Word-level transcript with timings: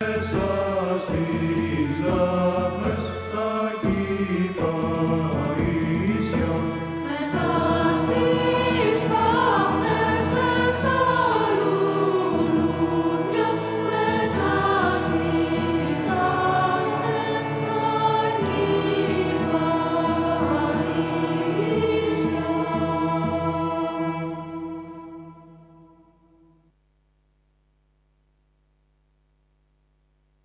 So 0.00 0.63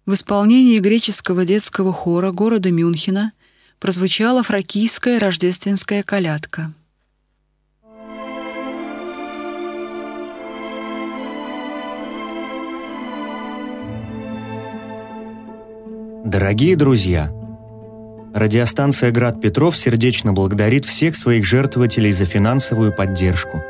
В 0.10 0.16
исполнении 0.16 0.80
греческого 0.80 1.46
детского 1.46 1.94
хора 1.94 2.32
города 2.32 2.72
Мюнхена 2.72 3.32
прозвучала 3.78 4.42
фракийская 4.42 5.20
рождественская 5.20 6.02
колядка. 6.02 6.74
Дорогие 16.26 16.76
друзья, 16.76 17.32
радиостанция 18.34 19.12
«Град 19.12 19.40
Петров» 19.40 19.78
сердечно 19.78 20.34
благодарит 20.34 20.86
всех 20.86 21.16
своих 21.16 21.46
жертвователей 21.46 22.14
за 22.14 22.26
финансовую 22.26 22.96
поддержку– 22.96 23.62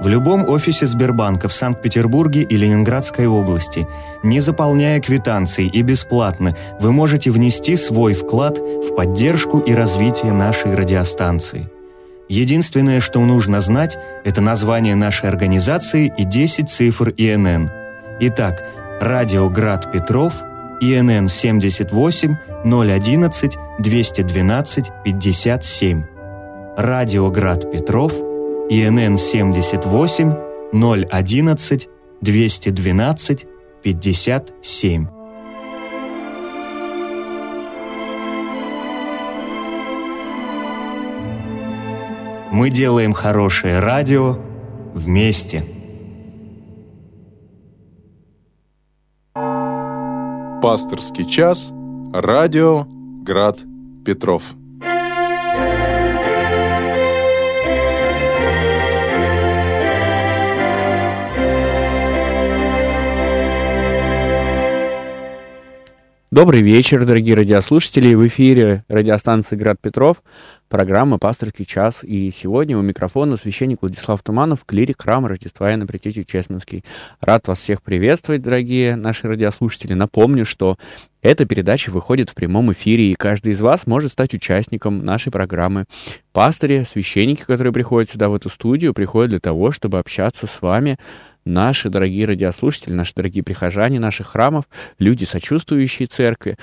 в 0.00 0.06
любом 0.06 0.48
офисе 0.48 0.86
Сбербанка 0.86 1.48
в 1.48 1.52
Санкт-Петербурге 1.52 2.42
и 2.42 2.56
Ленинградской 2.56 3.26
области, 3.26 3.86
не 4.22 4.40
заполняя 4.40 5.00
квитанции 5.00 5.66
и 5.66 5.82
бесплатно, 5.82 6.56
вы 6.80 6.92
можете 6.92 7.30
внести 7.30 7.76
свой 7.76 8.14
вклад 8.14 8.58
в 8.58 8.94
поддержку 8.94 9.58
и 9.58 9.74
развитие 9.74 10.32
нашей 10.32 10.74
радиостанции. 10.74 11.70
Единственное, 12.28 13.00
что 13.00 13.20
нужно 13.20 13.60
знать, 13.60 13.98
это 14.24 14.40
название 14.40 14.94
нашей 14.94 15.28
организации 15.28 16.12
и 16.16 16.24
10 16.24 16.68
цифр 16.68 17.12
ИНН. 17.16 17.70
Итак, 18.20 18.62
Радио 19.00 19.48
Град 19.48 19.90
Петров, 19.90 20.34
ИНН 20.80 21.28
78 21.28 22.36
011 22.64 23.56
212 23.78 24.90
57. 25.04 26.04
Радио 26.76 27.30
Град 27.30 27.72
Петров– 27.72 28.12
ИНН 28.70 29.16
78 29.16 30.34
011 30.72 31.88
212 32.20 33.46
57. 33.82 35.06
Мы 42.52 42.68
делаем 42.68 43.14
хорошее 43.14 43.80
радио 43.80 44.36
вместе. 44.92 45.64
Пасторский 50.60 51.24
час. 51.24 51.70
Радио 52.12 52.84
Град 53.24 53.60
Петров. 54.04 54.54
Добрый 66.38 66.62
вечер, 66.62 67.04
дорогие 67.04 67.34
радиослушатели. 67.34 68.14
В 68.14 68.24
эфире 68.28 68.84
радиостанции 68.86 69.56
«Град 69.56 69.80
Петров», 69.80 70.22
программа 70.68 71.18
«Пасторский 71.18 71.64
час». 71.64 72.04
И 72.04 72.30
сегодня 72.30 72.78
у 72.78 72.80
микрофона 72.80 73.36
священник 73.36 73.78
Владислав 73.82 74.22
Туманов, 74.22 74.64
клирик 74.64 75.02
храма 75.02 75.28
Рождества 75.28 75.68
Иоанна 75.68 75.88
Предтечи 75.88 76.22
Честминский. 76.22 76.84
Рад 77.20 77.48
вас 77.48 77.58
всех 77.58 77.82
приветствовать, 77.82 78.40
дорогие 78.40 78.94
наши 78.94 79.26
радиослушатели. 79.26 79.94
Напомню, 79.94 80.46
что 80.46 80.78
эта 81.22 81.44
передача 81.44 81.90
выходит 81.90 82.30
в 82.30 82.36
прямом 82.36 82.70
эфире, 82.70 83.10
и 83.10 83.16
каждый 83.16 83.54
из 83.54 83.60
вас 83.60 83.88
может 83.88 84.12
стать 84.12 84.32
участником 84.32 85.04
нашей 85.04 85.32
программы. 85.32 85.86
Пастыри, 86.32 86.86
священники, 86.88 87.42
которые 87.42 87.72
приходят 87.72 88.12
сюда, 88.12 88.28
в 88.28 88.34
эту 88.34 88.48
студию, 88.48 88.94
приходят 88.94 89.30
для 89.30 89.40
того, 89.40 89.72
чтобы 89.72 89.98
общаться 89.98 90.46
с 90.46 90.62
вами 90.62 90.98
наши 91.48 91.88
дорогие 91.88 92.26
радиослушатели, 92.26 92.92
наши 92.92 93.14
дорогие 93.14 93.42
прихожане 93.42 93.98
наших 93.98 94.28
храмов, 94.28 94.68
люди, 94.98 95.24
сочувствующие 95.24 96.06
церкви. 96.06 96.56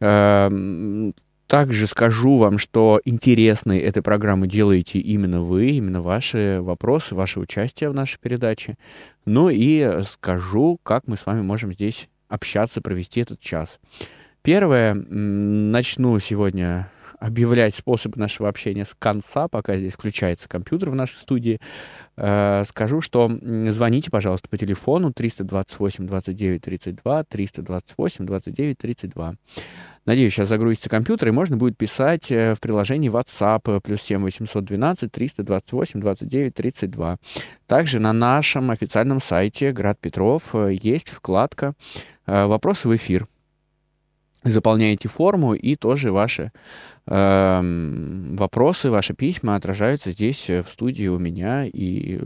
Эм, 0.00 1.14
также 1.46 1.86
скажу 1.86 2.38
вам, 2.38 2.58
что 2.58 3.00
интересной 3.04 3.78
этой 3.78 4.02
программы 4.02 4.46
делаете 4.46 4.98
именно 4.98 5.42
вы, 5.42 5.70
именно 5.70 6.00
ваши 6.00 6.58
вопросы, 6.60 7.14
ваше 7.14 7.40
участие 7.40 7.90
в 7.90 7.94
нашей 7.94 8.18
передаче. 8.18 8.76
Ну 9.26 9.48
и 9.50 10.02
скажу, 10.10 10.78
как 10.82 11.06
мы 11.06 11.16
с 11.16 11.26
вами 11.26 11.42
можем 11.42 11.72
здесь 11.72 12.08
общаться, 12.28 12.80
провести 12.80 13.20
этот 13.20 13.40
час. 13.40 13.78
Первое, 14.42 14.94
начну 14.94 16.18
сегодня 16.20 16.90
объявлять 17.20 17.74
способы 17.74 18.18
нашего 18.18 18.48
общения 18.48 18.86
с 18.86 18.94
конца, 18.98 19.46
пока 19.46 19.76
здесь 19.76 19.92
включается 19.92 20.48
компьютер 20.48 20.90
в 20.90 20.94
нашей 20.94 21.16
студии. 21.16 21.60
Э, 22.22 22.64
скажу, 22.68 23.00
что 23.00 23.30
звоните, 23.70 24.10
пожалуйста, 24.10 24.46
по 24.50 24.58
телефону 24.58 25.10
328 25.10 26.06
29 26.06 26.60
32, 26.60 27.24
328 27.24 28.26
29 28.26 28.78
32. 28.78 29.34
Надеюсь, 30.04 30.34
сейчас 30.34 30.50
загрузится 30.50 30.90
компьютер, 30.90 31.28
и 31.28 31.30
можно 31.30 31.56
будет 31.56 31.78
писать 31.78 32.30
э, 32.30 32.54
в 32.54 32.60
приложении 32.60 33.10
WhatsApp 33.10 33.62
э, 33.76 33.80
плюс 33.80 34.02
7 34.02 34.20
812 34.22 35.10
328 35.10 36.00
29 36.00 36.54
32. 36.54 37.16
Также 37.66 37.98
на 38.00 38.12
нашем 38.12 38.70
официальном 38.70 39.20
сайте 39.22 39.72
Град 39.72 39.98
Петров 39.98 40.54
есть 40.68 41.08
вкладка 41.08 41.72
«Вопросы 42.26 42.88
в 42.88 42.94
эфир». 42.94 43.26
Заполняете 44.42 45.08
форму, 45.08 45.54
и 45.54 45.76
тоже 45.76 46.12
ваши 46.12 46.50
Эм, 47.12 48.36
вопросы, 48.36 48.88
ваши 48.88 49.14
письма 49.14 49.56
отражаются 49.56 50.12
здесь, 50.12 50.48
э, 50.48 50.62
в 50.62 50.68
студии 50.68 51.08
у 51.08 51.18
меня, 51.18 51.64
и 51.64 52.20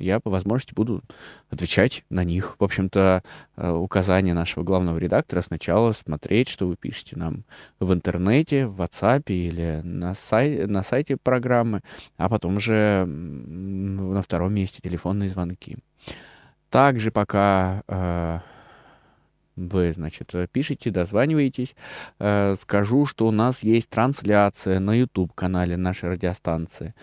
я 0.00 0.18
по 0.18 0.30
возможности 0.30 0.74
буду 0.74 1.00
отвечать 1.48 2.02
на 2.10 2.24
них. 2.24 2.56
В 2.58 2.64
общем-то, 2.64 3.22
э, 3.56 3.70
указание 3.70 4.34
нашего 4.34 4.64
главного 4.64 4.98
редактора 4.98 5.42
сначала 5.42 5.92
смотреть, 5.92 6.48
что 6.48 6.66
вы 6.66 6.74
пишете 6.74 7.16
нам 7.16 7.44
в 7.78 7.92
интернете, 7.92 8.66
в 8.66 8.80
WhatsApp 8.80 9.22
или 9.28 9.80
на, 9.84 10.16
сай 10.16 10.66
на 10.66 10.82
сайте 10.82 11.16
программы, 11.16 11.82
а 12.16 12.28
потом 12.28 12.56
уже 12.56 13.04
на 13.06 14.22
втором 14.22 14.54
месте 14.54 14.80
телефонные 14.82 15.30
звонки. 15.30 15.76
Также 16.70 17.12
пока 17.12 17.84
э, 17.86 18.40
вы, 19.56 19.92
значит, 19.92 20.32
пишите, 20.52 20.90
дозваниваетесь. 20.90 21.74
Э, 22.18 22.56
скажу, 22.60 23.06
что 23.06 23.26
у 23.26 23.30
нас 23.30 23.62
есть 23.62 23.90
трансляция 23.90 24.80
на 24.80 24.94
YouTube-канале 24.94 25.76
нашей 25.76 26.10
радиостанции. 26.10 26.94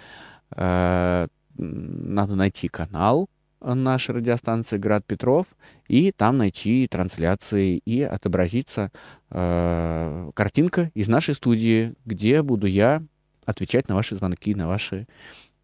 Э, 0.55 1.27
надо 1.57 2.35
найти 2.35 2.67
канал 2.67 3.29
нашей 3.63 4.15
радиостанции 4.15 4.77
«Град 4.77 5.05
Петров» 5.05 5.47
и 5.87 6.11
там 6.11 6.37
найти 6.37 6.87
трансляции 6.87 7.77
и 7.77 8.01
отобразится 8.01 8.91
э, 9.29 10.31
картинка 10.33 10.91
из 10.93 11.07
нашей 11.07 11.33
студии, 11.33 11.93
где 12.05 12.41
буду 12.41 12.67
я 12.67 13.03
отвечать 13.45 13.87
на 13.87 13.95
ваши 13.95 14.15
звонки, 14.15 14.53
на 14.53 14.67
ваши 14.67 15.07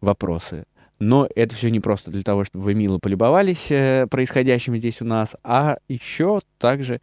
вопросы. 0.00 0.64
Но 1.00 1.26
это 1.34 1.54
все 1.54 1.70
не 1.70 1.80
просто 1.80 2.10
для 2.10 2.22
того, 2.22 2.44
чтобы 2.44 2.66
вы 2.66 2.74
мило 2.74 2.98
полюбовались 2.98 3.70
э, 3.70 4.06
происходящим 4.08 4.76
здесь 4.76 5.00
у 5.00 5.06
нас, 5.06 5.34
а 5.42 5.78
еще 5.88 6.42
также 6.58 7.00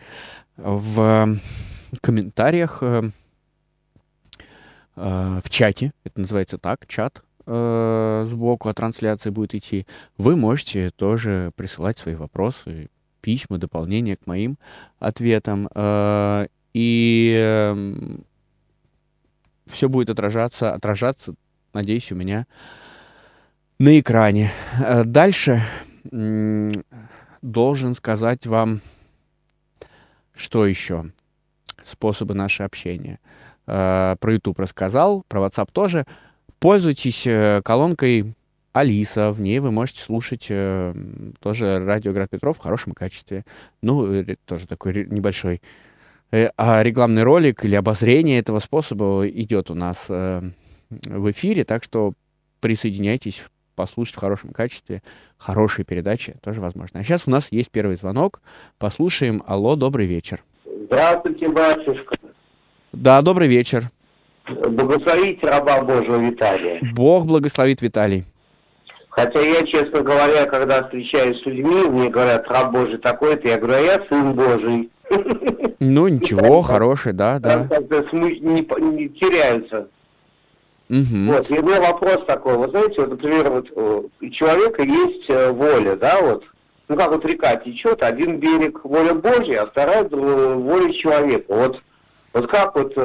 в 0.55 1.35
комментариях 2.01 2.77
э, 2.81 3.09
э, 4.95 5.41
в 5.43 5.49
чате, 5.49 5.93
это 6.03 6.21
называется 6.21 6.59
так, 6.59 6.85
чат, 6.87 7.23
сбоку 7.45 8.67
от 8.67 8.75
трансляции 8.75 9.29
будет 9.29 9.55
идти, 9.55 9.87
вы 10.17 10.35
можете 10.35 10.91
тоже 10.91 11.53
присылать 11.55 11.97
свои 11.97 12.13
вопросы, 12.13 12.89
письма, 13.21 13.57
дополнения 13.57 14.17
к 14.17 14.27
моим 14.27 14.57
ответам. 14.99 15.69
И 16.73 17.33
эм, 17.39 18.25
все 19.65 19.87
будет 19.87 20.09
отражаться, 20.09 20.73
отражаться, 20.73 21.35
надеюсь, 21.73 22.11
у 22.11 22.15
меня 22.15 22.47
на 23.79 23.99
экране. 23.99 24.49
Э, 24.83 25.03
дальше 25.03 25.61
должен 27.41 27.95
сказать 27.95 28.45
вам, 28.45 28.81
что 30.35 30.65
еще. 30.65 31.11
Способы 31.83 32.33
нашего 32.33 32.65
общения. 32.65 33.19
Э, 33.65 34.15
про 34.19 34.33
YouTube 34.33 34.59
рассказал, 34.59 35.23
про 35.27 35.41
WhatsApp 35.41 35.69
тоже. 35.71 36.05
Пользуйтесь 36.59 37.27
э, 37.27 37.61
колонкой 37.63 38.33
Алиса. 38.73 39.31
В 39.31 39.41
ней 39.41 39.59
вы 39.59 39.71
можете 39.71 40.01
слушать 40.01 40.47
тоже 41.39 41.83
радио 41.85 42.13
Град 42.13 42.29
Петров 42.29 42.57
в 42.57 42.61
хорошем 42.61 42.93
качестве. 42.93 43.43
Ну, 43.81 44.23
тоже 44.45 44.67
такой 44.67 45.05
небольшой 45.05 45.61
а 46.29 46.83
рекламный 46.83 47.23
ролик 47.23 47.63
или 47.63 47.75
обозрение 47.75 48.39
этого 48.39 48.59
способа 48.59 49.27
идет 49.27 49.71
у 49.71 49.75
нас 49.75 50.07
э, 50.09 50.41
в 50.89 51.31
эфире, 51.31 51.63
так 51.63 51.83
что 51.83 52.13
присоединяйтесь, 52.59 53.43
послушать 53.77 54.15
в 54.15 54.19
хорошем 54.19 54.51
качестве. 54.51 55.01
Хорошие 55.37 55.85
передачи 55.85 56.35
тоже 56.43 56.59
возможно. 56.59 56.99
А 56.99 57.03
сейчас 57.03 57.23
у 57.27 57.29
нас 57.29 57.47
есть 57.51 57.69
первый 57.69 57.95
звонок. 57.95 58.41
Послушаем. 58.79 59.43
Алло, 59.47 59.75
добрый 59.75 60.07
вечер. 60.07 60.43
Здравствуйте, 60.65 61.47
батюшка. 61.47 62.15
Да, 62.91 63.21
добрый 63.21 63.47
вечер. 63.47 63.83
Благословите 64.47 65.45
раба 65.47 65.81
Божьего 65.83 66.17
Виталия. 66.17 66.79
Бог 66.93 67.25
благословит 67.25 67.81
Виталий. 67.81 68.25
Хотя 69.09 69.41
я, 69.41 69.65
честно 69.65 70.01
говоря, 70.01 70.45
когда 70.45 70.83
встречаюсь 70.83 71.41
с 71.41 71.45
людьми, 71.45 71.83
мне 71.89 72.09
говорят, 72.09 72.47
раб 72.49 72.71
Божий 72.71 72.97
такой-то, 72.97 73.47
я 73.47 73.57
говорю, 73.57 73.73
а 73.73 73.79
я 73.79 74.05
сын 74.09 74.33
Божий. 74.33 74.89
Ну, 75.79 76.07
ничего, 76.07 76.61
хороший, 76.63 77.13
да, 77.13 77.39
да. 77.39 77.67
Как-то 77.67 78.15
не, 78.15 78.39
не 78.39 79.09
теряются. 79.09 79.87
Угу. 80.89 81.33
Вот, 81.33 81.51
и 81.51 81.59
у 81.59 81.63
меня 81.63 81.81
вопрос 81.81 82.19
такой, 82.27 82.57
вы 82.57 82.69
знаете, 82.69 83.01
вот, 83.01 83.09
например, 83.09 83.51
вот 83.51 83.67
э, 83.75 84.01
у 84.21 84.29
человека 84.29 84.83
есть 84.83 85.29
э, 85.29 85.51
воля, 85.51 85.97
да, 85.97 86.21
вот, 86.21 86.45
ну 86.87 86.95
как 86.95 87.11
вот 87.11 87.25
река 87.25 87.57
течет, 87.57 88.01
один 88.01 88.39
берег 88.39 88.85
воля 88.85 89.13
Божья, 89.13 89.63
а 89.63 89.67
вторая 89.67 90.05
э, 90.05 90.53
воля 90.55 90.93
человека. 90.93 91.45
Вот, 91.49 91.81
вот 92.31 92.49
как 92.49 92.75
вот, 92.75 92.95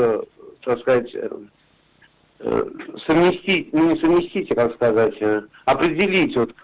так 0.64 0.78
сказать, 0.80 1.12
совместить, 3.06 3.72
ну 3.72 3.90
не 3.90 4.00
совместить, 4.00 4.52
а 4.52 4.54
как 4.54 4.74
сказать, 4.74 5.14
определить, 5.64 6.36
вот, 6.36 6.54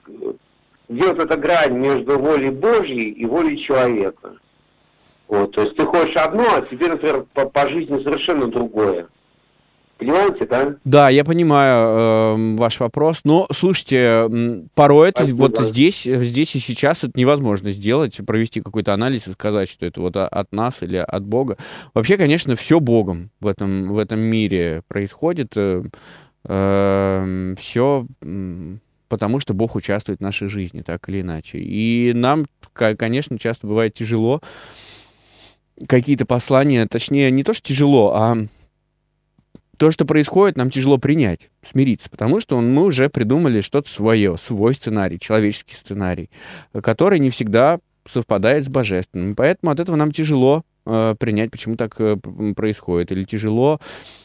где 0.88 1.08
вот 1.08 1.18
эта 1.18 1.36
грань 1.36 1.78
между 1.78 2.16
волей 2.16 2.50
Божьей 2.50 3.10
и 3.10 3.26
волей 3.26 3.60
человека. 3.64 4.36
Вот, 5.26 5.50
то 5.52 5.62
есть 5.62 5.76
ты 5.76 5.84
хочешь 5.84 6.14
одно, 6.16 6.44
а 6.54 6.62
тебе, 6.62 6.88
например, 6.88 7.26
по, 7.34 7.46
по 7.46 7.68
жизни 7.68 8.02
совершенно 8.04 8.46
другое. 8.46 9.08
Понимаете, 9.98 10.46
да? 10.46 10.76
Да, 10.84 11.08
я 11.08 11.24
понимаю 11.24 12.36
э, 12.38 12.56
ваш 12.56 12.78
вопрос. 12.78 13.20
Но 13.24 13.48
слушайте, 13.50 14.66
порой 14.74 15.08
это 15.08 15.22
Спасибо. 15.22 15.38
вот 15.38 15.58
здесь, 15.60 16.02
здесь 16.04 16.54
и 16.54 16.60
сейчас 16.60 17.02
это 17.02 17.18
невозможно 17.18 17.72
сделать, 17.72 18.16
провести 18.24 18.60
какой-то 18.60 18.94
анализ 18.94 19.26
и 19.26 19.32
сказать, 19.32 19.68
что 19.68 19.86
это 19.86 20.00
вот 20.00 20.16
от 20.16 20.52
нас 20.52 20.82
или 20.82 20.96
от 20.96 21.24
Бога. 21.24 21.56
Вообще, 21.94 22.16
конечно, 22.16 22.54
все 22.54 22.78
Богом 22.78 23.30
в 23.40 23.48
этом, 23.48 23.92
в 23.92 23.98
этом 23.98 24.20
мире 24.20 24.82
происходит. 24.86 25.54
Э, 25.56 25.82
э, 26.44 27.54
все 27.58 28.06
потому, 29.08 29.40
что 29.40 29.54
Бог 29.54 29.74
участвует 29.74 30.20
в 30.20 30.22
нашей 30.22 30.48
жизни, 30.48 30.82
так 30.82 31.08
или 31.08 31.22
иначе. 31.22 31.58
И 31.58 32.12
нам, 32.14 32.46
конечно, 32.72 33.38
часто 33.38 33.66
бывает 33.66 33.94
тяжело 33.94 34.40
какие-то 35.88 36.26
послания, 36.26 36.86
точнее, 36.86 37.30
не 37.30 37.44
то, 37.44 37.54
что 37.54 37.68
тяжело, 37.68 38.12
а 38.14 38.36
то, 39.78 39.90
что 39.90 40.04
происходит, 40.04 40.56
нам 40.56 40.70
тяжело 40.70 40.98
принять, 40.98 41.50
смириться, 41.68 42.10
потому 42.10 42.40
что 42.40 42.60
мы 42.60 42.84
уже 42.84 43.08
придумали 43.08 43.60
что-то 43.60 43.88
свое, 43.88 44.36
свой 44.36 44.74
сценарий, 44.74 45.18
человеческий 45.18 45.74
сценарий, 45.74 46.30
который 46.82 47.18
не 47.18 47.30
всегда 47.30 47.78
совпадает 48.08 48.64
с 48.64 48.68
божественным. 48.68 49.34
Поэтому 49.34 49.70
от 49.72 49.80
этого 49.80 49.96
нам 49.96 50.12
тяжело 50.12 50.64
э, 50.86 51.14
принять, 51.18 51.50
почему 51.50 51.76
так 51.76 51.94
э, 51.98 52.16
происходит, 52.56 53.12
или 53.12 53.24
тяжело 53.24 53.80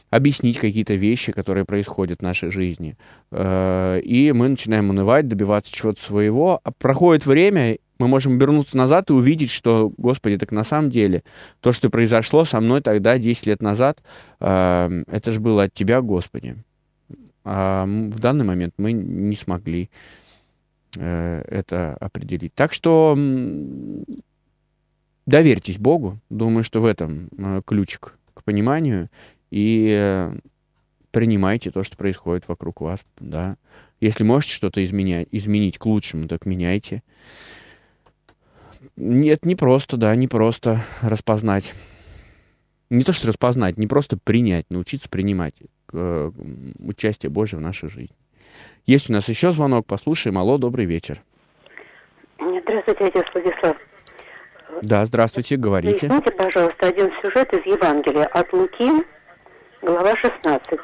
объяснить 0.10 0.58
какие-то 0.58 0.94
вещи, 0.94 1.32
которые 1.32 1.66
происходят 1.66 2.20
в 2.20 2.24
нашей 2.24 2.52
жизни. 2.52 2.98
Э, 3.32 4.00
и 4.00 4.32
мы 4.32 4.48
начинаем 4.48 4.90
унывать, 4.90 5.28
добиваться 5.28 5.74
чего-то 5.74 6.02
своего. 6.02 6.60
А 6.64 6.72
проходит 6.72 7.26
время, 7.26 7.78
мы 8.04 8.10
можем 8.10 8.38
вернуться 8.38 8.76
назад 8.76 9.10
и 9.10 9.14
увидеть, 9.14 9.50
что, 9.50 9.94
Господи, 9.98 10.38
так 10.38 10.52
на 10.52 10.66
самом 10.66 10.92
деле 10.92 11.24
то, 11.62 11.72
что 11.72 11.90
произошло 11.90 12.44
со 12.44 12.60
мной 12.60 12.82
тогда, 12.82 13.18
10 13.18 13.46
лет 13.46 13.62
назад, 13.62 14.04
э, 14.42 15.04
это 15.08 15.32
же 15.32 15.40
было 15.40 15.64
от 15.64 15.74
Тебя, 15.74 16.02
Господи. 16.02 16.58
А 17.46 17.86
в 17.86 18.20
данный 18.20 18.44
момент 18.44 18.74
мы 18.78 18.92
не 18.92 19.38
смогли 19.38 19.90
э, 20.98 21.44
это 21.48 21.96
определить. 22.02 22.54
Так 22.56 22.74
что 22.74 23.18
доверьтесь 25.26 25.78
Богу. 25.78 26.20
Думаю, 26.30 26.66
что 26.66 26.82
в 26.82 26.86
этом 26.86 27.30
э, 27.38 27.62
ключик 27.66 28.18
к 28.34 28.44
пониманию. 28.44 29.10
И 29.50 30.30
принимайте 31.12 31.72
то, 31.72 31.84
что 31.84 31.96
происходит 31.96 32.50
вокруг 32.50 32.82
вас. 32.82 33.00
Да. 33.20 33.56
Если 34.02 34.26
можете 34.26 34.54
что-то 34.56 34.84
изменять, 34.84 35.30
изменить 35.32 35.78
к 35.78 35.86
лучшему, 35.86 36.28
так 36.28 36.46
меняйте. 36.46 37.04
Нет, 38.96 39.46
не 39.46 39.56
просто, 39.56 39.98
да, 39.98 40.16
не 40.16 40.28
просто 40.28 40.80
распознать. 41.02 41.74
Не 42.90 43.04
то, 43.04 43.14
что 43.14 43.28
распознать, 43.28 43.78
не 43.78 43.88
просто 43.88 44.18
принять, 44.18 44.70
научиться 44.70 45.10
принимать 45.10 45.56
э, 45.94 46.32
участие 46.80 47.32
Божье 47.32 47.58
в 47.58 47.62
нашей 47.62 47.90
жизни. 47.90 48.16
Есть 48.86 49.10
у 49.10 49.14
нас 49.14 49.28
еще 49.30 49.52
звонок, 49.52 49.88
послушаем. 49.88 50.38
Алло, 50.38 50.58
добрый 50.58 50.86
вечер. 50.86 51.22
Здравствуйте, 52.38 53.06
отец 53.06 53.26
Владислав. 53.34 53.78
Да, 54.82 55.06
здравствуйте, 55.06 55.58
говорите. 55.58 56.08
Извините, 56.08 56.32
пожалуйста, 56.32 56.88
один 56.88 57.12
сюжет 57.22 57.54
из 57.54 57.66
Евангелия 57.66 58.26
от 58.26 58.52
Луки, 58.54 59.06
глава 59.82 60.16
16. 60.18 60.80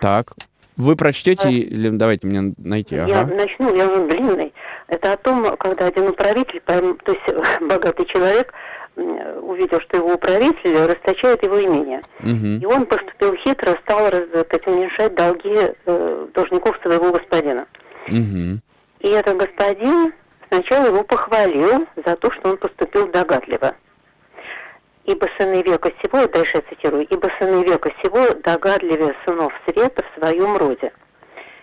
Так, 0.00 0.32
вы 0.76 0.96
прочтете, 0.96 1.50
или 1.50 1.88
давайте 1.90 2.26
мне 2.26 2.52
найти. 2.58 2.96
Ага. 2.96 3.08
Я 3.08 3.26
начну, 3.26 3.74
я 3.74 3.88
он 3.88 4.08
длинный. 4.08 4.52
Это 4.88 5.12
о 5.12 5.16
том, 5.16 5.56
когда 5.56 5.86
один 5.86 6.08
управитель, 6.08 6.60
то 6.66 7.12
есть 7.12 7.60
богатый 7.60 8.06
человек, 8.06 8.52
увидел, 8.96 9.80
что 9.80 9.96
его 9.98 10.14
управитель 10.14 10.76
расточает 10.76 11.42
его 11.42 11.62
имение. 11.62 12.00
Угу. 12.20 12.62
И 12.62 12.64
он 12.64 12.86
поступил 12.86 13.34
хитро, 13.36 13.76
стал 13.82 14.08
так, 14.10 14.66
уменьшать 14.66 15.14
долги 15.14 15.74
э, 15.86 16.26
должников 16.32 16.76
своего 16.82 17.10
господина. 17.10 17.66
Угу. 18.08 18.60
И 19.00 19.08
этот 19.08 19.36
господин 19.36 20.12
сначала 20.48 20.86
его 20.86 21.02
похвалил 21.02 21.86
за 22.04 22.16
то, 22.16 22.30
что 22.32 22.50
он 22.50 22.56
поступил 22.56 23.08
догадливо. 23.08 23.74
Ибо 25.04 25.28
сыны 25.38 25.62
века 25.62 25.92
сего, 26.02 26.26
дальше 26.28 26.56
я 26.56 26.62
цитирую, 26.62 27.06
ибо 27.06 27.30
сыны 27.38 27.62
века 27.62 27.92
сего 28.02 28.34
догадливее 28.42 29.14
сынов 29.26 29.52
света 29.66 30.02
в 30.02 30.18
своем 30.18 30.56
роде. 30.56 30.92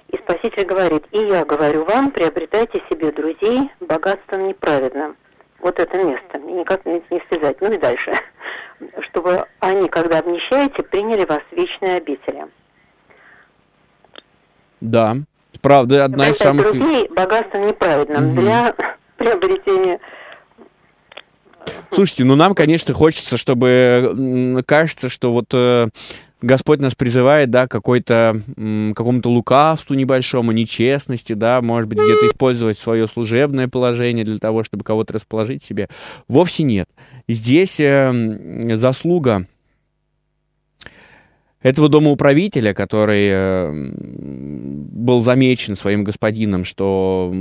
И 0.10 0.18
Спаситель 0.18 0.66
говорит, 0.66 1.06
и 1.12 1.18
я 1.18 1.44
говорю 1.46 1.86
вам, 1.86 2.12
приобретайте 2.12 2.82
себе 2.90 3.12
друзей 3.12 3.72
богатством 3.80 4.48
неправедным. 4.48 5.16
Вот 5.60 5.80
это 5.80 5.98
место, 5.98 6.40
никак 6.40 6.86
не, 6.86 7.02
не 7.10 7.22
связать. 7.30 7.62
Ну 7.62 7.72
и 7.72 7.78
дальше. 7.78 8.14
Чтобы 9.10 9.46
они, 9.60 9.88
когда 9.90 10.20
обнищаете, 10.20 10.84
приняли 10.84 11.26
вас 11.26 11.42
в 11.50 11.56
вечные 11.56 11.98
обители. 11.98 12.48
Да, 14.82 15.16
правда, 15.62 16.06
одна 16.06 16.30
из 16.30 16.38
самых... 16.38 16.74
друзей 16.74 17.08
богатством 17.10 17.68
неправедным 17.68 18.32
угу. 18.32 18.42
для 18.42 18.76
приобретения 19.18 20.00
Слушайте, 21.94 22.24
ну 22.24 22.36
нам, 22.36 22.56
конечно, 22.56 22.94
хочется, 22.94 23.38
чтобы 23.38 24.64
кажется, 24.66 25.10
что 25.10 25.34
вот 25.34 25.48
э, 25.52 25.90
Господь 26.42 26.80
нас 26.80 26.96
призывает, 26.96 27.50
да, 27.52 27.68
какой-то, 27.68 28.42
какому-то 28.96 29.30
лукавству 29.30 29.94
небольшому, 29.94 30.52
нечестности, 30.52 31.34
да, 31.34 31.62
может 31.62 31.88
быть, 31.88 32.00
где-то 32.00 32.28
использовать 32.28 32.78
свое 32.78 33.08
служебное 33.08 33.68
положение 33.68 34.26
для 34.26 34.40
того, 34.40 34.64
чтобы 34.64 34.84
кого-то 34.84 35.14
расположить 35.14 35.64
себе. 35.64 35.88
Вовсе 36.28 36.64
нет. 36.64 36.90
Здесь 37.28 37.80
э, 37.80 38.78
заслуга 38.78 39.46
этого 41.62 41.90
домоуправителя, 41.90 42.74
который 42.74 43.28
э, 43.30 43.72
был 43.72 45.22
замечен 45.22 45.76
своим 45.76 46.04
господином, 46.04 46.66
что 46.66 47.32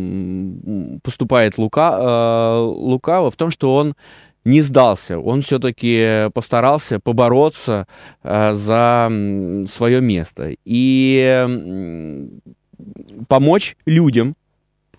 поступает 1.02 1.58
лука, 1.58 1.96
э, 1.98 2.60
лукаво, 2.60 3.30
в 3.30 3.36
том, 3.36 3.50
что 3.50 3.74
он 3.74 3.94
не 4.44 4.62
сдался. 4.62 5.18
Он 5.18 5.42
все-таки 5.42 6.30
постарался 6.34 7.00
побороться 7.00 7.86
э, 8.22 8.54
за 8.54 9.10
свое 9.70 10.00
место 10.00 10.54
и 10.64 11.46
помочь 13.28 13.76
людям. 13.86 14.34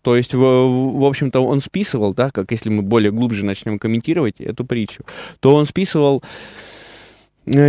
То 0.02 0.16
есть, 0.16 0.34
в, 0.34 0.40
в 0.40 1.06
общем-то, 1.06 1.46
он 1.46 1.62
списывал, 1.62 2.16
да, 2.16 2.32
как 2.32 2.50
если 2.52 2.70
мы 2.70 2.82
более 2.82 3.12
глубже 3.12 3.46
начнем 3.46 3.78
комментировать 3.78 4.42
эту 4.42 4.66
притчу, 4.66 5.04
то 5.40 5.54
он 5.54 5.68
списывал 5.68 6.24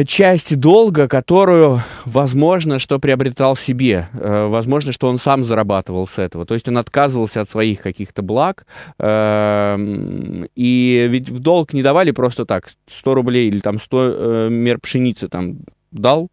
часть 0.07 0.59
долга, 0.59 1.09
которую, 1.09 1.81
возможно, 2.05 2.79
что 2.79 2.99
приобретал 2.99 3.57
себе, 3.57 4.09
э, 4.12 4.47
возможно, 4.47 4.93
что 4.93 5.09
он 5.09 5.19
сам 5.19 5.45
зарабатывал 5.45 6.07
с 6.07 6.19
этого. 6.19 6.45
То 6.45 6.55
есть 6.55 6.69
он 6.69 6.76
отказывался 6.76 7.41
от 7.41 7.50
своих 7.50 7.81
каких-то 7.81 8.23
благ, 8.23 8.67
эм, 8.99 10.47
и 10.55 11.07
ведь 11.11 11.31
в 11.31 11.38
долг 11.38 11.73
не 11.73 11.83
давали 11.83 12.11
просто 12.11 12.45
так, 12.45 12.71
100 12.87 13.14
рублей 13.14 13.49
или 13.49 13.61
там 13.61 13.81
100 13.81 13.99
э, 14.02 14.49
мер 14.50 14.79
пшеницы 14.79 15.29
там 15.29 15.61
дал, 15.91 16.31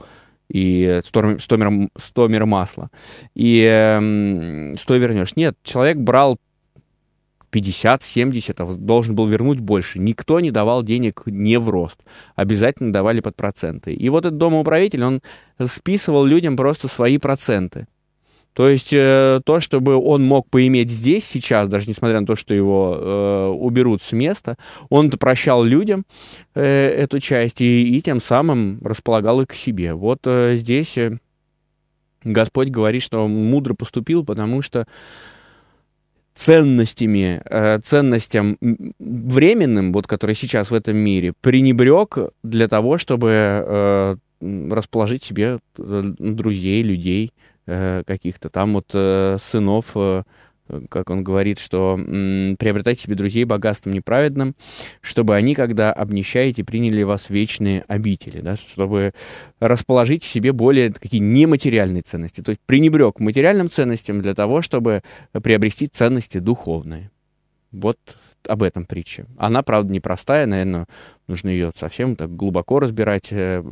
и 0.49 0.99
100, 1.05 1.39
100, 1.39 1.57
мер, 1.57 1.89
100 1.97 2.27
мер 2.27 2.45
масла, 2.45 2.89
и 3.35 3.63
э, 3.65 4.75
100 4.77 4.95
вернешь. 4.95 5.35
Нет, 5.37 5.55
человек 5.63 5.97
брал 5.97 6.39
50, 7.49 8.03
70, 8.03 8.59
а 8.59 8.65
должен 8.65 9.15
был 9.15 9.27
вернуть 9.27 9.59
больше. 9.59 9.99
Никто 9.99 10.39
не 10.39 10.51
давал 10.51 10.83
денег 10.83 11.23
не 11.25 11.57
в 11.57 11.69
рост. 11.69 11.97
Обязательно 12.35 12.93
давали 12.93 13.21
под 13.21 13.35
проценты. 13.35 13.93
И 13.93 14.09
вот 14.09 14.25
этот 14.25 14.37
домоуправитель, 14.37 15.03
он 15.03 15.21
списывал 15.65 16.25
людям 16.25 16.55
просто 16.55 16.87
свои 16.87 17.17
проценты. 17.17 17.87
То 18.53 18.67
есть 18.67 18.91
э, 18.91 19.41
то, 19.45 19.59
чтобы 19.61 19.95
он 19.95 20.23
мог 20.23 20.49
поиметь 20.49 20.89
здесь 20.89 21.25
сейчас, 21.25 21.69
даже 21.69 21.87
несмотря 21.87 22.19
на 22.19 22.25
то, 22.25 22.35
что 22.35 22.53
его 22.53 22.97
э, 22.99 23.47
уберут 23.47 24.01
с 24.01 24.11
места, 24.11 24.57
он 24.89 25.11
прощал 25.11 25.63
людям 25.63 26.03
э, 26.55 26.89
эту 26.89 27.19
часть 27.19 27.61
и, 27.61 27.97
и 27.97 28.01
тем 28.01 28.19
самым 28.19 28.79
располагал 28.83 29.41
их 29.41 29.47
к 29.47 29.53
себе. 29.53 29.93
Вот 29.93 30.21
э, 30.25 30.55
здесь 30.57 30.97
э, 30.97 31.19
Господь 32.23 32.69
говорит, 32.69 33.03
что 33.03 33.23
он 33.23 33.31
мудро 33.31 33.75
поступил, 33.75 34.25
потому 34.25 34.61
что 34.61 34.85
ценностями, 36.39 37.41
э, 37.43 37.79
ценностям 37.83 38.57
временным, 38.99 39.91
вот, 39.91 40.07
которые 40.07 40.35
сейчас 40.35 40.71
в 40.71 40.73
этом 40.73 40.95
мире, 40.95 41.33
пренебрег 41.41 42.17
для 42.43 42.69
того, 42.69 42.97
чтобы 42.97 43.29
э, 43.29 44.15
расположить 44.71 45.21
себе 45.21 45.59
э, 45.77 46.01
друзей, 46.17 46.83
людей 46.83 47.33
каких-то. 48.07 48.49
Там 48.49 48.73
вот 48.73 48.87
сынов 49.43 49.95
как 50.89 51.09
он 51.09 51.23
говорит, 51.23 51.59
что 51.59 51.95
м, 51.97 52.55
приобретайте 52.57 53.03
себе 53.03 53.15
друзей 53.15 53.43
богатством 53.43 53.93
неправедным, 53.93 54.55
чтобы 55.01 55.35
они, 55.35 55.55
когда 55.55 55.91
обнищаете, 55.91 56.63
приняли 56.63 57.03
вас 57.03 57.29
вечные 57.29 57.83
обители, 57.87 58.41
да, 58.41 58.55
чтобы 58.55 59.13
расположить 59.59 60.23
в 60.23 60.27
себе 60.27 60.51
более 60.53 60.91
какие 60.91 61.21
нематериальные 61.21 62.03
ценности. 62.03 62.41
То 62.41 62.51
есть 62.51 62.61
пренебрег 62.65 63.19
материальным 63.19 63.69
ценностям 63.69 64.21
для 64.21 64.33
того, 64.35 64.61
чтобы 64.61 65.03
приобрести 65.31 65.87
ценности 65.87 66.39
духовные. 66.39 67.11
Вот 67.71 67.97
об 68.47 68.63
этом 68.63 68.85
притча. 68.85 69.25
Она, 69.37 69.63
правда, 69.63 69.93
непростая, 69.93 70.45
наверное, 70.45 70.87
нужно 71.27 71.49
ее 71.49 71.71
совсем 71.77 72.15
так 72.15 72.35
глубоко 72.35 72.79
разбирать, 72.79 73.27
э, 73.31 73.63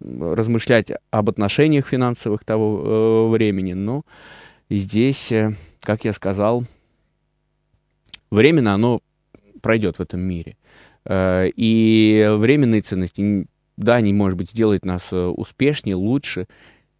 размышлять 0.00 0.92
об 1.10 1.28
отношениях 1.28 1.86
финансовых 1.88 2.44
того 2.44 2.82
э, 2.84 3.30
времени, 3.30 3.72
но 3.72 4.02
здесь 4.70 5.32
э, 5.32 5.54
как 5.82 6.04
я 6.04 6.12
сказал, 6.12 6.64
временно 8.30 8.74
оно 8.74 9.02
пройдет 9.60 9.98
в 9.98 10.00
этом 10.00 10.20
мире. 10.20 10.56
Э, 11.04 11.48
и 11.54 12.26
временные 12.38 12.82
ценности, 12.82 13.46
да, 13.76 13.96
они, 13.96 14.12
может 14.12 14.38
быть, 14.38 14.50
сделают 14.50 14.84
нас 14.84 15.02
э, 15.10 15.16
успешнее, 15.16 15.96
лучше, 15.96 16.46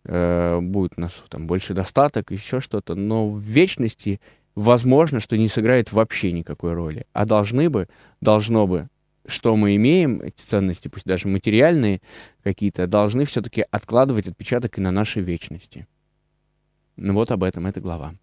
э, 0.05 0.61
будет 0.61 0.93
у 0.97 1.01
нас 1.01 1.13
там 1.29 1.47
больше 1.47 1.75
достаток, 1.75 2.33
еще 2.33 2.61
что-то, 2.61 2.95
но 2.95 3.31
в 3.31 3.41
вечности 3.41 4.21
возможно, 4.55 5.21
что 5.21 5.37
не 5.37 5.49
сыграет 5.49 5.93
вообще 5.93 6.33
никакой 6.33 6.75
роли. 6.75 7.07
А 7.13 7.25
должны 7.25 7.71
бы, 7.71 7.89
должно 8.21 8.67
бы, 8.67 8.89
что 9.27 9.57
мы 9.57 9.77
имеем, 9.77 10.21
эти 10.21 10.43
ценности, 10.43 10.89
пусть 10.89 11.07
даже 11.07 11.29
материальные 11.29 12.01
какие-то, 12.43 12.89
должны 12.89 13.25
все-таки 13.25 13.65
откладывать 13.71 14.27
отпечаток 14.27 14.79
и 14.79 14.81
на 14.81 14.91
нашей 14.91 15.23
вечности. 15.23 15.87
Ну 16.97 17.15
вот 17.15 17.31
об 17.31 17.45
этом 17.45 17.67
эта 17.67 17.81
глава. 17.81 18.15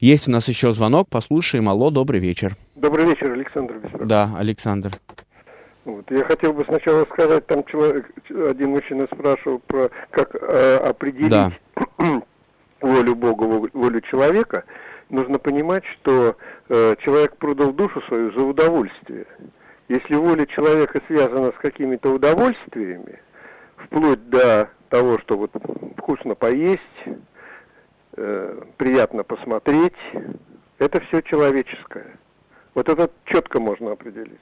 Есть 0.00 0.28
у 0.28 0.30
нас 0.30 0.46
еще 0.46 0.70
звонок, 0.70 1.08
послушаем. 1.10 1.68
Алло, 1.68 1.90
добрый 1.90 2.20
вечер. 2.20 2.52
Добрый 2.76 3.04
вечер, 3.04 3.32
Александр 3.32 3.78
Бессаров. 3.78 4.06
Да, 4.06 4.30
Александр. 4.38 4.92
Вот. 5.84 6.08
Я 6.12 6.22
хотел 6.22 6.52
бы 6.52 6.64
сначала 6.66 7.04
сказать, 7.06 7.44
там 7.48 7.64
человек, 7.64 8.08
один 8.30 8.70
мужчина 8.70 9.08
спрашивал 9.12 9.58
про 9.58 9.90
как 10.10 10.36
э, 10.36 10.76
определить 10.76 11.30
да. 11.30 11.50
волю 12.80 13.16
Бога, 13.16 13.68
волю 13.72 14.00
человека. 14.02 14.62
Нужно 15.10 15.40
понимать, 15.40 15.82
что 15.86 16.36
э, 16.68 16.94
человек 17.00 17.36
продал 17.36 17.72
душу 17.72 18.00
свою 18.02 18.30
за 18.38 18.46
удовольствие. 18.46 19.26
Если 19.88 20.14
воля 20.14 20.46
человека 20.46 21.02
связана 21.08 21.50
с 21.50 21.60
какими-то 21.60 22.14
удовольствиями, 22.14 23.18
вплоть 23.76 24.28
до 24.30 24.70
того, 24.90 25.18
что 25.18 25.36
вот 25.36 25.50
вкусно 25.96 26.36
поесть, 26.36 26.82
э, 28.18 28.62
приятно 28.76 29.22
посмотреть, 29.24 29.94
это 30.78 31.00
все 31.00 31.22
человеческое. 31.22 32.18
Вот 32.74 32.88
это 32.88 33.10
четко 33.24 33.60
можно 33.60 33.92
определить. 33.92 34.38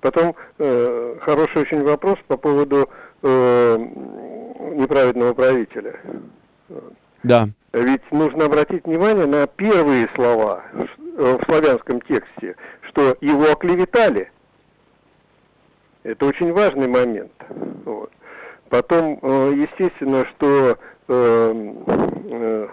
Потом 0.00 0.34
э, 0.58 1.16
хороший 1.20 1.62
очень 1.62 1.82
вопрос 1.82 2.18
по 2.26 2.36
поводу 2.36 2.88
э, 3.22 3.76
неправедного 3.76 5.34
правителя. 5.34 6.00
Да. 7.22 7.48
Ведь 7.72 8.10
нужно 8.10 8.46
обратить 8.46 8.84
внимание 8.86 9.26
на 9.26 9.46
первые 9.46 10.08
слова 10.14 10.64
в 11.16 11.40
славянском 11.44 12.00
тексте, 12.00 12.56
что 12.88 13.16
его 13.20 13.52
оклеветали. 13.52 14.30
Это 16.02 16.26
очень 16.26 16.52
важный 16.52 16.88
момент. 16.88 17.32
Вот. 17.84 18.10
Потом, 18.70 19.18
э, 19.20 19.52
естественно, 19.56 20.24
что 20.26 20.78
э, 21.08 21.74
э, 22.30 22.68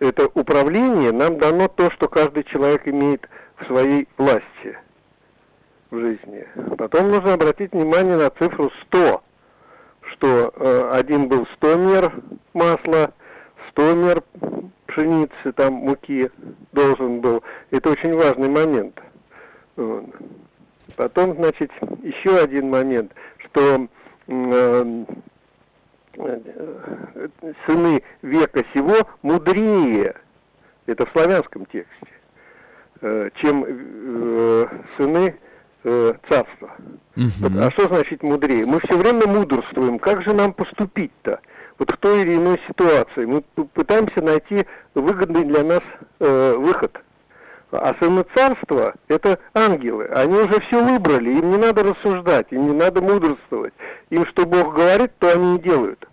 это 0.00 0.28
управление 0.34 1.12
нам 1.12 1.38
дано 1.38 1.68
то, 1.68 1.90
что 1.92 2.08
каждый 2.08 2.44
человек 2.44 2.86
имеет 2.86 3.28
в 3.56 3.66
своей 3.66 4.08
власти 4.16 4.78
в 5.90 5.98
жизни. 5.98 6.46
Потом 6.76 7.10
нужно 7.10 7.34
обратить 7.34 7.72
внимание 7.72 8.16
на 8.16 8.30
цифру 8.30 8.70
100, 8.86 9.22
что 10.12 10.52
э, 10.54 10.90
один 10.92 11.28
был 11.28 11.46
100 11.56 11.76
мер 11.76 12.12
масла, 12.54 13.12
100 13.70 13.94
мер 13.94 14.22
пшеницы, 14.86 15.52
там 15.54 15.74
муки 15.74 16.30
должен 16.72 17.20
был. 17.20 17.42
Это 17.70 17.90
очень 17.90 18.14
важный 18.14 18.48
момент. 18.48 19.00
Потом, 20.96 21.34
значит, 21.36 21.70
еще 22.02 22.38
один 22.38 22.70
момент, 22.70 23.12
что 23.38 23.88
э, 24.26 25.04
сыны 27.66 28.02
века 28.22 28.64
сего 28.74 29.08
мудрее, 29.22 30.14
это 30.86 31.06
в 31.06 31.12
славянском 31.12 31.66
тексте, 31.66 32.06
э, 33.00 33.30
чем 33.36 33.64
э, 33.66 34.66
сыны 34.96 35.36
царства. 36.28 36.70
Угу. 37.16 37.60
А 37.60 37.70
что 37.70 37.86
значит 37.86 38.22
мудрее? 38.22 38.66
Мы 38.66 38.80
все 38.80 38.98
время 38.98 39.26
мудрствуем. 39.26 39.98
Как 39.98 40.22
же 40.22 40.34
нам 40.34 40.52
поступить-то? 40.52 41.40
Вот 41.78 41.90
в 41.90 41.96
той 41.98 42.22
или 42.22 42.34
иной 42.34 42.60
ситуации. 42.66 43.24
Мы 43.24 43.42
пытаемся 43.42 44.20
найти 44.20 44.66
выгодный 44.94 45.44
для 45.44 45.62
нас 45.62 45.82
э, 46.18 46.54
выход. 46.56 47.00
А 47.70 47.94
сыны 48.00 48.24
царства– 48.34 48.94
это 49.08 49.38
ангелы. 49.52 50.06
Они 50.06 50.34
уже 50.34 50.58
все 50.62 50.82
выбрали, 50.82 51.38
им 51.38 51.50
не 51.50 51.58
надо 51.58 51.84
рассуждать, 51.84 52.46
им 52.50 52.66
не 52.66 52.72
надо 52.74 53.02
мудрствовать. 53.02 53.74
Им 54.08 54.26
что 54.26 54.46
Бог 54.46 54.74
говорит, 54.74 55.12
то 55.18 55.32
они 55.32 55.56
и 55.56 55.60
делают. 55.60 56.07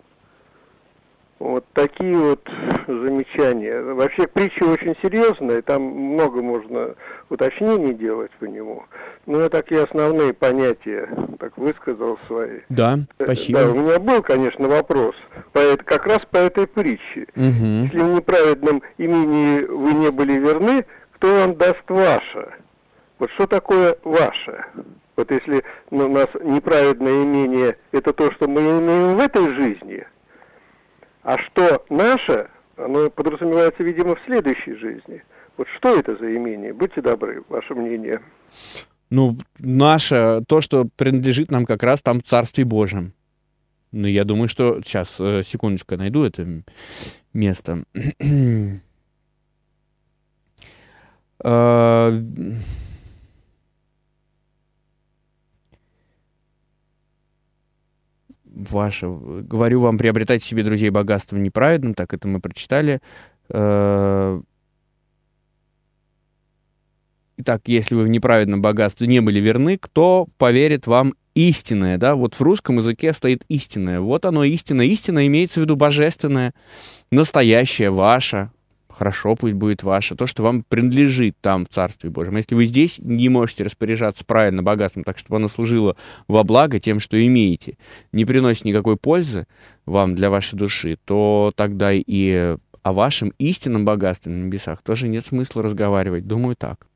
Вот 1.38 1.66
такие 1.74 2.16
вот 2.16 2.48
замечания. 2.86 3.82
Вообще 3.82 4.26
притча 4.26 4.64
очень 4.64 4.96
серьезная, 5.02 5.60
там 5.60 5.82
много 5.82 6.40
можно 6.40 6.94
уточнений 7.28 7.92
делать 7.92 8.30
по 8.40 8.44
нему. 8.44 8.84
Ну, 9.26 9.40
я 9.40 9.50
такие 9.50 9.82
основные 9.82 10.32
понятия 10.32 11.08
так 11.38 11.56
высказал 11.58 12.18
свои. 12.26 12.60
Да, 12.70 12.98
э, 13.18 13.24
спасибо. 13.24 13.60
Да, 13.60 13.70
у 13.70 13.74
меня 13.74 13.98
был, 13.98 14.22
конечно, 14.22 14.66
вопрос 14.66 15.14
по 15.52 15.58
это, 15.58 15.84
как 15.84 16.06
раз 16.06 16.20
по 16.30 16.38
этой 16.38 16.66
притче. 16.66 17.26
Угу. 17.36 17.84
Если 17.84 17.98
в 17.98 18.14
неправедном 18.14 18.82
имени 18.96 19.62
вы 19.66 19.92
не 19.92 20.10
были 20.10 20.38
верны, 20.38 20.86
кто 21.16 21.40
вам 21.40 21.56
даст 21.56 21.84
ваше? 21.88 22.48
Вот 23.18 23.30
что 23.32 23.46
такое 23.46 23.96
ваше? 24.04 24.64
Вот 25.16 25.30
если 25.30 25.64
у 25.90 25.96
нас 26.08 26.28
неправедное 26.42 27.24
имение– 27.24 27.76
это 27.92 28.14
то, 28.14 28.32
что 28.32 28.48
мы 28.48 28.60
имеем 28.60 29.16
в 29.16 29.20
этой 29.20 29.50
жизни– 29.54 30.06
а 31.26 31.38
что 31.38 31.84
наше, 31.90 32.48
оно 32.76 33.10
подразумевается, 33.10 33.82
видимо, 33.82 34.14
в 34.14 34.20
следующей 34.26 34.74
жизни. 34.74 35.24
Вот 35.56 35.66
что 35.76 35.98
это 35.98 36.16
за 36.16 36.36
имение? 36.36 36.72
Будьте 36.72 37.02
добры, 37.02 37.42
ваше 37.48 37.74
мнение. 37.74 38.20
Ну, 39.10 39.36
наше, 39.58 40.44
то, 40.46 40.60
что 40.60 40.86
принадлежит 40.96 41.50
нам 41.50 41.66
как 41.66 41.82
раз 41.82 42.00
там 42.00 42.20
в 42.20 42.22
Царстве 42.22 42.64
Божьем. 42.64 43.12
Ну, 43.90 44.06
я 44.06 44.22
думаю, 44.22 44.48
что... 44.48 44.80
Сейчас, 44.82 45.16
э, 45.18 45.42
секундочку, 45.42 45.96
найду 45.96 46.22
это 46.22 46.46
место. 47.32 47.82
ваше. 58.56 59.06
Говорю 59.06 59.80
вам, 59.80 59.98
приобретайте 59.98 60.44
себе 60.44 60.62
друзей 60.62 60.90
богатством 60.90 61.42
неправедным, 61.42 61.94
так 61.94 62.14
это 62.14 62.26
мы 62.26 62.40
прочитали. 62.40 63.00
Э, 63.50 64.40
итак, 67.36 67.62
если 67.66 67.94
вы 67.94 68.04
в 68.04 68.08
неправедном 68.08 68.62
богатстве 68.62 69.06
не 69.06 69.20
были 69.20 69.40
верны, 69.40 69.78
кто 69.78 70.26
поверит 70.38 70.86
вам 70.86 71.14
истинное, 71.34 71.98
да, 71.98 72.16
вот 72.16 72.34
в 72.34 72.40
русском 72.40 72.78
языке 72.78 73.12
стоит 73.12 73.44
истинное. 73.48 74.00
Вот 74.00 74.24
оно 74.24 74.42
истинное. 74.42 74.86
Истина 74.86 75.26
имеется 75.26 75.60
в 75.60 75.64
виду 75.64 75.76
божественное, 75.76 76.54
настоящее, 77.10 77.90
ваше, 77.90 78.50
хорошо 78.96 79.36
пусть 79.36 79.54
будет 79.54 79.82
ваше, 79.82 80.14
то, 80.14 80.26
что 80.26 80.42
вам 80.42 80.62
принадлежит 80.62 81.36
там 81.40 81.66
в 81.66 81.68
Царстве 81.68 82.10
Божьем. 82.10 82.36
Если 82.36 82.54
вы 82.54 82.66
здесь 82.66 82.98
не 82.98 83.28
можете 83.28 83.64
распоряжаться 83.64 84.24
правильно 84.24 84.62
богатством, 84.62 85.04
так 85.04 85.18
чтобы 85.18 85.36
оно 85.36 85.48
служило 85.48 85.96
во 86.28 86.44
благо 86.44 86.80
тем, 86.80 86.98
что 86.98 87.24
имеете, 87.24 87.76
не 88.12 88.24
приносит 88.24 88.64
никакой 88.64 88.96
пользы 88.96 89.46
вам 89.84 90.14
для 90.14 90.30
вашей 90.30 90.56
души, 90.56 90.98
то 91.04 91.52
тогда 91.54 91.92
и 91.92 92.56
о 92.82 92.92
вашем 92.92 93.32
истинном 93.38 93.84
богатстве 93.84 94.32
на 94.32 94.44
небесах 94.44 94.80
тоже 94.82 95.08
нет 95.08 95.26
смысла 95.26 95.62
разговаривать. 95.62 96.26
Думаю, 96.26 96.56
так. 96.56 96.86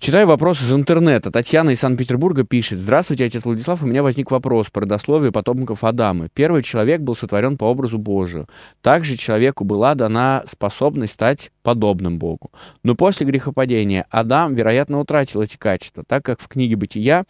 Читаю 0.00 0.26
вопрос 0.26 0.62
из 0.62 0.72
интернета. 0.72 1.30
Татьяна 1.30 1.70
из 1.70 1.80
Санкт-Петербурга 1.80 2.42
пишет. 2.42 2.78
Здравствуйте, 2.78 3.26
отец 3.26 3.44
Владислав. 3.44 3.82
У 3.82 3.86
меня 3.86 4.02
возник 4.02 4.30
вопрос 4.30 4.68
про 4.70 4.80
родословие 4.80 5.30
потомков 5.30 5.84
Адама. 5.84 6.30
Первый 6.30 6.62
человек 6.62 7.02
был 7.02 7.14
сотворен 7.14 7.58
по 7.58 7.64
образу 7.64 7.98
Божию. 7.98 8.48
Также 8.80 9.18
человеку 9.18 9.64
была 9.64 9.94
дана 9.94 10.44
способность 10.50 11.12
стать 11.12 11.52
подобным 11.62 12.18
Богу. 12.18 12.50
Но 12.82 12.94
после 12.94 13.26
грехопадения 13.26 14.06
Адам, 14.08 14.54
вероятно, 14.54 15.00
утратил 15.00 15.42
эти 15.42 15.58
качества, 15.58 16.02
так 16.08 16.24
как 16.24 16.40
в 16.40 16.48
книге 16.48 16.76
«Бытия» 16.76 17.24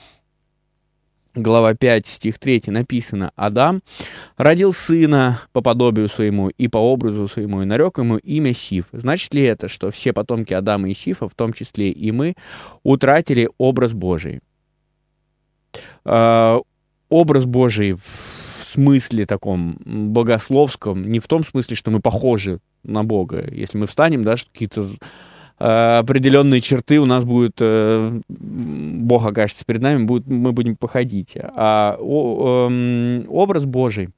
глава 1.35 1.75
5, 1.75 2.07
стих 2.07 2.39
3 2.39 2.65
написано, 2.67 3.33
«Адам 3.37 3.83
родил 4.37 4.73
сына 4.73 5.41
по 5.53 5.61
подобию 5.61 6.09
своему 6.09 6.49
и 6.49 6.69
по 6.69 6.79
образу 6.79 7.29
своему, 7.29 7.63
и 7.63 7.67
нарек 7.67 7.99
ему 7.99 8.17
имя 8.17 8.55
Сиф». 8.55 8.87
Значит 8.93 9.35
ли 9.35 9.43
это, 9.43 9.69
что 9.69 9.91
все 9.91 10.13
потомки 10.13 10.53
Адама 10.53 10.89
и 10.91 10.95
Сифа, 10.95 11.29
в 11.29 11.35
том 11.35 11.53
числе 11.53 11.91
и 11.91 12.13
мы, 12.13 12.35
утратили 12.83 13.49
образ 13.59 13.93
Божий? 13.93 14.41
Э, 16.05 16.59
образ 17.09 17.45
Божий 17.45 17.93
в 17.93 18.01
смысле 18.67 19.27
таком 19.27 19.79
богословском, 19.85 21.11
не 21.11 21.19
в 21.19 21.27
том 21.27 21.45
смысле, 21.45 21.77
что 21.77 21.91
мы 21.91 22.01
похожи 22.01 22.61
на 22.83 23.05
Бога. 23.05 23.47
Если 23.51 23.79
мы 23.79 23.87
встанем, 23.87 24.23
да, 24.23 24.37
какие-то 24.37 24.89
определенные 25.61 26.63
черты 26.63 26.99
у 26.99 27.05
нас 27.05 27.25
будут, 27.25 27.57
э, 27.61 28.21
Бог 28.29 29.27
окажется 29.27 29.65
перед 29.67 29.83
нами, 29.83 30.05
будет, 30.05 30.27
мы 30.27 30.53
будем 30.53 30.75
походить. 30.75 31.37
А 31.37 31.99
о, 32.01 32.69
э, 32.71 33.27
образ 33.29 33.67
Божий, 33.67 34.09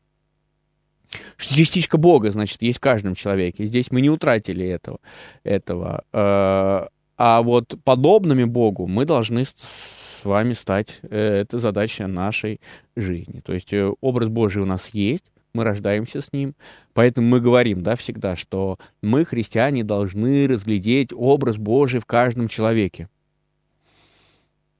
частичка 1.36 1.98
Бога, 1.98 2.30
значит, 2.30 2.62
есть 2.62 2.78
в 2.78 2.80
каждом 2.80 3.14
человеке. 3.14 3.66
Здесь 3.66 3.90
мы 3.90 4.00
не 4.00 4.10
утратили 4.10 4.64
этого. 4.66 5.00
этого. 5.42 6.04
Э, 6.12 6.86
а 7.18 7.42
вот 7.42 7.74
подобными 7.84 8.44
Богу 8.44 8.86
мы 8.86 9.04
должны 9.04 9.44
с 9.44 10.24
вами 10.24 10.54
стать. 10.54 11.00
Э, 11.02 11.40
это 11.40 11.58
задача 11.58 12.06
нашей 12.06 12.60
жизни. 12.94 13.40
То 13.40 13.52
есть 13.52 13.72
э, 13.72 13.92
образ 14.00 14.28
Божий 14.28 14.62
у 14.62 14.66
нас 14.66 14.90
есть, 14.92 15.31
мы 15.54 15.64
рождаемся 15.64 16.20
с 16.20 16.32
ним. 16.32 16.54
Поэтому 16.94 17.28
мы 17.28 17.40
говорим, 17.40 17.82
да, 17.82 17.96
всегда, 17.96 18.36
что 18.36 18.78
мы, 19.02 19.24
христиане, 19.24 19.84
должны 19.84 20.46
разглядеть 20.46 21.10
образ 21.12 21.56
Божий 21.56 22.00
в 22.00 22.06
каждом 22.06 22.48
человеке. 22.48 23.08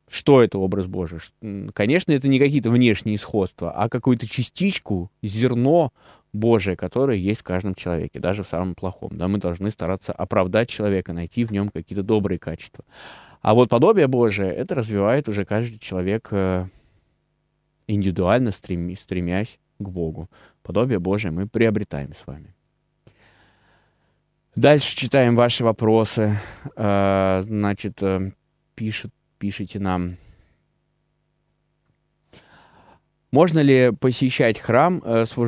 Что 0.09 0.43
это 0.43 0.59
образ 0.59 0.87
Божий? 0.87 1.21
Конечно, 1.73 2.13
это 2.13 2.29
не 2.29 2.39
какие-то 2.39 2.71
внешние 2.71 3.19
сходства, 3.19 3.73
а 3.73 3.89
какую-то 3.89 4.27
частичку, 4.27 5.11
зерно 5.23 5.91
Божие, 6.35 6.77
которое 6.77 7.17
есть 7.17 7.41
в 7.41 7.45
каждом 7.45 7.75
человеке, 7.75 8.19
даже 8.19 8.43
в 8.43 8.49
самом 8.49 8.75
плохом. 8.75 9.17
Да, 9.17 9.29
мы 9.29 9.39
должны 9.39 9.71
стараться 9.71 10.13
оправдать 10.13 10.69
человека, 10.69 11.13
найти 11.13 11.45
в 11.45 11.53
нем 11.53 11.71
какие-то 11.71 12.03
добрые 12.03 12.39
качества. 12.39 12.85
А 13.41 13.55
вот 13.55 13.71
подобие 13.71 14.07
Божие, 14.07 14.53
это 14.53 14.75
развивает 14.75 15.29
уже 15.29 15.45
каждый 15.45 15.79
человек 15.79 16.29
э, 16.31 16.67
индивидуально, 17.87 18.53
стремясь 18.53 19.59
к 19.79 19.89
Богу 19.89 20.29
подобие 20.63 20.99
Божие 20.99 21.33
мы 21.33 21.47
приобретаем 21.47 22.15
с 22.15 22.27
вами. 22.27 22.55
Дальше 24.55 24.95
читаем 24.97 25.35
ваши 25.35 25.65
вопросы. 25.65 26.39
А, 26.77 27.41
значит, 27.43 28.03
э, 28.03 28.33
пишет, 28.75 29.11
пишите 29.39 29.79
нам. 29.79 30.19
Можно 33.31 33.61
ли 33.61 33.93
посещать 33.99 34.59
храм 34.59 35.03
э, 35.03 35.25
с 35.25 35.39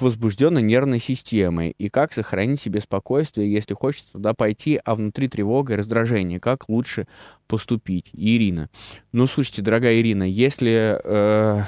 возбужденной 0.00 0.62
нервной 0.62 0.98
системой? 0.98 1.74
И 1.76 1.90
как 1.90 2.14
сохранить 2.14 2.58
себе 2.58 2.80
спокойствие, 2.80 3.52
если 3.52 3.74
хочется 3.74 4.12
туда 4.12 4.32
пойти, 4.32 4.80
а 4.82 4.94
внутри 4.94 5.28
тревога 5.28 5.74
и 5.74 5.76
раздражение? 5.76 6.40
Как 6.40 6.70
лучше 6.70 7.06
поступить? 7.46 8.08
Ирина. 8.14 8.70
Ну, 9.12 9.26
слушайте, 9.26 9.60
дорогая 9.60 10.00
Ирина, 10.00 10.22
если... 10.22 10.98
Э, 11.04 11.64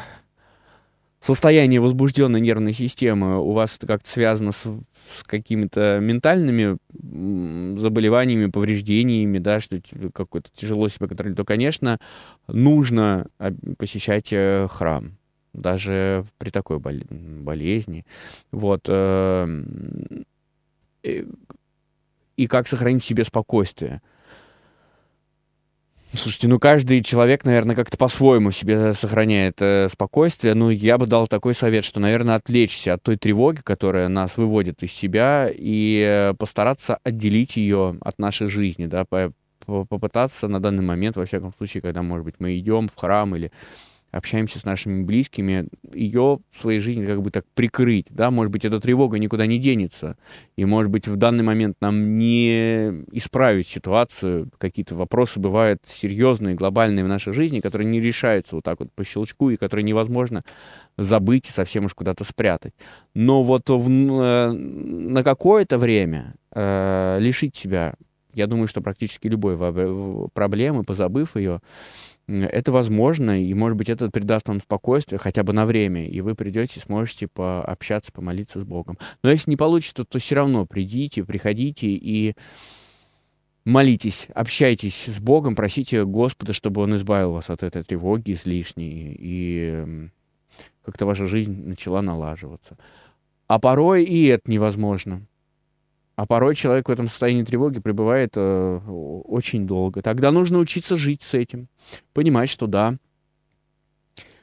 состояние 1.20 1.80
возбужденной 1.80 2.40
нервной 2.40 2.72
системы 2.72 3.38
у 3.38 3.52
вас 3.52 3.76
это 3.76 3.86
как-то 3.86 4.08
связано 4.08 4.52
с, 4.52 4.62
с 4.62 5.22
какими-то 5.24 5.98
ментальными 6.00 6.78
заболеваниями, 7.78 8.50
повреждениями, 8.50 9.38
да, 9.38 9.60
что 9.60 9.80
какой-то 10.12 10.50
тяжело 10.54 10.88
себя 10.88 11.08
контролировать, 11.08 11.36
то, 11.36 11.44
конечно, 11.44 11.98
нужно 12.48 13.26
посещать 13.78 14.32
э, 14.32 14.66
храм 14.70 15.16
даже 15.52 16.24
при 16.38 16.50
такой 16.50 16.78
болезни. 16.78 18.06
Вот. 18.52 18.86
Э, 18.88 19.46
и 22.36 22.46
как 22.46 22.68
сохранить 22.68 23.04
себе 23.04 23.24
спокойствие. 23.24 24.00
Слушайте, 26.12 26.48
ну 26.48 26.58
каждый 26.58 27.02
человек, 27.02 27.44
наверное, 27.44 27.76
как-то 27.76 27.96
по-своему 27.96 28.50
себе 28.50 28.94
сохраняет 28.94 29.58
э, 29.60 29.88
спокойствие. 29.92 30.54
Ну, 30.54 30.70
я 30.70 30.98
бы 30.98 31.06
дал 31.06 31.28
такой 31.28 31.54
совет, 31.54 31.84
что, 31.84 32.00
наверное, 32.00 32.34
отвлечься 32.34 32.94
от 32.94 33.02
той 33.04 33.16
тревоги, 33.16 33.60
которая 33.62 34.08
нас 34.08 34.36
выводит 34.36 34.82
из 34.82 34.92
себя, 34.92 35.48
и 35.52 36.04
э, 36.04 36.34
постараться 36.34 36.98
отделить 37.04 37.56
ее 37.56 37.96
от 38.00 38.18
нашей 38.18 38.48
жизни, 38.48 38.86
да, 38.86 39.06
попытаться 39.64 40.48
на 40.48 40.60
данный 40.60 40.82
момент, 40.82 41.14
во 41.16 41.26
всяком 41.26 41.54
случае, 41.56 41.80
когда, 41.80 42.02
может 42.02 42.24
быть, 42.24 42.34
мы 42.40 42.58
идем 42.58 42.88
в 42.88 42.98
храм 42.98 43.36
или 43.36 43.52
общаемся 44.10 44.58
с 44.58 44.64
нашими 44.64 45.02
близкими, 45.02 45.68
ее 45.92 46.40
в 46.50 46.60
своей 46.60 46.80
жизни 46.80 47.06
как 47.06 47.22
бы 47.22 47.30
так 47.30 47.44
прикрыть, 47.54 48.06
да, 48.10 48.30
может 48.30 48.52
быть, 48.52 48.64
эта 48.64 48.80
тревога 48.80 49.18
никуда 49.18 49.46
не 49.46 49.58
денется, 49.58 50.16
и, 50.56 50.64
может 50.64 50.90
быть, 50.90 51.06
в 51.06 51.16
данный 51.16 51.44
момент 51.44 51.76
нам 51.80 52.18
не 52.18 52.88
исправить 53.12 53.68
ситуацию, 53.68 54.50
какие-то 54.58 54.94
вопросы 54.94 55.38
бывают 55.38 55.82
серьезные, 55.86 56.54
глобальные 56.54 57.04
в 57.04 57.08
нашей 57.08 57.32
жизни, 57.32 57.60
которые 57.60 57.88
не 57.88 58.00
решаются 58.00 58.56
вот 58.56 58.64
так 58.64 58.80
вот 58.80 58.92
по 58.92 59.04
щелчку, 59.04 59.50
и 59.50 59.56
которые 59.56 59.84
невозможно 59.84 60.44
забыть 60.96 61.48
и 61.48 61.52
совсем 61.52 61.84
уж 61.84 61.94
куда-то 61.94 62.24
спрятать. 62.24 62.74
Но 63.14 63.42
вот 63.42 63.70
в, 63.70 63.88
э, 63.88 64.52
на 64.52 65.22
какое-то 65.24 65.78
время 65.78 66.34
э, 66.52 67.18
лишить 67.20 67.56
себя, 67.56 67.94
я 68.34 68.46
думаю, 68.46 68.68
что 68.68 68.80
практически 68.80 69.28
любой 69.28 69.56
проблемы, 70.32 70.84
позабыв 70.84 71.36
ее, 71.36 71.60
это 72.28 72.72
возможно, 72.72 73.42
и, 73.42 73.52
может 73.54 73.76
быть, 73.76 73.88
это 73.88 74.10
придаст 74.10 74.48
вам 74.48 74.60
спокойствие 74.60 75.18
хотя 75.18 75.42
бы 75.42 75.52
на 75.52 75.66
время, 75.66 76.06
и 76.06 76.20
вы 76.20 76.34
придете, 76.34 76.80
сможете 76.80 77.28
пообщаться, 77.28 78.12
помолиться 78.12 78.60
с 78.60 78.64
Богом. 78.64 78.98
Но 79.22 79.30
если 79.30 79.50
не 79.50 79.56
получится, 79.56 80.04
то 80.04 80.18
все 80.18 80.36
равно 80.36 80.66
придите, 80.66 81.24
приходите 81.24 81.88
и 81.88 82.34
молитесь, 83.64 84.28
общайтесь 84.34 85.06
с 85.06 85.18
Богом, 85.18 85.56
просите 85.56 86.04
Господа, 86.04 86.52
чтобы 86.52 86.82
Он 86.82 86.96
избавил 86.96 87.32
вас 87.32 87.50
от 87.50 87.62
этой 87.62 87.82
тревоги 87.82 88.32
излишней, 88.32 89.16
и 89.18 90.08
как-то 90.84 91.06
ваша 91.06 91.26
жизнь 91.26 91.66
начала 91.66 92.02
налаживаться. 92.02 92.76
А 93.46 93.58
порой 93.58 94.04
и 94.04 94.26
это 94.26 94.50
невозможно. 94.50 95.26
А 96.20 96.26
порой 96.26 96.54
человек 96.54 96.86
в 96.86 96.92
этом 96.92 97.08
состоянии 97.08 97.44
тревоги 97.44 97.80
пребывает 97.80 98.32
э, 98.36 98.80
очень 99.24 99.66
долго. 99.66 100.02
Тогда 100.02 100.30
нужно 100.30 100.58
учиться 100.58 100.98
жить 100.98 101.22
с 101.22 101.32
этим. 101.32 101.68
Понимать, 102.12 102.50
что 102.50 102.66
да, 102.66 102.98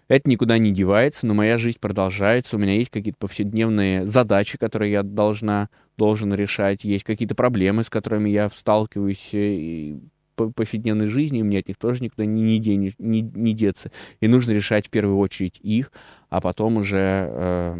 это 0.08 0.28
никуда 0.28 0.58
не 0.58 0.72
девается, 0.72 1.28
но 1.28 1.36
моя 1.36 1.60
жизнь 1.60 1.78
продолжается. 1.80 2.56
У 2.56 2.60
меня 2.60 2.74
есть 2.74 2.90
какие-то 2.90 3.20
повседневные 3.20 4.08
задачи, 4.08 4.58
которые 4.58 4.92
я 4.92 5.04
должна, 5.04 5.70
должен 6.00 6.34
решать. 6.34 6.84
Есть 6.84 7.04
какие-то 7.04 7.36
проблемы, 7.36 7.84
с 7.84 7.92
которыми 7.92 8.32
я 8.32 8.50
сталкиваюсь 8.50 9.30
э, 9.34 9.38
и 9.38 10.00
по 10.36 10.50
повседневной 10.50 11.10
жизни, 11.10 11.42
и 11.42 11.44
мне 11.44 11.60
от 11.60 11.68
них 11.68 11.78
тоже 11.78 12.02
никуда 12.02 12.26
не, 12.26 12.42
не, 12.42 12.60
денешь, 12.60 12.94
не, 12.98 13.22
не 13.22 13.54
деться. 13.54 13.92
И 14.20 14.28
нужно 14.28 14.50
решать 14.50 14.88
в 14.88 14.90
первую 14.90 15.20
очередь 15.20 15.60
их, 15.62 15.92
а 16.32 16.42
потом 16.42 16.78
уже 16.78 17.30
э, 17.30 17.76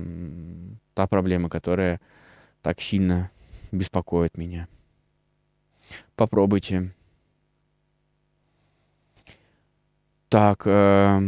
та 0.94 1.08
проблема, 1.08 1.50
которая 1.50 2.00
так 2.62 2.80
сильно 2.80 3.32
беспокоит 3.72 4.38
меня. 4.38 4.68
Попробуйте. 6.16 6.92
Так. 10.30 10.64
Э... 10.66 11.22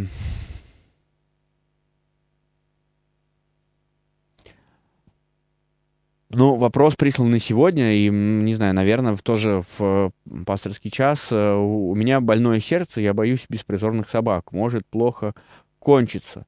Ну, 6.32 6.56
вопрос 6.58 6.96
прислан 6.96 7.32
на 7.32 7.40
сегодня, 7.40 7.92
и, 7.96 8.08
не 8.08 8.54
знаю, 8.54 8.76
наверное, 8.76 9.18
тоже 9.18 9.64
в 9.78 10.12
пасторский 10.46 10.92
час. 10.92 11.30
Э, 11.32 11.56
у 11.56 11.96
меня 11.96 12.22
больное 12.22 12.60
сердце, 12.60 13.02
я 13.02 13.16
боюсь 13.16 13.48
беспризорных 13.50 14.08
собак. 14.08 14.52
Может 14.52 14.86
плохо 14.86 15.34
кончится. 15.80 16.46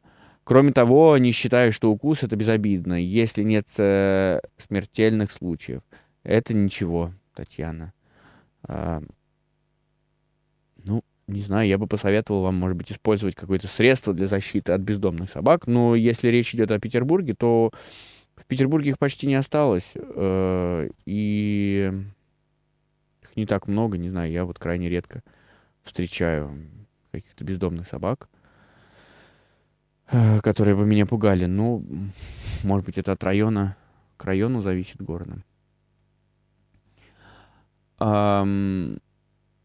Кроме 0.51 0.73
того, 0.73 1.17
не 1.17 1.31
считаю, 1.31 1.71
что 1.71 1.89
укус 1.89 2.23
это 2.23 2.35
безобидно, 2.35 3.01
если 3.01 3.41
нет 3.41 3.69
э, 3.77 4.41
смертельных 4.57 5.31
случаев. 5.31 5.81
Это 6.23 6.53
ничего, 6.53 7.13
Татьяна. 7.33 7.93
А, 8.63 9.01
ну, 10.83 11.05
не 11.27 11.39
знаю, 11.39 11.69
я 11.69 11.77
бы 11.77 11.87
посоветовал 11.87 12.41
вам, 12.41 12.55
может 12.55 12.75
быть, 12.75 12.91
использовать 12.91 13.33
какое-то 13.33 13.69
средство 13.69 14.13
для 14.13 14.27
защиты 14.27 14.73
от 14.73 14.81
бездомных 14.81 15.31
собак. 15.31 15.67
Но 15.67 15.95
если 15.95 16.27
речь 16.27 16.53
идет 16.53 16.69
о 16.71 16.79
Петербурге, 16.79 17.33
то 17.33 17.71
в 18.35 18.45
Петербурге 18.45 18.89
их 18.89 18.99
почти 18.99 19.27
не 19.27 19.35
осталось. 19.35 19.93
Э, 19.95 20.89
и 21.05 21.93
их 23.23 23.37
не 23.37 23.45
так 23.45 23.69
много, 23.69 23.97
не 23.97 24.09
знаю, 24.09 24.29
я 24.29 24.43
вот 24.43 24.59
крайне 24.59 24.89
редко 24.89 25.23
встречаю 25.83 26.53
каких-то 27.13 27.45
бездомных 27.45 27.87
собак. 27.87 28.27
Э, 28.33 28.40
которые 30.41 30.75
бы 30.75 30.85
меня 30.85 31.05
пугали. 31.05 31.45
Ну, 31.45 31.83
может 32.63 32.85
быть, 32.85 32.97
это 32.97 33.13
от 33.13 33.23
района 33.23 33.75
к 34.17 34.25
району 34.25 34.61
зависит 34.61 35.01
города. 35.01 35.43
Um, 37.99 38.99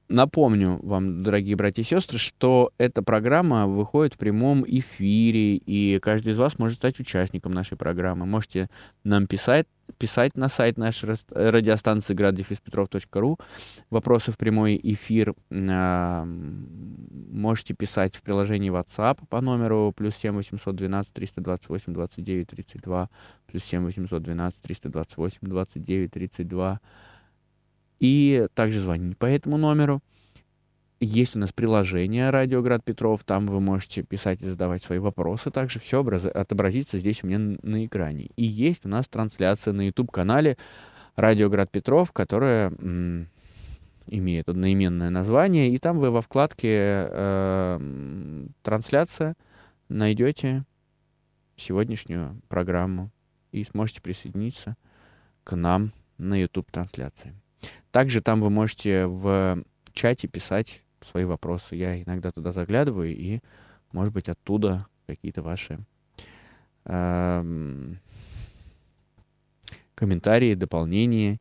Напомню 0.09 0.79
вам, 0.85 1.25
дорогие 1.25 1.57
братья 1.57 1.83
и 1.83 1.85
сестры, 1.85 2.19
что 2.19 2.71
эта 2.79 3.03
программа 3.03 3.67
выходит 3.67 4.15
в 4.15 4.19
прямом 4.19 4.65
эфире, 4.65 5.57
и 5.57 5.99
каждый 5.99 6.33
из 6.33 6.39
вас 6.39 6.61
может 6.61 6.77
стать 6.77 7.01
участником 7.01 7.51
нашей 7.51 7.77
программы. 7.77 8.25
Можете 8.25 8.71
нам 9.03 9.27
писать, 9.27 9.67
писать 9.99 10.37
на 10.37 10.49
сайт 10.49 10.79
нашей 10.79 11.17
радиостанции 11.31 12.15
граддефиспетров.ру 12.15 13.41
вопросы 13.91 14.31
в 14.31 14.39
прямой 14.39 14.79
эфир. 14.81 15.35
Можете 15.51 16.37
писать 17.75 18.15
в 18.15 18.23
приложении 18.23 18.71
WhatsApp 18.71 19.27
по 19.29 19.41
номеру 19.41 19.93
плюс 19.97 20.15
7 20.15 20.37
812 20.37 21.13
328 21.13 21.93
29 21.93 22.47
32 22.47 23.11
плюс 23.49 23.65
7 23.65 23.85
812 23.85 24.63
328 24.63 25.39
29 25.43 26.11
32 26.13 26.81
и 27.99 28.47
также 28.55 28.81
звонить 28.81 29.19
по 29.19 29.27
этому 29.27 29.57
номеру. 29.57 30.03
Есть 30.99 31.37
у 31.37 31.39
нас 31.39 31.53
приложение 31.53 32.31
«Радиоград 32.31 32.83
Петров», 32.83 33.23
там 33.25 33.47
вы 33.47 33.61
можете 33.61 34.03
писать 34.03 34.41
и 34.41 34.47
задавать 34.47 34.83
свои 34.83 34.99
вопросы, 34.99 35.51
также 35.51 35.79
все 35.79 36.01
отобразится 36.03 36.99
здесь 36.99 37.23
у 37.23 37.27
меня 37.27 37.59
на 37.63 37.85
экране. 37.85 38.31
И 38.37 38.45
есть 38.45 38.87
у 38.87 38.89
нас 38.89 39.07
трансляция 39.07 39.75
на 39.75 39.87
YouTube-канале 39.87 40.57
«Радиоград 41.15 41.71
Петров», 41.71 42.13
которая 42.13 42.71
имеет 44.07 44.49
одноименное 44.49 45.11
название, 45.11 45.71
и 45.71 45.79
там 45.79 45.99
вы 45.99 46.11
во 46.11 46.23
вкладке 46.23 46.69
э, 46.71 48.47
«Трансляция» 48.63 49.35
найдете 49.91 50.65
сегодняшнюю 51.57 52.41
программу 52.49 53.11
и 53.53 53.65
сможете 53.65 54.01
присоединиться 54.01 54.77
к 55.45 55.55
нам 55.57 55.93
на 56.19 56.41
YouTube-трансляции. 56.41 57.35
Также 57.91 58.21
там 58.21 58.41
вы 58.41 58.51
можете 58.51 59.07
в 59.07 59.63
чате 59.93 60.29
писать 60.29 60.83
свои 61.01 61.25
вопросы. 61.25 61.77
Я 61.77 62.03
иногда 62.03 62.31
туда 62.31 62.53
заглядываю, 62.53 63.17
и, 63.17 63.41
может 63.93 64.13
быть, 64.13 64.29
оттуда 64.29 64.87
какие-то 65.07 65.43
ваши 65.43 65.79
э, 66.85 67.95
комментарии, 69.95 70.55
дополнения, 70.55 71.39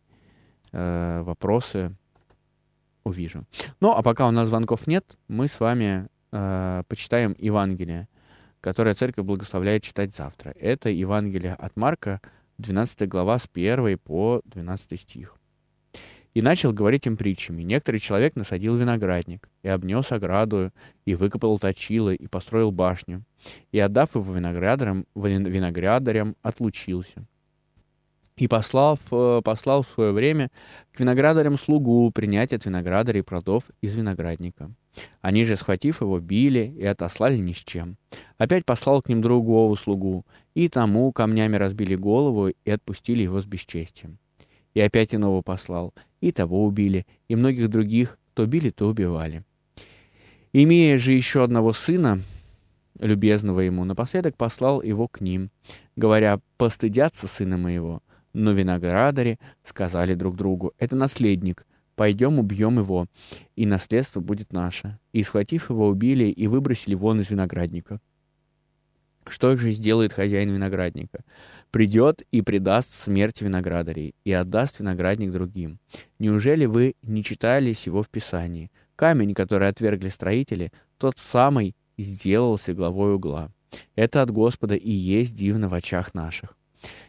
э, 0.71 1.21
вопросы 1.23 1.95
увижу. 3.03 3.45
Ну, 3.79 3.91
а 3.91 4.01
пока 4.01 4.27
у 4.27 4.31
нас 4.31 4.47
звонков 4.47 4.87
нет, 4.87 5.17
мы 5.27 5.47
с 5.47 5.59
вами 5.59 6.07
э, 6.31 6.83
почитаем 6.87 7.35
Евангелие, 7.37 8.07
которое 8.61 8.95
церковь 8.95 9.25
благословляет 9.25 9.83
читать 9.83 10.15
завтра. 10.15 10.51
Это 10.59 10.89
Евангелие 10.89 11.53
от 11.53 11.75
Марка, 11.75 12.21
12 12.57 13.07
глава 13.07 13.39
с 13.39 13.47
1 13.53 13.97
по 13.99 14.41
12 14.45 14.99
стих 14.99 15.37
и 16.35 16.41
начал 16.41 16.73
говорить 16.73 17.07
им 17.07 17.17
притчами. 17.17 17.63
Некоторый 17.63 17.97
человек 17.97 18.35
насадил 18.35 18.75
виноградник, 18.75 19.49
и 19.63 19.69
обнес 19.69 20.11
ограду, 20.11 20.71
и 21.05 21.15
выкопал 21.15 21.57
точило, 21.57 22.13
и 22.13 22.27
построил 22.27 22.71
башню, 22.71 23.23
и, 23.71 23.79
отдав 23.79 24.15
его 24.15 24.33
виноградарям, 24.33 25.05
виноградарям 25.15 26.35
отлучился. 26.43 27.25
И 28.35 28.49
послав, 28.49 28.99
э, 29.11 29.41
послал 29.45 29.83
в 29.83 29.87
свое 29.87 30.11
время 30.11 30.51
к 30.91 30.99
виноградарям 30.99 31.57
слугу 31.57 32.11
принять 32.11 32.51
от 32.51 32.65
виноградарей 32.65 33.23
плодов 33.23 33.63
из 33.79 33.95
виноградника. 33.95 34.71
Они 35.21 35.45
же, 35.45 35.55
схватив 35.55 36.01
его, 36.01 36.19
били 36.19 36.75
и 36.77 36.83
отослали 36.83 37.37
ни 37.37 37.53
с 37.53 37.63
чем. 37.63 37.95
Опять 38.37 38.65
послал 38.65 39.01
к 39.01 39.07
ним 39.07 39.21
другого 39.21 39.73
слугу, 39.75 40.25
и 40.53 40.67
тому 40.67 41.13
камнями 41.13 41.55
разбили 41.55 41.95
голову 41.95 42.49
и 42.49 42.69
отпустили 42.69 43.23
его 43.23 43.39
с 43.39 43.45
бесчестием. 43.45 44.19
И 44.73 44.81
опять 44.81 45.15
иного 45.15 45.41
послал, 45.41 45.93
и 46.25 46.31
того 46.31 46.65
убили, 46.65 47.05
и 47.27 47.35
многих 47.35 47.69
других 47.69 48.17
то 48.33 48.47
били, 48.47 48.71
то 48.71 48.87
убивали. 48.87 49.43
Имея 50.53 50.97
же 50.97 51.11
еще 51.11 51.43
одного 51.43 51.71
сына, 51.71 52.19
любезного 52.99 53.59
ему, 53.59 53.83
напоследок 53.85 54.35
послал 54.35 54.81
его 54.81 55.07
к 55.07 55.21
ним, 55.21 55.51
говоря, 55.95 56.39
постыдятся 56.57 57.27
сына 57.27 57.57
моего. 57.57 58.01
Но 58.33 58.53
виноградари 58.53 59.37
сказали 59.63 60.15
друг 60.15 60.35
другу, 60.35 60.73
это 60.79 60.95
наследник, 60.95 61.67
пойдем 61.95 62.39
убьем 62.39 62.79
его, 62.79 63.05
и 63.55 63.67
наследство 63.67 64.19
будет 64.19 64.51
наше. 64.51 64.97
И, 65.13 65.21
схватив 65.21 65.69
его, 65.69 65.87
убили 65.87 66.25
и 66.25 66.47
выбросили 66.47 66.95
вон 66.95 67.21
из 67.21 67.29
виноградника. 67.29 68.01
Что 69.27 69.55
же 69.57 69.71
сделает 69.71 70.13
хозяин 70.13 70.51
виноградника? 70.51 71.23
Придет 71.71 72.21
и 72.31 72.41
предаст 72.41 72.91
смерть 72.91 73.41
виноградарей, 73.41 74.13
и 74.23 74.31
отдаст 74.31 74.79
виноградник 74.79 75.31
другим. 75.31 75.79
Неужели 76.19 76.65
вы 76.65 76.95
не 77.01 77.23
читали 77.23 77.73
сего 77.73 78.03
в 78.03 78.09
Писании? 78.09 78.71
Камень, 78.95 79.33
который 79.33 79.67
отвергли 79.67 80.09
строители, 80.09 80.71
тот 80.97 81.17
самый 81.17 81.75
сделался 81.97 82.73
главой 82.73 83.15
угла. 83.15 83.51
Это 83.95 84.21
от 84.21 84.31
Господа 84.31 84.75
и 84.75 84.91
есть 84.91 85.33
дивно 85.33 85.67
в 85.67 85.73
очах 85.73 86.13
наших. 86.13 86.55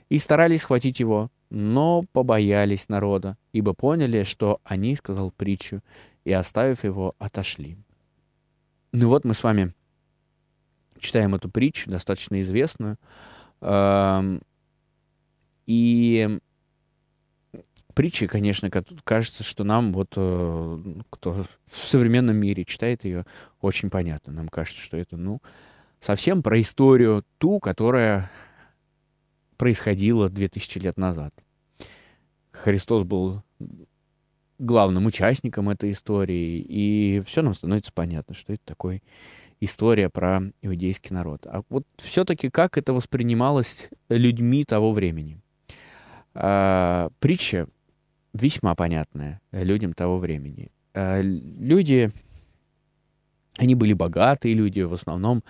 И 0.08 0.18
старались 0.18 0.62
схватить 0.62 1.00
его, 1.00 1.30
но 1.50 2.04
побоялись 2.12 2.88
народа, 2.88 3.36
ибо 3.52 3.72
поняли, 3.72 4.24
что 4.24 4.60
они 4.64 4.96
сказал 4.96 5.30
притчу, 5.30 5.82
и, 6.24 6.32
оставив 6.32 6.82
его, 6.82 7.14
отошли. 7.18 7.78
Ну 8.92 9.08
вот 9.08 9.24
мы 9.24 9.34
с 9.34 9.44
вами 9.44 9.74
читаем 11.00 11.34
эту 11.34 11.48
притчу, 11.48 11.90
достаточно 11.90 12.40
известную. 12.42 12.98
И 15.66 16.38
притча, 17.96 18.28
конечно, 18.28 18.70
кажется, 18.70 19.42
что 19.42 19.64
нам, 19.64 19.92
вот 19.92 20.12
э, 20.16 20.78
кто 21.10 21.46
в 21.66 21.76
современном 21.76 22.36
мире 22.36 22.64
читает 22.64 23.04
ее, 23.04 23.24
очень 23.60 23.88
понятно. 23.90 24.34
Нам 24.34 24.48
кажется, 24.48 24.80
что 24.80 24.98
это, 24.98 25.16
ну, 25.16 25.40
совсем 26.00 26.42
про 26.42 26.60
историю 26.60 27.24
ту, 27.38 27.58
которая 27.58 28.30
происходила 29.56 30.28
2000 30.28 30.78
лет 30.78 30.98
назад. 30.98 31.34
Христос 32.52 33.04
был 33.04 33.42
главным 34.58 35.06
участником 35.06 35.70
этой 35.70 35.92
истории, 35.92 36.58
и 36.60 37.22
все 37.26 37.40
нам 37.40 37.54
становится 37.54 37.92
понятно, 37.92 38.34
что 38.34 38.52
это 38.52 38.62
такой 38.64 39.02
история 39.60 40.08
про 40.08 40.40
иудейский 40.62 41.14
народ. 41.14 41.46
А 41.46 41.62
вот 41.68 41.84
все-таки 41.96 42.50
как 42.50 42.78
это 42.78 42.92
воспринималось 42.92 43.90
людьми 44.08 44.64
того 44.64 44.92
времени? 44.92 45.40
А, 46.34 47.08
притча 47.18 47.68
весьма 48.32 48.74
понятная 48.74 49.40
людям 49.52 49.94
того 49.94 50.18
времени. 50.18 50.70
А, 50.94 51.20
люди, 51.20 52.12
они 53.56 53.74
были 53.74 53.92
богатые 53.92 54.54
люди, 54.54 54.80
в 54.80 54.92
основном 54.92 55.42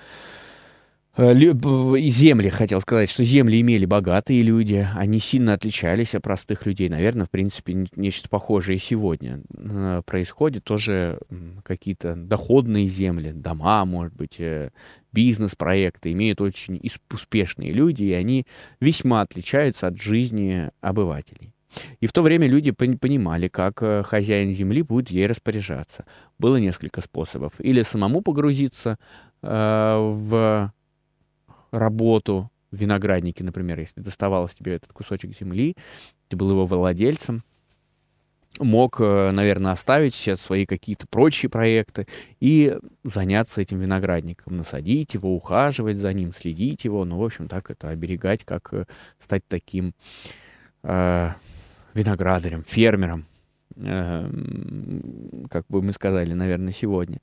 земли, 1.16 2.48
хотел 2.50 2.80
сказать, 2.82 3.08
что 3.08 3.24
земли 3.24 3.60
имели 3.60 3.86
богатые 3.86 4.42
люди, 4.42 4.86
они 4.94 5.18
сильно 5.18 5.54
отличались 5.54 6.14
от 6.14 6.22
простых 6.22 6.66
людей. 6.66 6.90
Наверное, 6.90 7.24
в 7.26 7.30
принципе, 7.30 7.88
нечто 7.96 8.28
похожее 8.28 8.78
сегодня 8.78 9.40
э, 9.56 10.02
происходит. 10.04 10.64
Тоже 10.64 11.18
какие-то 11.64 12.16
доходные 12.16 12.86
земли, 12.88 13.32
дома, 13.32 13.84
может 13.86 14.14
быть, 14.14 14.38
э, 14.38 14.70
бизнес-проекты 15.12 16.12
имеют 16.12 16.42
очень 16.42 16.80
успешные 17.10 17.72
люди, 17.72 18.04
и 18.04 18.12
они 18.12 18.46
весьма 18.80 19.22
отличаются 19.22 19.86
от 19.86 20.00
жизни 20.00 20.70
обывателей. 20.82 21.54
И 22.00 22.06
в 22.06 22.12
то 22.12 22.22
время 22.22 22.46
люди 22.46 22.72
понимали, 22.72 23.48
как 23.48 23.78
хозяин 24.06 24.52
земли 24.52 24.82
будет 24.82 25.10
ей 25.10 25.26
распоряжаться. 25.26 26.04
Было 26.38 26.56
несколько 26.56 27.00
способов. 27.00 27.52
Или 27.58 27.82
самому 27.82 28.20
погрузиться 28.20 28.98
э, 29.42 29.96
в 29.98 30.72
работу 31.76 32.50
в 32.70 32.76
винограднике, 32.76 33.44
например, 33.44 33.78
если 33.80 34.00
доставалось 34.00 34.54
тебе 34.54 34.74
этот 34.74 34.92
кусочек 34.92 35.36
земли, 35.36 35.76
ты 36.28 36.36
был 36.36 36.50
его 36.50 36.66
владельцем, 36.66 37.42
мог, 38.58 39.00
э, 39.00 39.30
наверное, 39.32 39.72
оставить 39.72 40.14
все 40.14 40.36
свои 40.36 40.66
какие-то 40.66 41.06
прочие 41.06 41.50
проекты 41.50 42.06
и 42.40 42.76
заняться 43.04 43.60
этим 43.60 43.78
виноградником, 43.80 44.56
насадить 44.56 45.14
его, 45.14 45.34
ухаживать 45.34 45.98
за 45.98 46.12
ним, 46.12 46.32
следить 46.32 46.84
его, 46.84 47.04
ну, 47.04 47.18
в 47.18 47.24
общем, 47.24 47.48
так 47.48 47.70
это 47.70 47.88
оберегать, 47.90 48.44
как 48.44 48.72
э, 48.72 48.86
стать 49.18 49.42
таким 49.48 49.94
э, 50.82 51.30
виноградарем, 51.94 52.64
фермером, 52.66 53.26
э, 53.76 54.30
как 55.50 55.66
бы 55.68 55.82
мы 55.82 55.92
сказали, 55.92 56.32
наверное, 56.32 56.72
сегодня. 56.72 57.20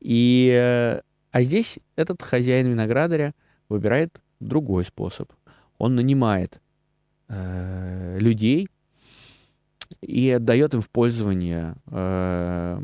И, 0.00 0.50
э, 0.54 1.00
а 1.30 1.42
здесь 1.42 1.78
этот 1.96 2.22
хозяин 2.22 2.68
виноградаря 2.68 3.34
выбирает 3.68 4.20
другой 4.40 4.84
способ. 4.84 5.32
Он 5.78 5.94
нанимает 5.94 6.60
э, 7.28 8.18
людей, 8.20 8.68
и 10.00 10.30
отдает 10.30 10.74
им 10.74 10.80
в 10.80 10.90
пользование 10.90 11.74
э, 11.86 12.80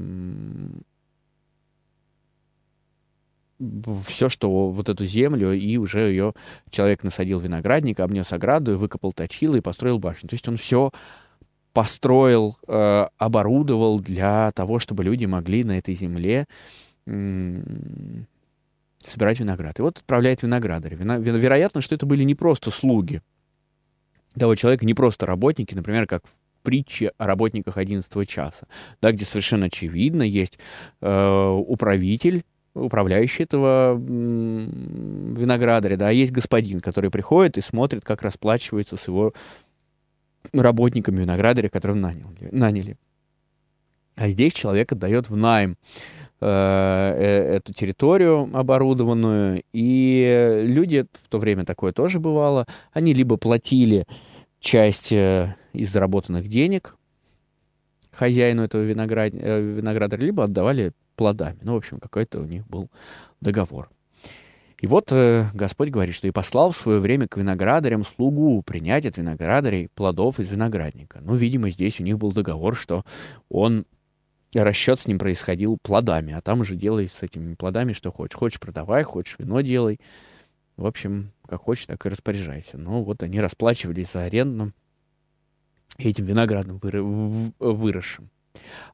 все, 4.07 4.29
что 4.29 4.71
вот 4.71 4.89
эту 4.89 5.07
землю, 5.07 5.53
и 5.53 5.77
уже 5.77 6.01
ее 6.01 6.35
человек 6.71 7.03
насадил 7.05 7.39
виноградник, 7.41 8.01
обнес 8.01 8.33
ограду, 8.33 8.77
выкопал 8.77 9.13
точило 9.13 9.57
и 9.57 9.61
построил 9.61 9.99
башню. 9.99 10.29
То 10.29 10.35
есть 10.35 10.49
он 10.49 10.57
все 10.57 10.91
построил, 11.73 12.59
э, 12.67 13.07
оборудовал 13.17 14.01
для 14.01 14.53
того, 14.53 14.79
чтобы 14.79 15.05
люди 15.05 15.25
могли 15.25 15.65
на 15.65 15.79
этой 15.79 15.95
земле 15.95 16.47
э, 17.07 17.63
собирать 19.07 19.41
виноград. 19.41 19.79
И 19.79 19.83
вот 19.83 19.99
отправляет 19.99 20.43
виноградаря. 20.43 20.97
Вино, 20.97 21.17
вероятно, 21.17 21.81
что 21.81 21.95
это 21.95 22.07
были 22.07 22.25
не 22.25 22.35
просто 22.35 22.71
слуги 22.71 23.23
того 24.39 24.55
человека, 24.55 24.85
не 24.85 24.95
просто 24.95 25.27
работники, 25.27 25.75
например, 25.75 26.07
как 26.07 26.25
притчи 26.63 27.11
о 27.19 27.27
работниках 27.27 27.79
11 27.79 28.29
часа, 28.29 28.67
да, 29.01 29.13
где 29.13 29.25
совершенно 29.25 29.67
очевидно 29.67 30.23
есть 30.23 30.59
э, 31.01 31.49
управитель, 31.67 32.43
управляющий 32.75 33.45
этого 33.45 33.97
виноградаря, 33.97 35.97
да, 35.97 36.11
есть 36.11 36.33
господин, 36.33 36.81
который 36.81 37.11
приходит 37.11 37.59
и 37.59 37.61
смотрит, 37.61 38.05
как 38.05 38.23
расплачивается 38.23 38.97
с 38.97 39.07
его 39.07 39.33
работниками 40.53 41.21
виноградаря, 41.21 41.69
которых 41.69 41.99
наняли. 41.99 42.49
наняли. 42.51 42.97
А 44.17 44.29
здесь 44.29 44.53
человек 44.53 44.93
отдает 44.93 45.29
в 45.29 45.37
найм 45.37 45.77
эту 46.47 47.73
территорию 47.73 48.51
оборудованную, 48.53 49.63
и 49.73 50.63
люди, 50.67 51.07
в 51.13 51.29
то 51.29 51.39
время 51.39 51.65
такое 51.65 51.93
тоже 51.93 52.21
бывало, 52.21 52.67
они 52.93 53.15
либо 53.15 53.37
платили 53.37 54.07
часть 54.65 55.13
э, 55.13 55.55
из 55.73 55.93
заработанных 55.93 56.49
денег 56.49 56.97
хозяину 58.11 58.63
этого 58.63 58.83
виноград... 58.83 59.33
Э, 59.35 59.61
винограда, 59.61 60.17
либо 60.17 60.45
отдавали 60.45 60.93
плодами. 61.17 61.59
Ну, 61.63 61.75
в 61.75 61.77
общем, 61.77 61.99
какой-то 62.01 62.41
у 62.41 62.45
них 62.45 62.67
был 62.67 62.91
договор. 63.41 63.91
И 64.81 64.87
вот 64.87 65.09
э, 65.13 65.47
Господь 65.55 65.91
говорит, 65.91 66.15
что 66.15 66.27
и 66.27 66.33
послал 66.33 66.73
в 66.73 66.77
свое 66.77 67.01
время 67.01 67.29
к 67.29 67.37
виноградарям 67.37 68.05
слугу 68.05 68.63
принять 68.63 69.07
от 69.07 69.17
виноградарей 69.17 69.89
плодов 69.95 70.41
из 70.41 70.51
виноградника. 70.51 71.21
Ну, 71.23 71.35
видимо, 71.35 71.71
здесь 71.71 72.01
у 72.01 72.03
них 72.03 72.19
был 72.19 72.33
договор, 72.33 72.75
что 72.75 73.05
он 73.49 73.85
расчет 74.63 75.01
с 75.01 75.07
ним 75.07 75.19
происходил 75.19 75.79
плодами, 75.83 76.33
а 76.33 76.41
там 76.41 76.61
уже 76.61 76.77
делай 76.77 77.09
с 77.09 77.23
этими 77.23 77.55
плодами 77.55 77.93
что 77.93 78.13
хочешь. 78.13 78.37
Хочешь 78.37 78.61
продавай, 78.61 79.03
хочешь 79.03 79.37
вино 79.39 79.61
делай. 79.61 79.99
В 80.77 80.87
общем, 80.87 81.33
как 81.47 81.63
хочешь, 81.63 81.87
так 81.87 82.05
и 82.05 82.09
распоряжайся. 82.09 82.79
Ну, 82.79 83.03
вот 83.03 83.23
они 83.23 83.41
расплачивались 83.41 84.13
за 84.13 84.25
аренду 84.25 84.73
этим 85.99 86.27
виноградом 86.27 86.81
выросшим. 87.59 88.31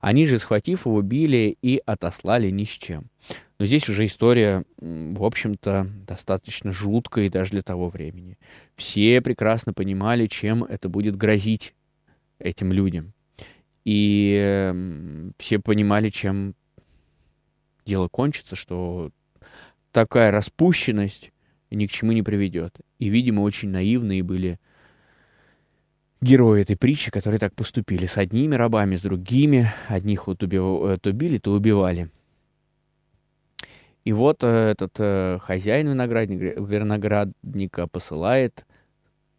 Они 0.01 0.27
же, 0.27 0.38
схватив 0.38 0.87
его, 0.87 1.03
били 1.03 1.57
и 1.61 1.83
отослали 1.85 2.51
ни 2.51 2.64
с 2.64 2.70
чем. 2.70 3.11
Но 3.59 3.66
здесь 3.66 3.88
уже 3.90 4.07
история, 4.07 4.64
в 4.79 5.23
общем-то, 5.23 5.87
достаточно 6.07 6.73
жуткая 6.73 7.29
даже 7.29 7.51
для 7.51 7.62
того 7.62 7.90
времени. 7.90 8.38
Все 8.77 9.20
прекрасно 9.20 9.75
понимали, 9.75 10.27
чем 10.27 10.64
это 10.64 10.88
будет 10.88 11.16
грозить 11.16 11.75
этим 12.38 12.73
людям. 12.73 13.12
И 13.85 15.33
все 15.38 15.59
понимали, 15.59 16.11
чем 16.11 16.55
дело 17.87 18.09
кончится, 18.09 18.57
что 18.57 19.11
такая 19.93 20.31
распущенность 20.31 21.33
ни 21.71 21.87
к 21.87 21.90
чему 21.90 22.12
не 22.12 22.23
приведет. 22.23 22.79
И, 22.99 23.09
видимо, 23.09 23.40
очень 23.40 23.71
наивные 23.71 24.23
были 24.23 24.59
герои 26.21 26.62
этой 26.62 26.77
притчи, 26.77 27.11
которые 27.11 27.38
так 27.38 27.55
поступили 27.55 28.07
с 28.07 28.16
одними 28.19 28.55
рабами, 28.55 28.97
с 28.97 29.03
другими. 29.03 29.66
Одних 29.88 30.27
вот 30.27 30.43
убив... 30.43 30.62
Э, 30.62 30.99
то 31.01 31.12
били, 31.12 31.38
то 31.38 31.53
убивали. 31.53 32.11
И 34.05 34.12
вот 34.12 34.43
э, 34.43 34.71
этот 34.73 34.97
э, 34.99 35.38
хозяин 35.40 35.88
виноградника, 35.88 36.61
виноградника 36.61 37.87
посылает 37.87 38.66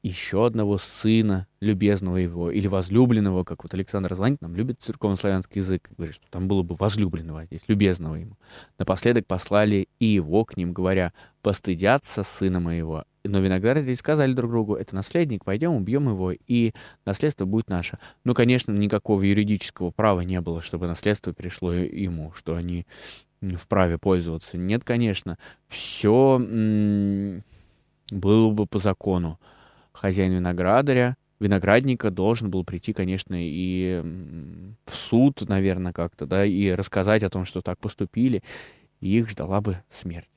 еще 0.04 0.48
одного 0.48 0.78
сына, 0.78 1.48
любезного 1.60 2.18
его, 2.18 2.50
или 2.50 2.68
возлюбленного, 2.68 3.44
как 3.44 3.64
вот 3.64 3.74
Александр 3.74 4.16
Звонит 4.16 4.42
нам 4.42 4.56
любит 4.56 4.82
церковно-славянский 4.82 5.62
язык, 5.62 5.90
говорит, 5.96 6.16
что 6.16 6.26
там 6.32 6.48
было 6.48 6.64
бы 6.64 6.76
возлюбленного, 6.76 7.42
а 7.42 7.46
здесь 7.46 7.62
любезного 7.68 8.16
ему. 8.16 8.38
Напоследок 8.80 9.28
послали 9.28 9.88
и 10.00 10.06
его 10.06 10.44
к 10.44 10.58
ним, 10.58 10.74
говоря, 10.74 11.14
постыдятся 11.44 12.24
сына 12.24 12.60
моего. 12.60 13.06
Но 13.24 13.40
виноградари 13.40 13.94
сказали 13.94 14.34
друг 14.34 14.50
другу, 14.50 14.76
это 14.76 14.96
наследник, 14.96 15.46
пойдем, 15.46 15.74
убьем 15.74 16.10
его, 16.10 16.32
и 16.32 16.74
наследство 17.06 17.46
будет 17.46 17.70
наше. 17.70 18.00
Ну, 18.24 18.34
конечно, 18.34 18.72
никакого 18.72 19.22
юридического 19.22 19.92
права 19.92 20.22
не 20.22 20.42
было, 20.42 20.62
чтобы 20.62 20.88
наследство 20.88 21.32
перешло 21.32 21.74
ему, 21.74 22.34
что 22.36 22.56
они 22.56 22.88
вправе 23.42 24.00
пользоваться. 24.00 24.58
Нет, 24.58 24.84
конечно, 24.84 25.38
все 25.68 26.40
было 28.12 28.52
бы 28.52 28.66
по 28.66 28.80
закону 28.80 29.40
хозяин 30.02 30.34
виноградаря, 30.34 31.16
виноградника 31.40 32.10
должен 32.10 32.50
был 32.50 32.64
прийти, 32.64 32.92
конечно, 32.92 33.36
и 33.38 34.02
в 34.86 34.96
суд, 34.96 35.48
наверное, 35.48 35.94
как-то, 35.94 36.26
да, 36.26 36.44
и 36.44 36.72
рассказать 36.72 37.22
о 37.22 37.30
том, 37.30 37.46
что 37.46 37.62
так 37.62 37.78
поступили, 37.78 38.42
и 39.00 39.20
их 39.20 39.30
ждала 39.30 39.62
бы 39.62 39.78
смерть. 39.92 40.30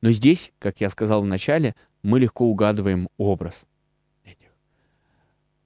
Но 0.00 0.12
здесь, 0.12 0.52
как 0.60 0.80
я 0.80 0.88
сказал 0.88 1.22
в 1.22 1.26
начале, 1.26 1.74
мы 2.04 2.20
легко 2.20 2.46
угадываем 2.46 3.08
образ. 3.18 3.64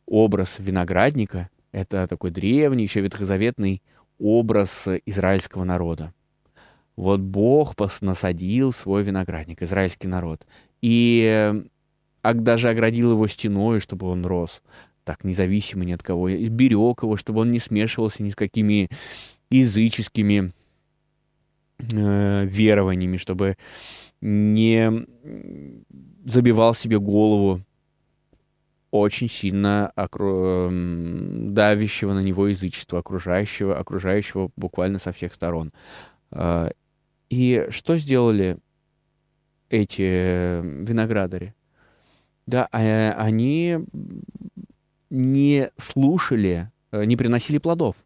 Образ 0.07 0.57
виноградника— 0.59 1.51
это 1.73 2.07
такой 2.07 2.31
древний, 2.31 2.85
еще 2.85 3.01
ветхозаветный 3.01 3.83
образ 4.19 4.89
израильского 5.05 5.65
народа. 5.65 6.15
Вот 6.97 7.21
Бог 7.21 7.75
насадил 8.01 8.73
свой 8.73 9.03
виноградник, 9.03 9.63
израильский 9.63 10.09
народ. 10.09 10.47
И 10.81 11.65
а 12.23 12.35
даже 12.35 12.71
оградил 12.71 13.13
его 13.13 13.27
стеной, 13.27 13.81
чтобы 13.81 14.07
он 14.07 14.25
рос 14.25 14.63
так 15.05 15.25
независимо 15.25 15.85
ни 15.85 15.93
от 15.93 16.03
кого, 16.03 16.29
и 16.29 16.49
берег 16.49 17.03
его, 17.03 17.17
чтобы 17.17 17.41
он 17.41 17.51
не 17.51 17.59
смешивался 17.59 18.23
ни 18.23 18.31
с 18.31 18.37
какими 18.37 18.89
языческими 19.51 20.53
э, 21.93 22.45
верованиями, 22.47 23.17
чтобы 23.17 23.57
не 24.21 25.07
забивал 26.25 26.75
себе 26.75 26.99
голову 26.99 27.61
очень 28.93 29.29
сильно 29.29 29.89
окру... 29.97 30.69
давящего 30.71 32.13
на 32.13 32.21
него 32.21 32.47
язычества, 32.47 32.99
окружающего, 33.01 33.79
окружающего 33.79 34.51
буквально 34.57 34.99
со 34.99 35.13
всех 35.13 35.35
сторон. 35.35 35.73
А, 36.31 36.71
и 37.31 37.67
что 37.71 37.97
сделали 37.97 38.59
эти 39.71 40.61
виноградари? 40.61 41.55
Да, 42.47 42.69
а, 42.73 43.15
они 43.19 43.79
не 45.11 45.71
слушали, 45.77 46.71
э, 46.91 47.05
не 47.05 47.17
приносили 47.17 47.59
плодов. 47.59 47.97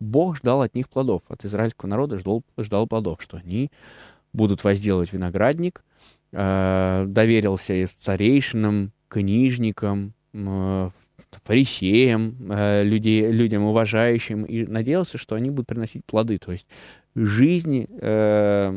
Бог 0.00 0.36
ждал 0.36 0.62
от 0.62 0.74
них 0.74 0.88
плодов, 0.88 1.22
от 1.28 1.44
израильского 1.44 1.88
народа 1.88 2.18
ждал, 2.18 2.42
ждал 2.58 2.86
плодов, 2.86 3.22
что 3.22 3.36
они 3.36 3.70
будут 4.32 4.64
возделывать 4.64 5.12
виноградник, 5.12 5.84
э, 6.32 7.04
доверился 7.08 7.86
старейшинам, 8.00 8.92
книжникам, 9.08 10.14
э, 10.32 10.90
фарисеям, 11.44 12.36
э, 12.50 12.84
людей, 12.84 13.30
людям 13.30 13.64
уважающим, 13.64 14.44
и 14.44 14.64
надеялся, 14.66 15.18
что 15.18 15.34
они 15.34 15.50
будут 15.50 15.66
приносить 15.66 16.04
плоды. 16.04 16.38
То 16.38 16.52
есть 16.52 16.68
жизни 17.14 17.88
э, 17.90 18.72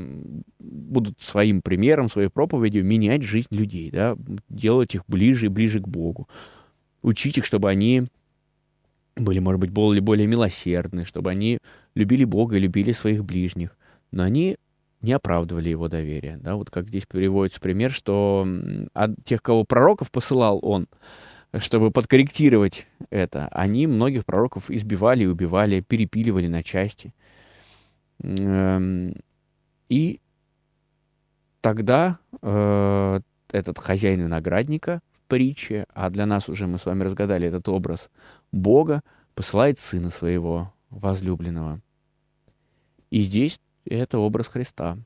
будут 0.59 1.21
своим 1.21 1.61
примером, 1.61 2.09
своей 2.09 2.29
проповедью 2.29 2.85
менять 2.85 3.23
жизнь 3.23 3.47
людей, 3.51 3.89
да, 3.91 4.15
делать 4.49 4.95
их 4.95 5.03
ближе 5.07 5.47
и 5.47 5.49
ближе 5.49 5.79
к 5.79 5.87
Богу, 5.87 6.27
учить 7.01 7.37
их, 7.37 7.45
чтобы 7.45 7.69
они 7.69 8.07
были, 9.15 9.39
может 9.39 9.59
быть, 9.59 9.71
более, 9.71 10.01
более 10.01 10.27
милосердны, 10.27 11.05
чтобы 11.05 11.31
они 11.31 11.59
любили 11.95 12.23
Бога 12.23 12.57
и 12.57 12.59
любили 12.59 12.91
своих 12.91 13.25
ближних. 13.25 13.75
Но 14.11 14.23
они 14.23 14.57
не 15.01 15.13
оправдывали 15.13 15.69
его 15.69 15.87
доверие. 15.87 16.37
Да? 16.37 16.55
Вот 16.55 16.69
как 16.69 16.87
здесь 16.87 17.05
приводится 17.05 17.59
пример, 17.59 17.91
что 17.91 18.47
от 18.93 19.11
тех, 19.23 19.41
кого 19.41 19.63
пророков 19.63 20.11
посылал 20.11 20.59
он, 20.61 20.87
чтобы 21.57 21.91
подкорректировать 21.91 22.87
это, 23.09 23.47
они 23.49 23.87
многих 23.87 24.25
пророков 24.25 24.69
избивали, 24.69 25.25
убивали, 25.25 25.81
перепиливали 25.81 26.47
на 26.47 26.63
части. 26.63 27.13
Эм, 28.19 29.13
и 29.89 30.19
тогда 31.61 32.19
э, 32.41 33.19
этот 33.49 33.77
хозяин 33.77 34.21
виноградника 34.21 35.01
в 35.11 35.27
притче, 35.27 35.85
а 35.93 36.09
для 36.09 36.25
нас 36.25 36.49
уже 36.49 36.67
мы 36.67 36.79
с 36.79 36.85
вами 36.85 37.03
разгадали 37.03 37.47
этот 37.47 37.67
образ 37.69 38.09
Бога, 38.51 39.03
посылает 39.35 39.79
сына 39.79 40.09
своего 40.09 40.73
возлюбленного. 40.89 41.81
И 43.09 43.21
здесь 43.21 43.59
это 43.85 44.17
образ 44.19 44.47
Христа, 44.47 44.97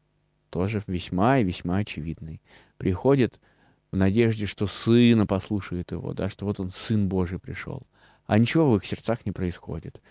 тоже 0.50 0.82
весьма 0.88 1.40
и 1.40 1.44
весьма 1.44 1.78
очевидный. 1.78 2.42
Приходит 2.78 3.40
в 3.92 3.98
надежде, 3.98 4.46
что 4.46 4.68
сына 4.68 5.28
послушает 5.28 5.92
его, 5.92 6.14
да, 6.14 6.30
что 6.30 6.46
вот 6.46 6.60
он, 6.60 6.72
сын 6.72 7.08
Божий, 7.08 7.40
пришел. 7.40 7.84
А 8.26 8.38
ничего 8.38 8.72
в 8.72 8.78
их 8.78 8.86
сердцах 8.86 9.26
не 9.26 9.32
происходит. 9.32 10.02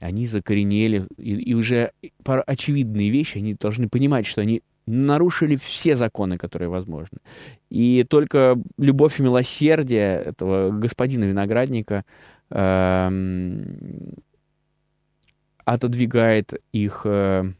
Они 0.00 0.26
закоренели, 0.26 1.06
и, 1.16 1.34
и 1.34 1.54
уже 1.54 1.92
очевидные 2.24 3.10
вещи, 3.10 3.38
они 3.38 3.54
должны 3.54 3.88
понимать, 3.88 4.26
что 4.26 4.40
они 4.40 4.62
нарушили 4.86 5.56
все 5.56 5.96
законы, 5.96 6.38
которые 6.38 6.68
возможны. 6.68 7.18
И 7.68 8.04
только 8.08 8.56
любовь 8.78 9.20
и 9.20 9.22
милосердие 9.22 10.16
этого 10.16 10.70
господина 10.70 11.24
виноградника 11.24 12.04
э, 12.50 13.10
отодвигает 15.64 16.54
их 16.72 17.02
э, 17.04 17.52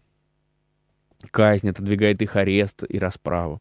казнь, 1.30 1.68
отодвигает 1.68 2.22
их 2.22 2.36
арест 2.36 2.84
и 2.88 2.98
расправу. 2.98 3.60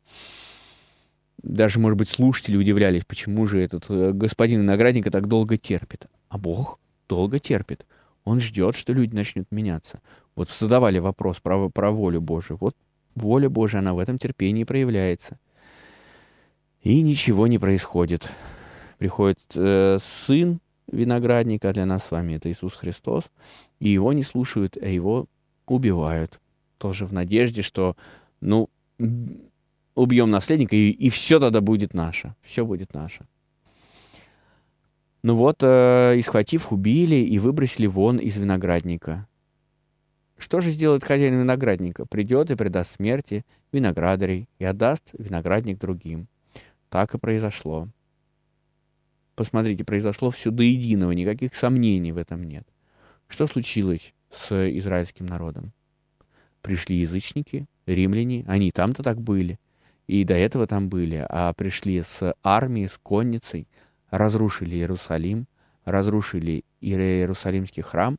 Даже, 1.43 1.79
может 1.79 1.97
быть, 1.97 2.09
слушатели 2.09 2.57
удивлялись, 2.57 3.03
почему 3.05 3.45
же 3.45 3.61
этот 3.61 3.85
э, 3.89 4.11
господин 4.13 4.61
виноградника 4.61 5.11
так 5.11 5.27
долго 5.27 5.57
терпит. 5.57 6.07
А 6.29 6.37
Бог 6.37 6.79
долго 7.09 7.39
терпит. 7.39 7.85
Он 8.27 8.41
ждет, 8.41 8.75
что 8.75 8.91
люди 8.91 9.15
начнут 9.15 9.49
меняться. 9.51 10.01
Вот 10.35 10.49
задавали 10.49 10.99
вопрос 10.99 11.39
про, 11.39 11.69
про 11.69 11.91
волю 11.91 12.19
Божию. 12.19 12.57
Вот 12.59 12.75
воля 13.15 13.49
Божия, 13.49 13.79
она 13.79 13.93
в 13.93 13.99
этом 13.99 14.17
терпении 14.17 14.65
проявляется. 14.65 15.39
И 16.81 17.01
ничего 17.03 17.47
не 17.47 17.57
происходит. 17.57 18.29
Приходит 18.97 19.39
э, 19.55 19.97
сын 20.01 20.59
виноградника 20.91 21.71
для 21.71 21.85
нас 21.85 22.03
с 22.03 22.11
вами, 22.11 22.33
это 22.33 22.51
Иисус 22.51 22.73
Христос, 22.73 23.23
и 23.79 23.87
его 23.87 24.11
не 24.11 24.23
слушают, 24.23 24.75
а 24.75 24.85
его 24.85 25.27
убивают. 25.65 26.41
Тоже 26.79 27.05
в 27.05 27.13
надежде, 27.13 27.61
что, 27.61 27.95
ну, 28.41 28.69
убьем 29.95 30.31
наследника, 30.31 30.75
и, 30.75 30.89
и 30.89 31.09
все 31.09 31.39
тогда 31.39 31.61
будет 31.61 31.93
наше. 31.93 32.35
Все 32.41 32.65
будет 32.65 32.93
наше. 32.93 33.25
Ну 35.23 35.35
вот, 35.35 35.57
э, 35.61 36.17
и 36.17 36.59
убили 36.69 37.15
и 37.15 37.39
выбросили 37.39 37.87
вон 37.87 38.17
из 38.17 38.37
виноградника. 38.37 39.27
Что 40.37 40.61
же 40.61 40.71
сделает 40.71 41.03
хозяин 41.03 41.39
виноградника? 41.39 42.05
Придет 42.05 42.51
и 42.51 42.55
предаст 42.55 42.95
смерти 42.95 43.43
виноградарей 43.71 44.47
и 44.59 44.65
отдаст 44.65 45.09
виноградник 45.17 45.79
другим. 45.79 46.27
Так 46.89 47.15
и 47.15 47.17
произошло. 47.17 47.89
Посмотрите, 49.35 49.83
произошло 49.83 50.29
все 50.29 50.51
до 50.51 50.63
единого, 50.63 51.11
никаких 51.11 51.55
сомнений 51.55 52.11
в 52.11 52.17
этом 52.17 52.43
нет. 52.43 52.67
Что 53.27 53.47
случилось 53.47 54.13
с 54.31 54.69
израильским 54.77 55.25
народом? 55.25 55.73
Пришли 56.61 56.97
язычники, 56.97 57.65
римляне, 57.85 58.45
они 58.47 58.71
там-то 58.71 59.03
так 59.03 59.21
были, 59.21 59.59
и 60.07 60.23
до 60.23 60.33
этого 60.33 60.65
там 60.67 60.89
были, 60.89 61.25
а 61.29 61.53
пришли 61.53 62.01
с 62.01 62.33
армией, 62.43 62.87
с 62.87 62.97
конницей, 62.97 63.67
разрушили 64.09 64.75
Иерусалим, 64.75 65.47
разрушили 65.85 66.63
Иерусалимский 66.81 67.83
храм, 67.83 68.17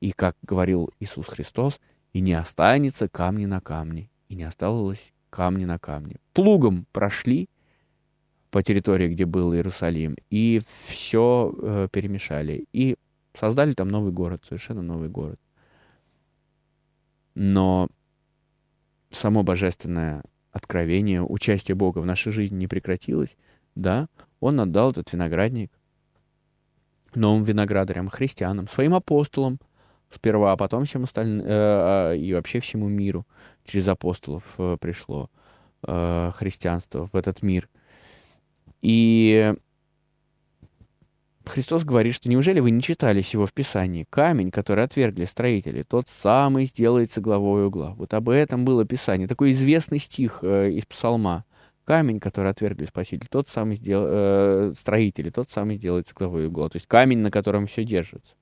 и, 0.00 0.12
как 0.12 0.36
говорил 0.42 0.90
Иисус 1.00 1.26
Христос, 1.26 1.80
и 2.12 2.20
не 2.20 2.34
останется 2.34 3.08
камни 3.08 3.46
на 3.46 3.60
камне, 3.60 4.10
и 4.28 4.34
не 4.34 4.44
осталось 4.44 5.12
камни 5.30 5.64
на 5.64 5.78
камне. 5.78 6.16
Плугом 6.32 6.86
прошли 6.92 7.48
по 8.50 8.62
территории, 8.62 9.08
где 9.08 9.24
был 9.24 9.54
Иерусалим, 9.54 10.16
и 10.30 10.62
все 10.86 11.54
э, 11.60 11.88
перемешали. 11.90 12.66
И 12.72 12.96
создали 13.34 13.74
там 13.74 13.88
новый 13.88 14.12
город, 14.12 14.44
совершенно 14.48 14.82
новый 14.82 15.08
город. 15.08 15.40
Но 17.34 17.88
само 19.10 19.42
божественное 19.42 20.22
откровение, 20.52 21.22
участие 21.22 21.74
Бога 21.74 21.98
в 21.98 22.06
нашей 22.06 22.32
жизни 22.32 22.56
не 22.56 22.66
прекратилось, 22.66 23.36
да, 23.76 24.08
он 24.40 24.58
отдал 24.58 24.90
этот 24.90 25.12
виноградник 25.12 25.70
новым 27.14 27.44
виноградарям, 27.44 28.08
христианам, 28.08 28.68
своим 28.68 28.94
апостолам, 28.94 29.58
сперва, 30.12 30.52
а 30.52 30.56
потом 30.56 30.84
всем 30.84 31.04
остальным, 31.04 31.40
э, 31.40 31.44
а, 31.48 32.12
и 32.12 32.32
вообще 32.34 32.60
всему 32.60 32.88
миру 32.88 33.26
через 33.64 33.88
апостолов 33.88 34.42
э, 34.58 34.76
пришло 34.80 35.30
э, 35.86 36.30
христианство 36.34 37.08
в 37.12 37.16
этот 37.16 37.42
мир. 37.42 37.68
И 38.82 39.54
Христос 41.46 41.84
говорит, 41.84 42.14
что 42.14 42.28
неужели 42.28 42.60
вы 42.60 42.70
не 42.70 42.82
читали 42.82 43.22
всего 43.22 43.46
в 43.46 43.52
Писании? 43.52 44.06
Камень, 44.10 44.50
который 44.50 44.84
отвергли 44.84 45.24
строители, 45.24 45.82
тот 45.82 46.08
самый 46.08 46.66
сделается 46.66 47.20
главой 47.20 47.66
угла. 47.66 47.94
Вот 47.96 48.14
об 48.14 48.28
этом 48.28 48.64
было 48.64 48.84
Писание. 48.84 49.28
Такой 49.28 49.52
известный 49.52 49.98
стих 49.98 50.40
э, 50.42 50.70
из 50.70 50.84
Псалма. 50.86 51.44
Камень, 51.86 52.18
который 52.18 52.50
отвергли 52.50 52.84
Спаситель, 52.84 53.28
тот 53.30 53.48
самый 53.48 53.76
сдел... 53.76 54.04
э, 54.08 54.72
строители, 54.76 55.30
тот 55.30 55.50
самый 55.50 55.76
сделается 55.76 56.14
главой 56.16 56.48
угла. 56.48 56.68
То 56.68 56.76
есть 56.76 56.88
камень, 56.88 57.18
на 57.20 57.30
котором 57.30 57.68
все 57.68 57.84
держится. 57.84 58.34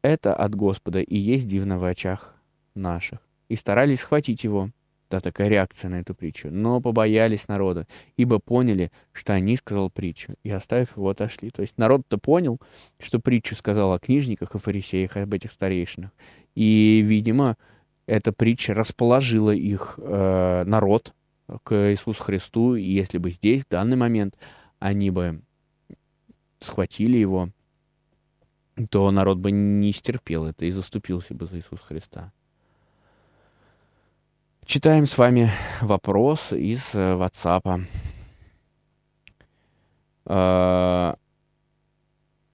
Это 0.00 0.34
от 0.34 0.54
Господа 0.54 1.00
и 1.00 1.18
есть 1.18 1.46
дивно 1.46 1.78
в 1.78 1.84
очах 1.84 2.34
наших. 2.74 3.18
И 3.50 3.56
старались 3.56 4.00
схватить 4.00 4.44
его. 4.44 4.70
Да, 5.10 5.20
такая 5.20 5.48
реакция 5.48 5.90
на 5.90 6.00
эту 6.00 6.14
притчу. 6.14 6.48
Но 6.50 6.80
побоялись 6.80 7.46
народа, 7.46 7.86
ибо 8.16 8.38
поняли, 8.38 8.90
что 9.12 9.34
они 9.34 9.58
сказал 9.58 9.90
притчу, 9.90 10.32
и 10.42 10.50
оставив 10.50 10.96
его, 10.96 11.10
отошли. 11.10 11.50
То 11.50 11.60
есть 11.60 11.76
народ-то 11.76 12.16
понял, 12.16 12.58
что 12.98 13.20
притчу 13.20 13.54
сказал 13.54 13.92
о 13.92 13.98
книжниках 13.98 14.54
и 14.54 14.58
фарисеях, 14.58 15.18
об 15.18 15.34
этих 15.34 15.52
старейшинах. 15.52 16.12
И, 16.54 17.04
видимо, 17.04 17.58
эта 18.06 18.32
притча 18.32 18.72
расположила 18.72 19.50
их 19.50 19.98
э, 20.02 20.64
народ 20.64 21.12
к 21.64 21.90
Иисусу 21.92 22.22
Христу, 22.22 22.74
и 22.74 22.82
если 22.82 23.18
бы 23.18 23.30
здесь, 23.30 23.64
в 23.64 23.68
данный 23.68 23.96
момент, 23.96 24.36
они 24.78 25.10
бы 25.10 25.42
схватили 26.60 27.16
его, 27.16 27.50
то 28.90 29.10
народ 29.10 29.38
бы 29.38 29.50
не 29.50 29.92
стерпел 29.92 30.46
это 30.46 30.64
и 30.64 30.70
заступился 30.70 31.34
бы 31.34 31.46
за 31.46 31.58
Иисуса 31.58 31.84
Христа. 31.84 32.32
Читаем 34.64 35.06
с 35.06 35.18
вами 35.18 35.50
вопрос 35.80 36.52
из 36.52 36.94
э, 36.94 37.16
WhatsApp. 37.16 37.82
А, 40.24 41.16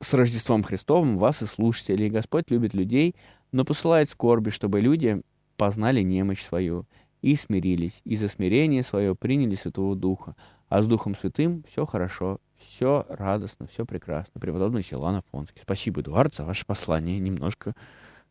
с 0.00 0.14
Рождеством 0.14 0.62
Христовым 0.62 1.18
вас 1.18 1.42
и 1.42 1.46
слушателей. 1.46 2.08
Господь 2.08 2.50
любит 2.50 2.74
людей, 2.74 3.14
но 3.52 3.64
посылает 3.64 4.10
скорби, 4.10 4.50
чтобы 4.50 4.80
люди 4.80 5.20
познали 5.56 6.00
немощь 6.00 6.42
свою 6.42 6.86
и 7.22 7.36
смирились, 7.36 8.00
и 8.04 8.16
за 8.16 8.28
смирение 8.28 8.82
свое 8.82 9.14
приняли 9.14 9.54
Святого 9.54 9.96
Духа. 9.96 10.34
А 10.68 10.82
с 10.82 10.86
Духом 10.86 11.16
Святым 11.16 11.64
все 11.70 11.86
хорошо, 11.86 12.40
все 12.58 13.06
радостно, 13.08 13.66
все 13.66 13.86
прекрасно. 13.86 14.40
Преподобный 14.40 14.82
Силан 14.82 15.16
Афонский. 15.16 15.60
Спасибо, 15.62 16.02
Эдуард, 16.02 16.34
за 16.34 16.44
ваше 16.44 16.66
послание. 16.66 17.18
Немножко 17.18 17.74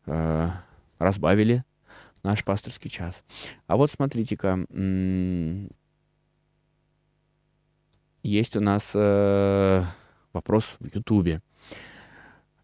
э, 0.06 0.48
разбавили 0.98 1.64
наш 2.22 2.44
пасторский 2.44 2.90
час. 2.90 3.22
А 3.66 3.76
вот 3.76 3.90
смотрите-ка, 3.90 4.66
есть 8.22 8.56
у 8.56 8.60
нас 8.60 8.90
э, 8.94 9.82
вопрос 10.32 10.76
в 10.80 10.94
Ютубе. 10.94 11.40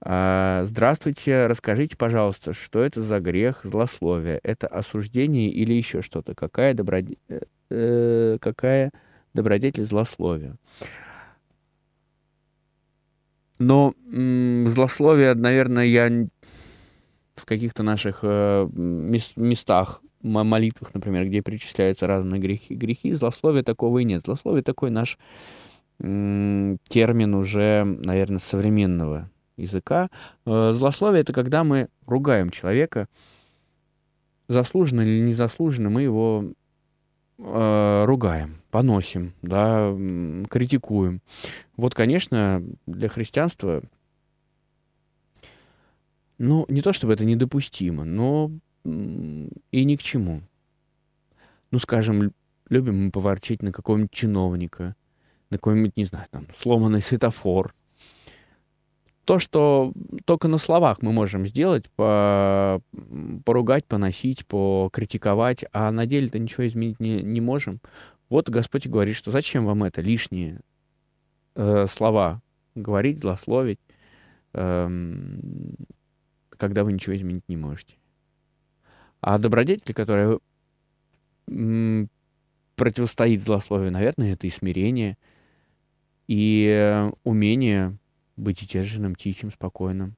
А, 0.06 0.64
здравствуйте, 0.64 1.46
расскажите, 1.46 1.96
пожалуйста, 1.96 2.52
что 2.52 2.82
это 2.82 3.00
за 3.00 3.20
грех 3.20 3.60
злословия? 3.64 4.38
Это 4.42 4.66
осуждение 4.66 5.50
или 5.50 5.72
еще 5.72 6.02
что-то? 6.02 6.34
Какая, 6.34 6.74
доброде... 6.74 7.16
э, 7.30 7.40
э 7.70 8.38
какая 8.38 8.90
добродетель 9.32 9.86
злословия? 9.86 10.56
Но 13.58 13.94
м- 14.12 14.68
злословие, 14.68 15.32
наверное, 15.32 15.86
я 15.86 16.10
в 17.34 17.46
каких-то 17.46 17.82
наших 17.82 18.20
э, 18.22 18.68
местах, 18.74 20.02
молитвах, 20.20 20.92
например, 20.92 21.24
где 21.26 21.40
перечисляются 21.40 22.06
разные 22.06 22.42
грехи, 22.42 22.74
грехи, 22.74 23.14
злословия 23.14 23.62
такого 23.62 24.00
и 24.00 24.04
нет. 24.04 24.24
Злословие 24.26 24.62
такой 24.62 24.90
наш 24.90 25.18
м- 25.98 26.76
термин 26.90 27.34
уже, 27.34 27.84
наверное, 27.84 28.38
современного 28.38 29.30
языка. 29.56 30.10
Э, 30.46 30.72
злословие— 30.74 31.20
это 31.22 31.32
когда 31.32 31.64
мы 31.64 31.88
ругаем 32.06 32.50
человека, 32.50 33.08
заслуженно 34.48 35.00
или 35.00 35.20
незаслуженно 35.20 35.90
мы 35.90 36.02
его 36.02 36.52
э, 37.38 38.04
ругаем. 38.06 38.60
поносим, 38.70 39.34
да, 39.42 39.94
критикуем. 40.50 41.20
Вот, 41.76 41.94
конечно, 41.94 42.62
для 42.86 43.08
христианства, 43.08 43.82
ну, 46.38 46.66
не 46.68 46.82
то 46.82 46.92
чтобы 46.92 47.12
это 47.12 47.24
недопустимо, 47.24 48.04
но 48.04 48.50
и 48.84 49.84
ни 49.84 49.96
к 49.96 50.02
чему. 50.02 50.42
Ну, 51.70 51.78
скажем, 51.78 52.32
любим 52.68 53.04
мы 53.04 53.10
поворчить 53.10 53.62
на 53.62 53.72
какого-нибудь 53.72 54.10
чиновника, 54.10 54.96
на 55.50 55.58
какой-нибудь, 55.58 55.96
не 55.96 56.04
знаю, 56.04 56.26
там, 56.30 56.46
сломанный 56.58 57.00
светофор. 57.00 57.74
То, 59.24 59.38
что 59.38 59.92
только 60.26 60.48
на 60.48 60.58
словах 60.58 61.00
мы 61.00 61.12
можем 61.12 61.46
сделать, 61.46 61.90
по, 61.90 62.80
поругать, 63.44 63.86
поносить, 63.86 64.46
покритиковать, 64.46 65.64
а 65.72 65.90
на 65.90 66.06
деле-то 66.06 66.38
ничего 66.38 66.66
изменить 66.66 67.00
не, 67.00 67.22
не 67.22 67.40
можем. 67.40 67.80
Вот 68.28 68.48
Господь 68.48 68.86
говорит, 68.86 69.16
что 69.16 69.30
зачем 69.30 69.64
вам 69.64 69.84
это, 69.84 70.00
лишние 70.00 70.60
э, 71.54 71.86
слова 71.90 72.42
говорить, 72.74 73.20
злословить, 73.20 73.80
э, 74.52 74.88
когда 76.50 76.84
вы 76.84 76.92
ничего 76.92 77.16
изменить 77.16 77.48
не 77.48 77.56
можете. 77.56 77.94
А 79.20 79.38
добродетель, 79.38 79.94
которая 79.94 80.38
противостоит 82.76 83.42
злословию, 83.42 83.92
наверное, 83.92 84.34
это 84.34 84.46
и 84.46 84.50
смирение, 84.50 85.16
и 86.26 87.08
умение 87.22 87.98
быть 88.36 88.62
утешенным, 88.62 89.14
тихим, 89.14 89.50
спокойным. 89.50 90.16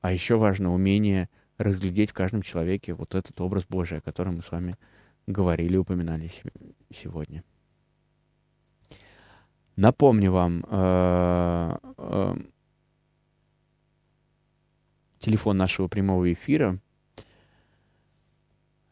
А 0.00 0.12
еще 0.12 0.36
важно 0.36 0.72
умение 0.72 1.28
разглядеть 1.58 2.10
в 2.10 2.14
каждом 2.14 2.42
человеке 2.42 2.94
вот 2.94 3.14
этот 3.14 3.40
образ 3.40 3.64
Божий, 3.66 3.98
о 3.98 4.02
котором 4.02 4.36
мы 4.36 4.42
с 4.42 4.50
вами 4.50 4.76
говорили, 5.26 5.76
упоминали 5.76 6.30
сегодня. 6.94 7.42
Напомню 9.76 10.32
вам, 10.32 10.64
э, 10.68 11.76
э, 11.98 12.34
телефон 15.18 15.58
нашего 15.58 15.88
прямого 15.88 16.32
эфира 16.32 16.78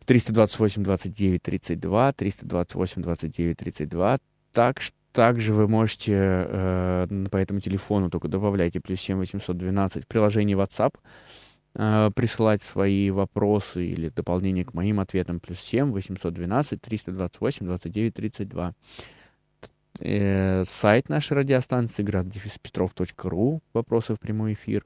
328 0.04 0.82
29 0.82 1.42
32, 1.42 2.12
328 2.12 3.02
29 3.02 3.56
32. 3.56 4.18
Так, 4.52 4.80
также 5.14 5.52
вы 5.52 5.68
можете 5.68 6.12
э, 6.16 7.26
по 7.30 7.36
этому 7.36 7.60
телефону 7.60 8.10
только 8.10 8.26
добавляйте 8.26 8.80
плюс 8.80 9.00
7 9.00 9.18
812 9.18 10.08
приложение 10.08 10.56
WhatsApp 10.56 10.96
э, 11.76 12.10
присылать 12.16 12.62
свои 12.62 13.10
вопросы 13.10 13.86
или 13.86 14.08
дополнение 14.08 14.64
к 14.64 14.74
моим 14.74 14.98
ответам 14.98 15.38
плюс 15.38 15.60
7 15.60 15.92
812 15.92 16.80
328 16.80 17.64
29 17.64 18.14
32. 18.14 18.74
Э, 20.00 20.64
сайт 20.66 21.08
нашей 21.08 21.34
радиостанции 21.34 22.02
граддефиспетров.ру 22.02 23.62
вопросы 23.72 24.16
в 24.16 24.18
прямой 24.18 24.54
эфир. 24.54 24.84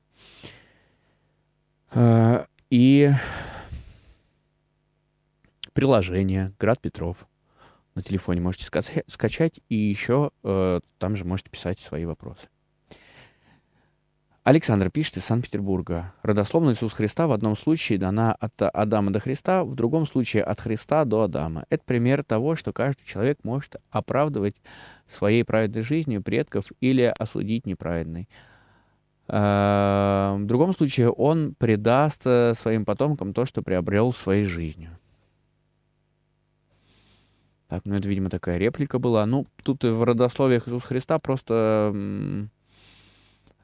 Э, 1.92 2.44
и 2.68 3.10
приложение 5.72 6.52
«Град 6.58 6.82
Петров» 6.82 7.26
на 7.98 8.02
телефоне 8.02 8.40
можете 8.40 8.64
скачать, 9.08 9.60
и 9.68 9.74
еще 9.74 10.30
э, 10.44 10.80
там 10.98 11.16
же 11.16 11.24
можете 11.24 11.50
писать 11.50 11.80
свои 11.80 12.04
вопросы. 12.04 12.48
Александр 14.44 14.88
пишет 14.88 15.16
из 15.16 15.24
Санкт-Петербурга. 15.24 16.14
Родословная 16.22 16.74
Иисус 16.74 16.92
Христа 16.92 17.26
в 17.26 17.32
одном 17.32 17.56
случае 17.56 17.98
дана 17.98 18.32
от 18.32 18.54
Адама 18.62 19.10
до 19.10 19.18
Христа, 19.18 19.64
в 19.64 19.74
другом 19.74 20.06
случае 20.06 20.44
от 20.44 20.60
Христа 20.60 21.04
до 21.04 21.22
Адама. 21.22 21.64
Это 21.70 21.82
пример 21.84 22.22
того, 22.22 22.54
что 22.54 22.72
каждый 22.72 23.04
человек 23.04 23.40
может 23.42 23.76
оправдывать 23.90 24.54
своей 25.10 25.42
праведной 25.44 25.82
жизнью 25.82 26.22
предков 26.22 26.66
или 26.80 27.12
осудить 27.18 27.66
неправедной. 27.66 28.28
А, 29.26 30.36
в 30.38 30.46
другом 30.46 30.72
случае 30.72 31.10
он 31.10 31.54
предаст 31.58 32.22
э, 32.24 32.54
своим 32.54 32.84
потомкам 32.84 33.34
то, 33.34 33.44
что 33.44 33.60
приобрел 33.60 34.14
своей 34.14 34.46
жизнью. 34.46 34.96
Так, 37.68 37.84
ну 37.84 37.94
это, 37.94 38.08
видимо, 38.08 38.30
такая 38.30 38.56
реплика 38.56 38.98
была. 38.98 39.26
Ну, 39.26 39.46
тут 39.62 39.84
в 39.84 40.02
родословиях 40.02 40.66
Иисуса 40.66 40.86
Христа 40.86 41.18
просто 41.18 42.48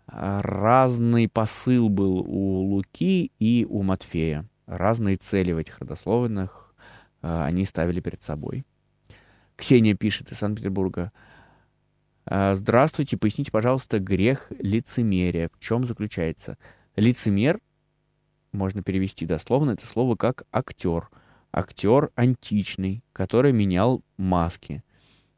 разный 0.07 1.29
посыл 1.29 1.89
был 1.89 2.19
у 2.19 2.61
Луки 2.75 3.33
и 3.39 3.67
у 3.69 3.83
Матфея. 3.83 4.47
Разные 4.67 5.17
цели 5.17 5.53
в 5.53 5.59
этих 5.59 5.79
родословных 5.79 6.75
а, 7.23 7.47
они 7.47 7.65
ставили 7.65 8.01
перед 8.01 8.23
собой. 8.23 8.65
Ксения 9.57 9.95
пишет 9.95 10.31
из 10.33 10.39
Санкт-Петербурга. 10.39 11.13
«А, 12.27 12.55
Здравствуйте, 12.55 13.17
поясните, 13.17 13.51
пожалуйста, 13.51 13.99
грех 13.99 14.53
лицемерия. 14.59 15.51
В 15.53 15.59
чем 15.59 15.87
заключается? 15.87 16.59
Лицемер, 16.97 17.61
можно 18.53 18.83
перевести 18.83 19.27
дословно 19.27 19.73
это 19.73 19.87
слово 19.87 20.17
как 20.17 20.45
актер. 20.53 21.09
Актер 21.57 22.11
античный, 22.17 23.05
который 23.13 23.53
менял 23.53 24.03
маски 24.17 24.83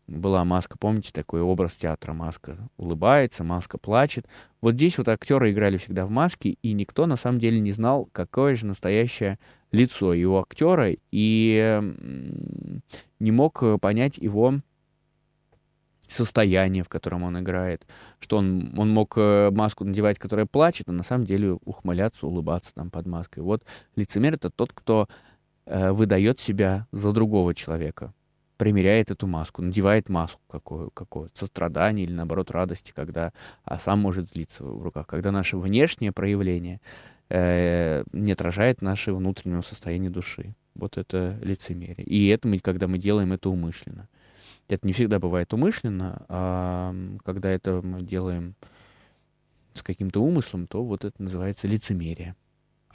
была 0.07 0.45
маска, 0.45 0.79
помните, 0.79 1.11
такой 1.13 1.41
образ 1.41 1.75
театра, 1.75 2.13
маска 2.13 2.57
улыбается, 2.77 3.45
маска 3.45 3.77
плачет. 3.77 4.27
Вот 4.61 4.75
здесь 4.75 4.99
вот 4.99 5.09
актеры 5.09 5.51
играли 5.51 5.79
всегда 5.79 6.07
в 6.07 6.11
маске, 6.11 6.57
и 6.63 6.73
никто 6.73 7.07
на 7.07 7.17
самом 7.17 7.41
деле 7.41 7.61
не 7.61 7.73
знал, 7.73 8.09
какое 8.13 8.57
же 8.57 8.67
настоящее 8.67 9.39
лицо 9.73 10.15
его 10.15 10.41
актера, 10.41 10.95
и 11.11 11.83
не 13.19 13.31
мог 13.31 13.63
понять 13.81 14.17
его 14.19 14.61
состояние, 16.09 16.85
в 16.85 16.89
котором 16.89 17.25
он 17.25 17.41
играет, 17.41 17.85
что 18.21 18.37
он, 18.39 18.73
он 18.79 18.91
мог 18.91 19.15
э, 19.17 19.51
маску 19.51 19.85
надевать, 19.85 20.21
которая 20.21 20.47
плачет, 20.47 20.89
а 20.89 20.93
на 20.93 21.03
самом 21.03 21.27
деле 21.27 21.59
ухмыляться, 21.65 22.29
улыбаться 22.29 22.71
там 22.75 22.91
под 22.91 23.07
маской. 23.07 23.41
Вот 23.41 23.65
лицемер— 23.97 24.35
это 24.37 24.51
тот, 24.51 24.73
кто 24.73 25.09
э, 25.09 25.13
выдает 25.67 26.39
себя 26.41 26.87
за 26.93 27.13
другого 27.13 27.55
человека, 27.55 28.15
примеряет 28.57 29.11
эту 29.11 29.27
маску, 29.27 29.63
надевает 29.63 30.09
маску 30.09 30.41
какую, 30.49 30.91
какое-то 30.91 31.39
сострадание 31.39 32.07
или, 32.07 32.13
наоборот, 32.13 32.51
радости, 32.51 32.93
когда 32.95 33.33
а 33.65 33.79
сам 33.79 34.01
может 34.01 34.33
злиться 34.33 34.65
в 34.65 34.83
руках, 34.83 35.07
когда 35.07 35.31
наше 35.33 35.57
внешнее 35.57 36.13
проявление 36.13 36.81
э, 37.29 38.05
не 38.13 38.33
отражает 38.33 38.83
наше 38.83 39.13
внутреннего 39.13 39.63
состояния 39.63 40.11
души. 40.11 40.55
Вот 40.75 40.99
это 40.99 41.39
лицемерие. 41.43 42.05
И 42.05 42.29
это 42.29 42.49
мы, 42.49 42.59
когда 42.59 42.87
мы 42.87 42.99
делаем 42.99 43.33
это 43.33 43.49
умышленно. 43.49 44.09
Это 44.69 44.87
не 44.87 44.93
всегда 44.93 45.19
бывает 45.19 45.53
умышленно, 45.55 46.27
а 46.29 46.95
когда 47.25 47.51
это 47.51 47.81
мы 47.83 48.03
делаем 48.03 48.55
с 49.75 49.83
каким-то 49.83 50.21
умыслом, 50.23 50.67
то 50.67 50.83
вот 50.83 51.05
это 51.05 51.23
называется 51.23 51.69
лицемерие 51.69 52.35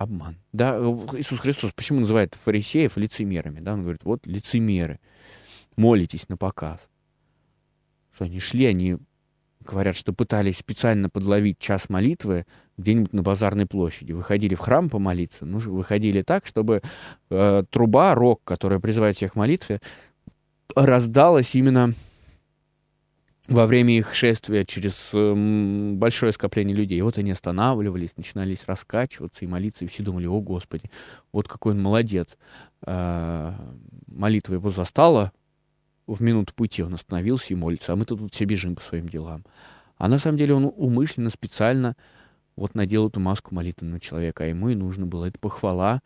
обман. 0.02 0.38
Да, 0.54 0.78
Иисус 0.78 1.40
Христос 1.40 1.72
почему 1.76 2.02
называет 2.02 2.38
фарисеев 2.44 2.98
лицемерами? 2.98 3.60
Да, 3.60 3.74
он 3.74 3.82
говорит, 3.82 4.04
вот 4.04 4.26
лицемеры 4.26 5.00
молитесь 5.76 6.30
на 6.30 6.38
показ. 6.38 6.80
Что 8.14 8.26
они 8.26 8.40
шли, 8.40 8.66
они 8.66 8.98
говорят, 9.62 9.96
что 9.96 10.14
пытались 10.14 10.58
специально 10.58 11.10
подловить 11.10 11.60
час 11.60 11.90
молитвы 11.90 12.46
где-нибудь 12.78 13.14
на 13.14 13.22
базарной 13.22 13.68
площади. 13.68 14.12
Выходили 14.12 14.56
в 14.56 14.60
храм 14.60 14.90
помолиться, 14.90 15.46
ну, 15.46 15.60
выходили 15.60 16.22
так, 16.24 16.46
чтобы 16.46 16.82
э, 17.30 17.64
труба, 17.70 18.16
рог, 18.16 18.42
которая 18.44 18.80
призывает 18.80 19.16
всех 19.18 19.34
к 19.34 19.36
молитве, 19.36 19.80
раздалась 20.76 21.56
именно 21.56 21.94
во 23.52 23.68
время 23.68 23.98
их 23.98 24.14
шествия 24.14 24.66
через 24.66 25.10
э, 25.14 25.94
большое 25.96 26.32
скопление 26.32 26.76
людей. 26.76 27.02
Вот 27.02 27.18
они 27.18 27.32
останавливались, 27.32 28.18
начинались 28.18 28.66
раскачиваться 28.66 29.46
и 29.46 29.48
молиться, 29.48 29.86
и 29.86 29.88
все 29.88 30.04
думали, 30.04 30.26
о, 30.26 30.40
Господи, 30.40 30.90
вот 31.32 31.48
какой 31.48 31.74
он 31.74 31.82
молодец. 31.82 32.38
Э, 32.86 33.54
молитва 34.08 34.54
его 34.54 34.72
застала 34.72 35.32
в 36.08 36.22
минуту 36.22 36.54
пути 36.54 36.84
он 36.84 36.94
остановился 36.94 37.48
и 37.54 37.56
молится, 37.56 37.94
а 37.94 37.96
мы 37.96 38.06
тут 38.06 38.34
все 38.34 38.46
бежим 38.46 38.76
по 38.76 38.82
своим 38.82 39.08
делам. 39.08 39.46
А 39.98 40.08
на 40.08 40.18
самом 40.18 40.38
деле 40.38 40.54
он 40.54 40.72
умышленно, 40.76 41.30
специально 41.30 41.96
вот 42.56 42.76
надел 42.76 43.08
эту 43.08 43.20
маску 43.20 43.56
молитвенного 43.56 44.00
человека, 44.00 44.44
а 44.44 44.48
ему 44.48 44.70
и 44.70 44.76
нужно 44.76 45.06
было 45.06 45.26
это 45.26 45.40
похвала, 45.40 46.02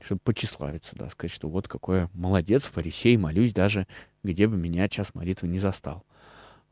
чтобы 0.00 0.20
почеславиться, 0.24 0.92
да, 0.94 1.10
сказать, 1.10 1.32
что 1.32 1.48
вот 1.48 1.68
какой 1.68 2.08
молодец, 2.14 2.62
фарисей, 2.62 3.16
молюсь 3.16 3.52
даже, 3.52 3.86
где 4.22 4.46
бы 4.46 4.56
меня 4.56 4.88
час 4.88 5.14
молитвы 5.14 5.48
не 5.48 5.58
застал. 5.58 6.04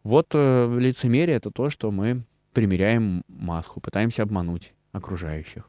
Вот 0.08 0.28
э, 0.32 0.78
лицемерие— 0.78 1.36
это 1.38 1.50
то, 1.50 1.68
что 1.68 1.90
мы 1.90 2.24
примеряем 2.54 3.22
маску, 3.28 3.78
пытаемся 3.78 4.22
обмануть 4.22 4.70
окружающих, 4.90 5.68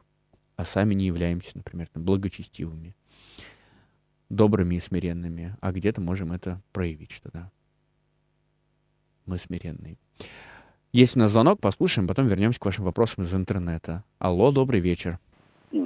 а 0.56 0.64
сами 0.64 0.94
не 0.94 1.04
являемся, 1.04 1.50
например, 1.52 1.90
благочестивыми 1.94 2.96
добрыми 4.30 4.76
и 4.76 4.80
смиренными, 4.80 5.58
а 5.60 5.72
где-то 5.72 6.00
можем 6.00 6.32
это 6.32 6.62
проявить, 6.72 7.12
что 7.12 7.30
да, 7.30 7.52
мы 9.26 9.36
смиренные. 9.36 9.98
Есть 10.90 11.16
у 11.16 11.18
нас 11.18 11.32
звонок, 11.32 11.60
послушаем, 11.60 12.08
потом 12.08 12.26
вернемся 12.26 12.60
к 12.60 12.64
вашим 12.64 12.86
вопросам 12.86 13.24
из 13.24 13.34
интернета. 13.34 14.04
Алло, 14.18 14.52
добрый 14.52 14.80
вечер. 14.80 15.18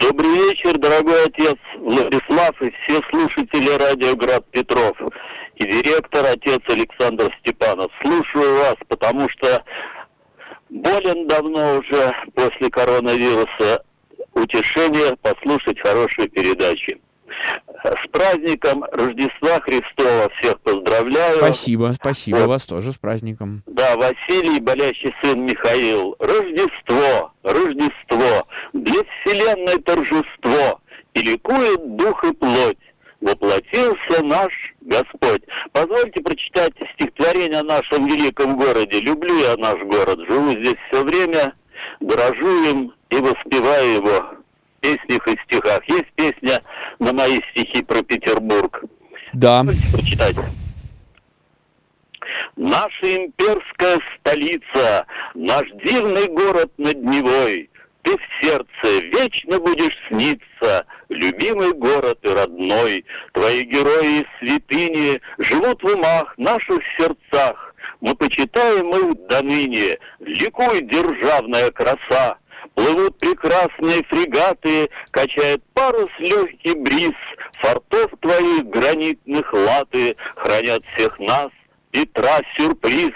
Добрый 0.05 0.33
вечер, 0.33 0.77
дорогой 0.77 1.25
отец 1.25 1.57
Владислав 1.79 2.61
и 2.61 2.71
все 2.71 3.01
слушатели 3.09 3.71
радио 3.71 4.15
Град 4.15 4.45
Петров 4.51 4.95
и 5.57 5.65
директор 5.65 6.27
отец 6.27 6.61
Александр 6.69 7.35
Степанов. 7.41 7.91
Слушаю 8.03 8.59
вас, 8.59 8.75
потому 8.87 9.27
что 9.31 9.65
болен 10.69 11.27
давно 11.27 11.79
уже 11.79 12.13
после 12.35 12.69
коронавируса 12.69 13.83
утешение 14.35 15.17
послушать 15.23 15.81
хорошие 15.81 16.29
передачи. 16.29 17.01
С 17.83 18.11
праздником 18.11 18.85
Рождества 18.93 19.59
Христова 19.61 20.29
всех 20.39 20.61
поздравляю. 20.61 21.39
Спасибо, 21.39 21.93
спасибо 21.95 22.37
вот. 22.41 22.49
вас 22.49 22.67
тоже 22.67 22.93
с 22.93 22.97
праздником. 22.97 23.63
Да, 23.67 23.97
Василий, 23.97 24.61
болящий 24.61 25.15
сын 25.23 25.41
Михаил. 25.47 26.15
Рождество, 26.19 27.34
Рождество, 27.45 28.47
для 28.73 29.03
вселенной 29.05 29.81
торжество, 29.83 30.81
и 31.13 31.21
ликует 31.21 31.97
дух 31.97 32.25
и 32.25 32.33
плоть. 32.33 32.79
Воплотился 33.21 34.23
наш 34.23 34.53
Господь. 34.81 35.43
Позвольте 35.73 36.23
прочитать 36.23 36.73
стихотворение 36.95 37.61
о 37.61 37.65
нашем 37.65 38.07
великом 38.07 38.57
городе. 38.57 39.01
Люблю 39.01 39.35
я 39.39 39.57
наш 39.57 39.79
город, 39.83 40.19
живу 40.29 40.53
здесь 40.53 40.77
все 40.91 41.05
время, 41.05 41.55
дорожу 42.01 42.65
им 42.65 42.93
и 43.11 43.17
воспеваю 43.17 43.95
его 43.95 44.27
песнях 44.81 45.27
и 45.29 45.39
стихах. 45.47 45.81
Есть 45.89 46.13
песня 46.17 46.61
на 46.99 47.13
мои 47.13 47.39
стихи 47.53 47.83
про 47.83 48.03
Петербург. 48.03 48.85
Да. 49.33 49.65
Прочитать? 49.93 50.37
Наша 52.57 53.17
имперская 53.17 53.99
столица, 54.19 55.07
наш 55.35 55.69
дивный 55.85 56.29
город 56.29 56.73
над 56.79 56.97
Невой, 57.03 57.71
ты 58.03 58.13
в 58.17 58.45
сердце 58.45 59.07
вечно 59.07 59.59
будешь 59.59 59.97
сниться, 60.09 60.87
любимый 61.09 61.73
город 61.73 62.19
и 62.23 62.29
родной. 62.29 63.05
Твои 63.33 63.63
герои 63.63 64.21
и 64.21 64.27
святыни 64.39 65.21
живут 65.39 65.83
в 65.83 65.87
умах, 65.87 66.35
наших 66.37 66.81
сердцах. 66.99 67.75
Мы 68.01 68.15
почитаем 68.15 68.91
их 68.91 69.27
до 69.29 69.43
ныне, 69.43 69.99
ликуй 70.21 70.83
державная 70.83 71.71
краса. 71.71 72.37
Плывут 72.75 73.17
прекрасные 73.19 74.03
фрегаты, 74.05 74.91
качает 75.11 75.63
парус 75.73 76.11
легкий 76.19 76.75
бриз, 76.75 77.15
Фортов 77.61 78.11
твоих 78.21 78.67
гранитных 78.67 79.51
латы 79.53 80.17
хранят 80.37 80.83
всех 80.95 81.19
нас, 81.19 81.51
Петра 81.95 82.41
сюрприз, 82.57 83.13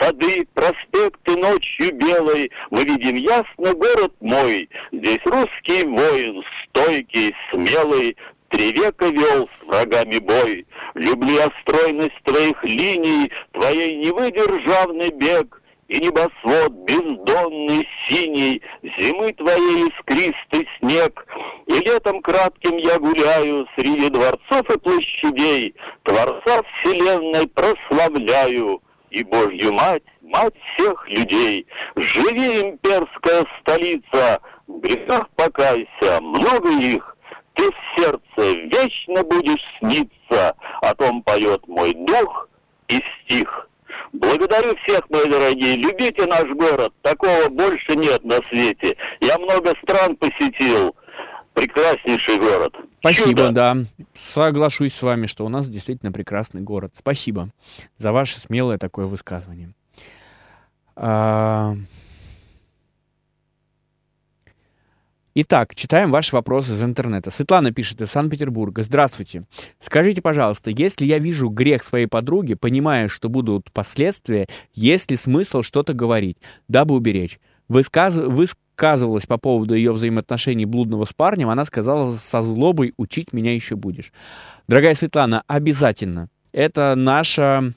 сады, 0.00 0.46
проспекты 0.54 1.36
ночью 1.36 1.94
белой, 1.94 2.50
Мы 2.70 2.84
видим 2.84 3.16
ясно 3.16 3.74
город 3.74 4.14
мой, 4.20 4.66
Здесь 4.92 5.20
русский 5.26 5.84
воин, 5.84 6.42
стойкий, 6.64 7.34
смелый, 7.52 8.16
Три 8.48 8.72
века 8.72 9.08
вел 9.08 9.46
с 9.46 9.66
врагами 9.66 10.18
бой. 10.20 10.66
Люблю 10.94 11.34
я 11.34 11.50
стройность 11.60 12.18
твоих 12.24 12.64
линий, 12.64 13.30
Твоей 13.52 13.96
невыдержавный 13.96 15.10
бег— 15.10 15.60
и 15.88 15.98
небосвод 16.00 16.72
бездонный 16.72 17.86
синий, 18.06 18.62
Зимы 18.98 19.32
твоей 19.32 19.88
искристый 19.88 20.68
снег. 20.78 21.26
И 21.66 21.74
летом 21.74 22.20
кратким 22.22 22.76
я 22.76 22.98
гуляю 22.98 23.66
Среди 23.76 24.08
дворцов 24.08 24.68
и 24.70 24.78
площадей, 24.78 25.74
Творца 26.02 26.62
вселенной 26.62 27.46
прославляю, 27.48 28.82
И 29.10 29.22
Божью 29.24 29.72
Мать, 29.72 30.02
Мать 30.22 30.54
всех 30.74 31.08
людей. 31.08 31.66
Живи, 31.96 32.62
имперская 32.62 33.46
столица, 33.60 34.40
В 34.66 34.80
грехах 34.80 35.28
покайся, 35.36 36.20
много 36.20 36.70
их, 36.70 37.16
Ты 37.54 37.70
в 37.70 38.00
сердце 38.00 38.58
вечно 38.68 39.22
будешь 39.22 39.64
сниться, 39.78 40.56
О 40.80 40.94
том 40.94 41.22
поет 41.22 41.66
мой 41.68 41.92
дух 41.94 42.48
и 42.88 43.00
стих. 43.24 43.68
Благодарю 44.12 44.76
всех, 44.84 45.08
мои 45.10 45.28
дорогие. 45.28 45.76
Любите 45.76 46.26
наш 46.26 46.44
город. 46.50 46.92
Такого 47.02 47.48
больше 47.48 47.96
нет 47.96 48.22
на 48.24 48.36
свете. 48.48 48.96
Я 49.20 49.38
много 49.38 49.74
стран 49.82 50.16
посетил. 50.16 50.94
Прекраснейший 51.52 52.38
город. 52.38 52.74
Спасибо, 52.98 53.30
Чудо. 53.30 53.50
да. 53.52 53.76
Соглашусь 54.14 54.94
с 54.94 55.02
вами, 55.02 55.26
что 55.26 55.44
у 55.44 55.48
нас 55.48 55.68
действительно 55.68 56.10
прекрасный 56.10 56.62
город. 56.62 56.92
Спасибо 56.98 57.50
за 57.98 58.12
ваше 58.12 58.40
смелое 58.40 58.78
такое 58.78 59.06
высказывание. 59.06 59.72
А... 60.96 61.74
Итак, 65.36 65.74
читаем 65.74 66.12
ваши 66.12 66.32
вопросы 66.32 66.74
из 66.74 66.82
интернета. 66.84 67.32
Светлана 67.32 67.72
пишет 67.72 68.00
из 68.00 68.08
Санкт-Петербурга. 68.10 68.84
Здравствуйте. 68.84 69.42
Скажите, 69.80 70.22
пожалуйста, 70.22 70.70
если 70.70 71.06
я 71.06 71.18
вижу 71.18 71.48
грех 71.48 71.82
своей 71.82 72.06
подруги, 72.06 72.54
понимая, 72.54 73.08
что 73.08 73.28
будут 73.28 73.72
последствия, 73.72 74.46
есть 74.74 75.10
ли 75.10 75.16
смысл 75.16 75.62
что-то 75.62 75.92
говорить, 75.92 76.38
дабы 76.68 76.94
уберечь? 76.94 77.40
Высказ... 77.66 78.14
Высказывалась 78.14 79.26
по 79.26 79.36
поводу 79.36 79.74
ее 79.74 79.92
взаимоотношений 79.92 80.66
блудного 80.66 81.04
с 81.04 81.12
парнем, 81.12 81.48
она 81.48 81.64
сказала, 81.64 82.16
со 82.16 82.42
злобой 82.42 82.94
учить 82.96 83.32
меня 83.32 83.52
еще 83.54 83.74
будешь. 83.74 84.12
Дорогая 84.68 84.94
Светлана, 84.94 85.42
обязательно. 85.48 86.28
Это 86.52 86.94
наша 86.96 87.72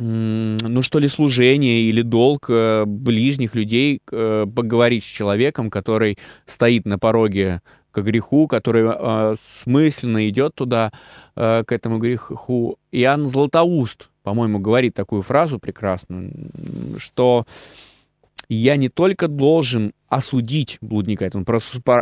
ну 0.00 0.82
что 0.82 0.98
ли, 0.98 1.08
служение 1.08 1.82
или 1.82 2.02
долг 2.02 2.46
э, 2.48 2.84
ближних 2.86 3.54
людей 3.54 4.00
э, 4.10 4.46
поговорить 4.54 5.04
с 5.04 5.06
человеком, 5.06 5.70
который 5.70 6.18
стоит 6.46 6.86
на 6.86 6.98
пороге 6.98 7.62
к 7.90 8.00
греху, 8.02 8.46
который 8.46 8.84
э, 8.88 9.36
смысленно 9.62 10.28
идет 10.28 10.54
туда, 10.54 10.92
э, 11.36 11.64
к 11.66 11.72
этому 11.72 11.98
греху. 11.98 12.78
Иоанн 12.92 13.28
Златоуст, 13.28 14.10
по-моему, 14.22 14.58
говорит 14.58 14.94
такую 14.94 15.22
фразу 15.22 15.58
прекрасную, 15.58 16.32
что 16.98 17.44
я 18.48 18.76
не 18.76 18.88
только 18.88 19.28
должен 19.28 19.92
осудить 20.08 20.78
блудника, 20.80 21.26
это 21.26 21.38
он 21.38 21.44
про 21.44 21.60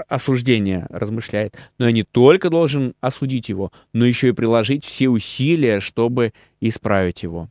осуждение 0.08 0.86
размышляет, 0.90 1.56
но 1.78 1.86
я 1.86 1.92
не 1.92 2.04
только 2.04 2.50
должен 2.50 2.94
осудить 3.00 3.48
его, 3.48 3.72
но 3.92 4.04
еще 4.04 4.28
и 4.28 4.32
приложить 4.32 4.84
все 4.84 5.08
усилия, 5.08 5.80
чтобы 5.80 6.32
исправить 6.60 7.22
его. 7.24 7.48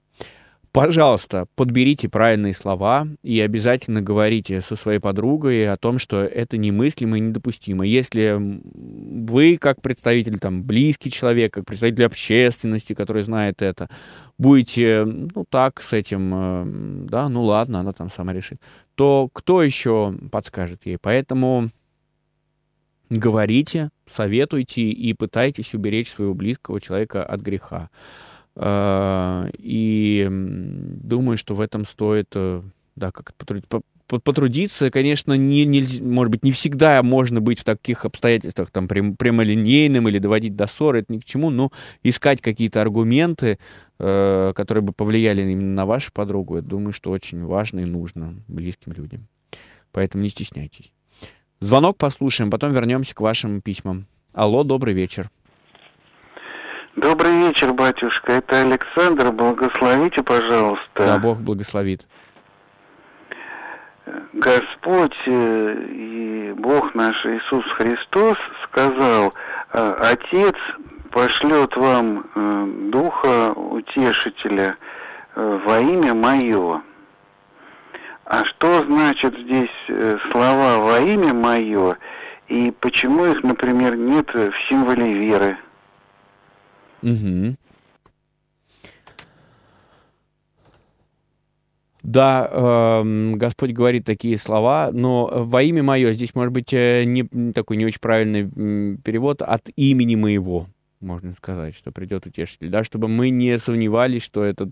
Пожалуйста, 0.75 1.47
подберите 1.55 2.09
правильные 2.09 2.53
слова 2.53 3.07
и 3.23 3.39
обязательно 3.39 4.01
говорите 4.01 4.59
со 4.59 4.75
своей 4.75 4.99
подругой 4.99 5.71
о 5.71 5.77
том, 5.77 5.99
что 5.99 6.21
это 6.21 6.57
немыслимо 6.57 7.15
и 7.17 7.21
недопустимо. 7.21 7.85
Если 7.85 8.37
вы, 8.37 9.57
как 9.57 9.81
представитель, 9.81 10.37
там, 10.37 10.63
близкий 10.63 11.09
человек, 11.09 11.53
как 11.53 11.65
представитель 11.65 12.03
общественности, 12.03 12.91
который 12.91 13.23
знает 13.23 13.61
это, 13.61 13.89
будете, 14.37 15.05
ну, 15.05 15.45
так 15.49 15.81
с 15.81 15.93
этим, 15.93 16.33
э, 16.35 17.07
да, 17.09 17.29
ну, 17.29 17.43
ладно, 17.43 17.79
она 17.79 17.93
там 17.93 18.11
сама 18.11 18.33
решит, 18.33 18.59
то 18.95 19.29
кто 19.31 19.63
еще 19.63 20.13
подскажет 20.29 20.85
ей? 20.85 20.97
Поэтому 21.01 21.69
говорите, 23.09 23.91
советуйте 24.13 24.81
и 24.81 25.13
пытайтесь 25.13 25.73
уберечь 25.73 26.09
своего 26.09 26.33
близкого 26.33 26.81
человека 26.81 27.23
от 27.23 27.39
греха. 27.39 27.89
А, 28.55 29.49
и 29.57 30.27
думаю, 30.29 31.37
что 31.37 31.55
в 31.55 31.61
этом 31.61 31.85
стоит, 31.85 32.27
э, 32.35 32.61
да, 32.95 33.11
как 33.11 33.33
потрудиться, 34.07 34.91
конечно, 34.91 35.33
не, 35.33 35.65
нельзя, 35.65 36.03
может 36.03 36.31
быть, 36.31 36.43
не 36.43 36.51
всегда 36.51 37.01
можно 37.03 37.41
быть 37.41 37.59
в 37.59 37.63
таких 37.63 38.05
обстоятельствах, 38.05 38.71
там, 38.71 38.87
прям, 38.87 39.15
прямолинейным 39.17 40.07
или 40.07 40.19
доводить 40.19 40.55
до 40.55 40.67
ссоры, 40.67 40.99
это 40.99 41.11
ни 41.11 41.19
к 41.19 41.25
чему, 41.25 41.49
но 41.49 41.71
искать 42.03 42.41
какие-то 42.41 42.81
аргументы, 42.81 43.59
э, 43.99 44.53
которые 44.55 44.83
бы 44.83 44.93
повлияли 44.93 45.41
именно 45.41 45.73
на 45.73 45.85
вашу 45.85 46.13
подругу, 46.13 46.57
я 46.57 46.61
думаю, 46.61 46.93
что 46.93 47.11
очень 47.11 47.43
важно 47.43 47.81
и 47.81 47.85
нужно 47.85 48.35
близким 48.47 48.93
людям. 48.93 49.27
Поэтому 49.91 50.23
не 50.23 50.29
стесняйтесь. 50.29 50.91
Звонок 51.59 51.97
послушаем, 51.97 52.51
потом 52.51 52.73
вернемся 52.73 53.15
к 53.15 53.21
вашим 53.21 53.61
письмам. 53.61 54.05
Алло, 54.33 54.63
добрый 54.63 54.93
вечер. 54.93 55.29
Добрый 56.95 57.35
вечер, 57.39 57.73
батюшка. 57.73 58.33
Это 58.33 58.61
Александр. 58.61 59.29
Благословите, 59.31 60.23
пожалуйста. 60.23 60.79
Да, 60.95 61.19
Бог 61.19 61.39
благословит. 61.39 62.07
Господь 64.31 65.15
э, 65.25 65.75
и 65.89 66.53
Бог 66.57 66.95
наш 66.95 67.15
Иисус 67.25 67.65
Христос 67.77 68.37
сказал, 68.63 69.33
«Э, 69.73 69.95
Отец 69.99 70.55
пошлет 71.11 71.75
вам 71.75 72.25
э, 72.33 72.67
Духа 72.91 73.51
Утешителя 73.51 74.77
во 75.35 75.79
имя 75.79 76.13
Мое. 76.13 76.81
А 78.23 78.45
что 78.45 78.85
значит 78.85 79.37
здесь 79.37 80.21
слова 80.31 80.77
«во 80.77 80.99
имя 80.99 81.33
Мое» 81.33 81.97
и 82.47 82.71
почему 82.79 83.25
их, 83.25 83.43
например, 83.43 83.97
нет 83.97 84.33
в 84.33 84.53
символе 84.69 85.13
веры? 85.13 85.57
Угу. 87.01 87.55
Да, 92.05 92.47
э, 92.51 93.31
Господь 93.33 93.71
говорит 93.71 94.05
такие 94.05 94.37
слова, 94.37 94.91
но 94.93 95.27
во 95.33 95.63
имя 95.63 95.81
мое, 95.81 96.13
здесь 96.13 96.35
может 96.35 96.53
быть 96.53 96.71
э, 96.71 97.03
не, 97.03 97.23
такой 97.51 97.77
не 97.77 97.85
очень 97.85 97.99
правильный 97.99 98.97
перевод, 98.97 99.41
от 99.41 99.69
имени 99.75 100.15
моего, 100.15 100.67
можно 100.99 101.33
сказать, 101.33 101.75
что 101.75 101.91
придет 101.91 102.27
утешитель, 102.27 102.69
да, 102.69 102.83
чтобы 102.83 103.07
мы 103.07 103.29
не 103.29 103.57
сомневались, 103.57 104.23
что 104.23 104.43
этот 104.43 104.69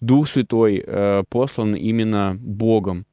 Дух 0.00 0.26
Святой 0.26 0.82
э, 0.86 1.22
послан 1.28 1.74
именно 1.74 2.34
Богом 2.40 3.04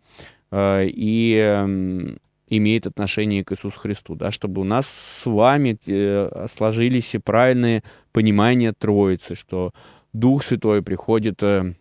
э, 0.51 0.87
и 0.87 1.35
э, 1.37 2.15
имеет 2.47 2.87
отношение 2.87 3.43
к 3.43 3.51
Иисусу 3.51 3.79
Христу, 3.79 4.15
да, 4.15 4.31
чтобы 4.31 4.61
у 4.61 4.63
нас 4.63 4.87
с 4.87 5.25
вами 5.25 5.77
э, 5.85 6.47
сложились 6.49 7.15
правильные 7.23 7.83
понимания 8.13 8.73
Троицы, 8.73 9.35
что 9.35 9.73
Дух 10.13 10.43
Святой 10.43 10.81
приходит 10.81 11.43
э, 11.43 11.73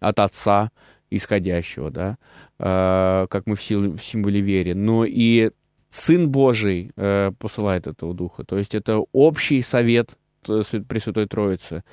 от 0.00 0.20
Отца 0.20 0.70
исходящего, 1.10 1.90
да, 1.90 2.18
э, 2.58 3.26
как 3.30 3.46
мы 3.46 3.54
в, 3.56 3.62
символе 3.62 4.40
веры, 4.40 4.74
но 4.74 5.04
и 5.04 5.50
Сын 5.88 6.30
Божий 6.30 6.90
посылает 7.38 7.86
этого 7.86 8.12
Духа. 8.12 8.44
То 8.44 8.58
есть 8.58 8.74
это 8.74 8.98
общий 9.12 9.62
совет 9.62 10.18
Пресвятой 10.42 11.26
Троицы 11.26 11.84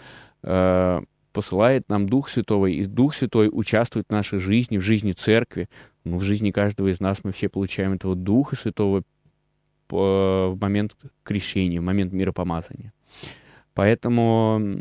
посылает 1.34 1.89
нам 1.89 2.07
Дух 2.07 2.29
Святого, 2.29 2.67
и 2.67 2.86
Дух 2.86 3.15
Святой 3.15 3.49
участвует 3.51 4.05
в 4.07 4.11
нашей 4.11 4.39
жизни, 4.39 4.77
в 4.77 4.81
жизни 4.81 5.11
Церкви. 5.11 5.67
Ну, 6.05 6.17
в 6.17 6.23
жизни 6.23 6.51
каждого 6.51 6.88
из 6.89 6.99
нас 6.99 7.19
мы 7.23 7.34
все 7.34 7.49
получаем 7.49 7.93
этого 7.93 8.15
Духа 8.15 8.55
Святого 8.55 9.03
в 9.89 10.57
момент 10.59 10.95
крещения, 11.23 11.81
в 11.81 11.84
момент 11.84 12.13
миропомазания. 12.13 12.93
Поэтому, 13.73 14.79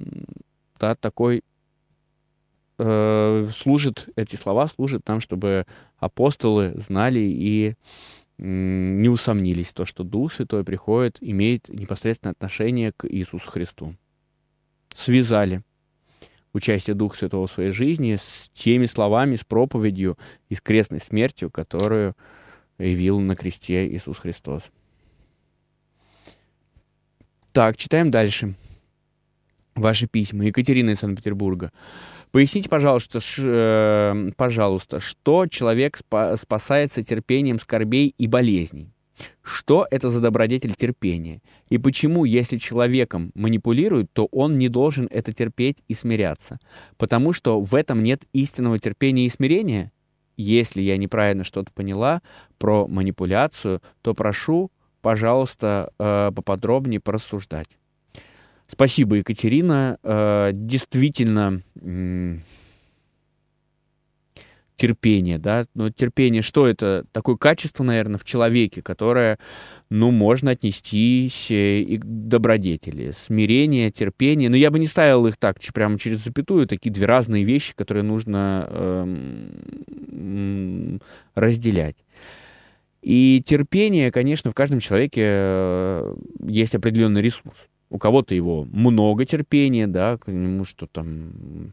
да, 0.79 0.95
такой 0.95 1.43
э, 2.79 3.47
служит, 3.55 4.09
эти 4.17 4.37
слова 4.37 4.69
служат 4.69 5.07
нам, 5.09 5.21
чтобы 5.21 5.67
апостолы 5.99 6.75
знали 6.77 7.21
и 7.21 7.75
не 8.39 9.09
усомнились 9.09 9.69
в 9.69 9.75
том, 9.75 9.87
что 9.87 10.03
Дух 10.03 10.33
Святой 10.33 10.65
приходит, 10.65 11.19
имеет 11.21 11.69
непосредственное 11.69 12.33
отношение 12.33 12.93
к 12.93 13.07
Иисусу 13.07 13.51
Христу. 13.51 13.95
Связали 14.97 15.63
участие 16.53 16.95
Духа 16.95 17.17
Святого 17.17 17.47
в 17.47 17.53
своей 17.53 17.73
жизни 17.73 18.19
с 18.21 18.51
теми 18.53 18.87
словами, 18.87 19.37
с 19.37 19.45
проповедью 19.45 20.19
и 20.49 20.55
с 20.55 20.61
крестной 20.61 21.01
смертью, 21.01 21.51
которую 21.51 22.15
явил 22.79 23.21
на 23.21 23.37
кресте 23.37 23.89
Иисус 23.89 24.19
Христос. 24.19 24.63
Так, 27.53 27.77
читаем 27.77 28.11
дальше. 28.11 28.55
Ваши 29.75 30.07
письма. 30.07 30.45
Екатерина 30.45 30.91
из 30.91 30.99
Санкт-Петербурга. 30.99 31.73
Поясните, 32.31 32.69
пожалуйста, 32.69 33.21
ш, 33.21 33.43
э, 33.45 34.31
пожалуйста, 34.37 35.01
что 35.01 35.47
человек 35.47 36.01
спа- 36.01 36.37
спасается 36.37 37.05
терпением 37.05 37.59
скорбей 37.59 38.15
и 38.17 38.27
болезней? 38.27 38.91
Что 39.43 39.87
это 39.91 40.11
за 40.11 40.21
добродетель 40.21 40.75
терпения? 40.75 41.41
И 41.69 41.79
почему, 41.79 42.25
если 42.25 42.59
человеком 42.59 43.33
манипулируют, 43.35 44.13
то 44.13 44.27
он 44.27 44.59
не 44.59 44.69
должен 44.69 45.09
это 45.11 45.33
терпеть 45.33 45.79
и 45.89 45.95
смиряться? 45.95 46.59
Потому 46.97 47.33
что 47.33 47.61
в 47.61 47.75
этом 47.75 48.03
нет 48.03 48.23
истинного 48.33 48.79
терпения 48.79 49.27
и 49.27 49.31
смирения? 49.31 49.93
Если 50.37 50.81
я 50.81 50.97
неправильно 50.97 51.45
что-то 51.45 51.73
поняла 51.73 52.23
про 52.59 52.87
манипуляцию, 52.87 53.83
то 54.01 54.15
прошу, 54.15 54.71
пожалуйста, 55.01 55.93
э, 55.99 56.31
поподробнее 56.35 57.01
порассуждать. 57.01 57.69
Спасибо, 58.67 59.17
Екатерина. 59.17 59.99
Э, 60.03 60.51
действительно, 60.55 61.63
терпение, 64.83 65.39
да, 65.39 65.67
но 65.75 65.91
терпение, 65.91 66.43
что 66.43 66.67
это? 66.67 67.05
Такое 67.13 67.37
качество, 67.37 67.85
наверное, 67.85 68.19
в 68.19 68.25
человеке, 68.25 68.83
которое, 68.83 69.39
ну, 69.91 70.11
можно 70.11 70.51
отнестись 70.51 71.53
и 71.53 72.01
к 72.03 72.05
добродетели. 72.05 73.13
Смирение, 73.17 73.93
терпение, 73.93 74.51
но 74.51 74.57
я 74.57 74.73
бы 74.73 74.81
не 74.81 74.89
ставил 74.89 75.29
их 75.29 75.37
так, 75.37 75.59
прямо 75.73 76.01
через 76.01 76.25
запятую, 76.25 76.67
такие 76.67 76.91
две 76.91 77.07
разные 77.07 77.45
вещи, 77.45 77.75
которые 77.77 78.03
нужно 78.03 78.67
эм, 80.11 81.01
разделять. 81.37 81.97
И 83.03 83.41
терпение, 83.47 84.11
конечно, 84.11 84.51
в 84.51 84.55
каждом 84.55 84.81
человеке 84.81 85.23
э, 85.25 86.17
есть 86.45 86.75
определенный 86.75 87.23
ресурс. 87.23 87.69
У 87.89 87.99
кого-то 87.99 88.35
его 88.35 88.65
много 88.65 89.25
терпения, 89.27 89.87
да, 89.87 90.19
к 90.19 90.27
нему 90.27 90.65
что 90.65 90.89
там, 90.89 91.73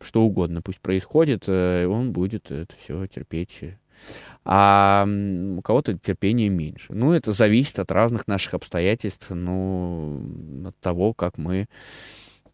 что 0.00 0.22
угодно 0.22 0.62
пусть 0.62 0.80
происходит, 0.80 1.44
э, 1.46 1.86
он 1.86 2.12
будет 2.12 2.50
это 2.50 2.74
все 2.78 3.06
терпеть. 3.06 3.60
А 4.44 5.06
у 5.56 5.62
кого-то 5.62 5.98
терпения 5.98 6.48
меньше. 6.48 6.92
Ну, 6.92 7.12
это 7.12 7.32
зависит 7.32 7.78
от 7.78 7.90
разных 7.90 8.28
наших 8.28 8.54
обстоятельств, 8.54 9.30
ну, 9.30 10.22
от 10.68 10.78
того, 10.78 11.14
как 11.14 11.38
мы, 11.38 11.66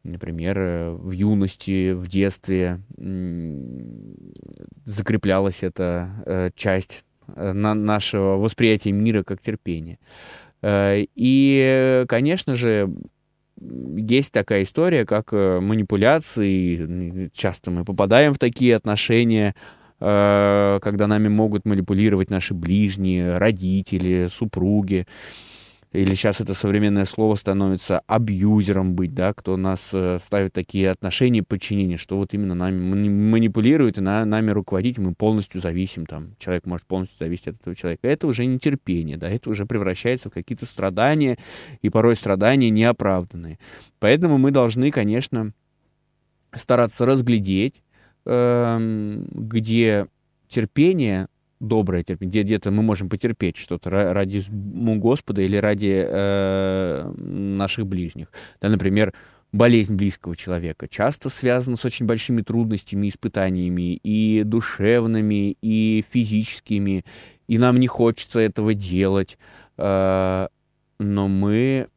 например, 0.02 0.58
э, 0.58 0.90
в 0.90 1.10
юности, 1.10 1.92
в 1.92 2.06
детстве 2.08 2.80
закреплялась 4.86 5.62
эта 5.62 6.10
э, 6.24 6.50
часть 6.54 7.04
на 7.26 7.74
нашего 7.74 8.36
восприятия 8.36 8.92
мира 8.92 9.22
как 9.22 9.40
терпение. 9.40 9.98
Э, 10.62 11.04
и, 11.14 12.04
конечно 12.08 12.56
же, 12.56 12.90
есть 13.96 14.32
такая 14.32 14.62
история, 14.62 15.04
как 15.04 15.32
э, 15.32 15.60
манипуляции. 15.60 17.30
Часто 17.34 17.70
мы 17.70 17.84
попадаем 17.84 18.34
в 18.34 18.38
такие 18.38 18.76
отношения, 18.76 19.54
э, 20.00 20.78
когда 20.82 21.06
нами 21.06 21.28
могут 21.28 21.64
манипулировать 21.64 22.30
наши 22.30 22.54
ближние, 22.54 23.38
родители, 23.38 24.28
супруги 24.30 25.06
или 25.92 26.14
сейчас 26.14 26.40
это 26.40 26.54
современное 26.54 27.04
слово 27.04 27.34
становится 27.34 28.00
абьюзером 28.06 28.94
быть, 28.94 29.14
да, 29.14 29.34
кто 29.34 29.56
нас 29.58 29.90
э, 29.92 30.20
ставит 30.24 30.54
такие 30.54 30.90
отношения 30.90 31.42
подчинения, 31.42 31.98
что 31.98 32.16
вот 32.16 32.32
именно 32.32 32.54
нами 32.54 33.08
манипулирует 33.08 33.98
и 33.98 34.00
на, 34.00 34.24
нами 34.24 34.50
руководить, 34.50 34.96
мы 34.96 35.14
полностью 35.14 35.60
зависим, 35.60 36.06
там, 36.06 36.34
человек 36.38 36.64
может 36.64 36.86
полностью 36.86 37.18
зависеть 37.18 37.48
от 37.48 37.60
этого 37.60 37.76
человека. 37.76 38.08
Это 38.08 38.26
уже 38.26 38.46
не 38.46 38.58
терпение, 38.58 39.18
да, 39.18 39.28
это 39.28 39.50
уже 39.50 39.66
превращается 39.66 40.30
в 40.30 40.32
какие-то 40.32 40.64
страдания, 40.64 41.36
и 41.82 41.90
порой 41.90 42.16
страдания 42.16 42.70
неоправданные. 42.70 43.58
Поэтому 43.98 44.38
мы 44.38 44.50
должны, 44.50 44.90
конечно, 44.90 45.52
стараться 46.54 47.04
разглядеть, 47.04 47.82
э, 48.24 49.24
где 49.30 50.06
терпение 50.48 51.28
доброе 51.62 52.02
терпение, 52.02 52.30
где 52.30 52.42
где-то 52.42 52.70
мы 52.70 52.82
можем 52.82 53.08
потерпеть 53.08 53.56
что-то 53.56 53.88
ради 53.90 54.44
Господа 54.50 55.42
или 55.42 55.56
ради 55.56 56.04
э, 56.06 57.12
наших 57.16 57.86
ближних. 57.86 58.28
Да, 58.60 58.68
например, 58.68 59.14
болезнь 59.52 59.94
близкого 59.94 60.34
человека 60.34 60.88
часто 60.88 61.30
связана 61.30 61.76
с 61.76 61.84
очень 61.84 62.06
большими 62.06 62.42
трудностями, 62.42 63.08
испытаниями 63.08 63.94
и 64.02 64.42
душевными, 64.44 65.56
и 65.62 66.04
физическими, 66.10 67.04
и 67.46 67.58
нам 67.58 67.78
не 67.78 67.86
хочется 67.86 68.40
этого 68.40 68.74
делать, 68.74 69.38
э, 69.78 70.48
но 70.98 71.28
мы 71.28 71.88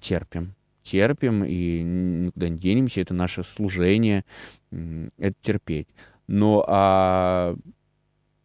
терпим, 0.00 0.54
терпим 0.82 1.44
и 1.44 1.82
никуда 1.82 2.48
не 2.48 2.58
денемся, 2.58 3.02
это 3.02 3.12
наше 3.12 3.42
служение, 3.44 4.24
это 4.70 5.36
терпеть. 5.42 5.88
Но 6.26 6.64
а 6.68 7.56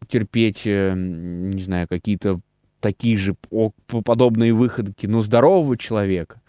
терпеть, 0.07 0.63
э, 0.65 0.93
не 0.95 1.61
знаю, 1.61 1.87
какие-то 1.87 2.39
такие 2.79 3.17
же 3.17 3.35
подобные 3.87 4.53
выходки, 4.53 5.07
но 5.07 5.21
здорового 5.21 5.77
человека, 5.77 6.41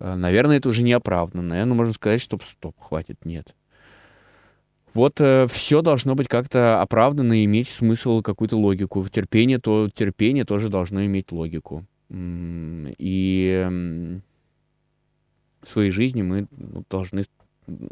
э, 0.00 0.14
наверное, 0.14 0.58
это 0.58 0.68
уже 0.68 0.82
неоправданно. 0.82 1.42
Наверное, 1.42 1.74
можно 1.74 1.92
сказать, 1.92 2.20
что 2.20 2.38
стоп, 2.44 2.74
хватит, 2.78 3.24
нет. 3.24 3.54
Вот 4.94 5.20
э, 5.20 5.46
все 5.48 5.82
должно 5.82 6.14
быть 6.14 6.28
как-то 6.28 6.80
оправдано 6.82 7.40
и 7.40 7.44
иметь 7.44 7.68
смысл, 7.68 8.22
какую-то 8.22 8.56
логику. 8.56 9.06
Терпение, 9.08 9.58
то 9.58 9.88
терпение 9.88 10.44
тоже 10.44 10.68
должно 10.68 11.04
иметь 11.04 11.32
логику. 11.32 11.84
И 12.10 13.68
в 15.62 15.70
своей 15.70 15.90
жизни 15.90 16.22
мы 16.22 16.46
ну, 16.50 16.84
должны 16.88 17.24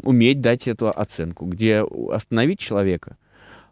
уметь 0.01 0.41
дать 0.41 0.67
эту 0.67 0.89
оценку, 0.89 1.45
где 1.45 1.85
остановить 2.11 2.59
человека– 2.59 3.15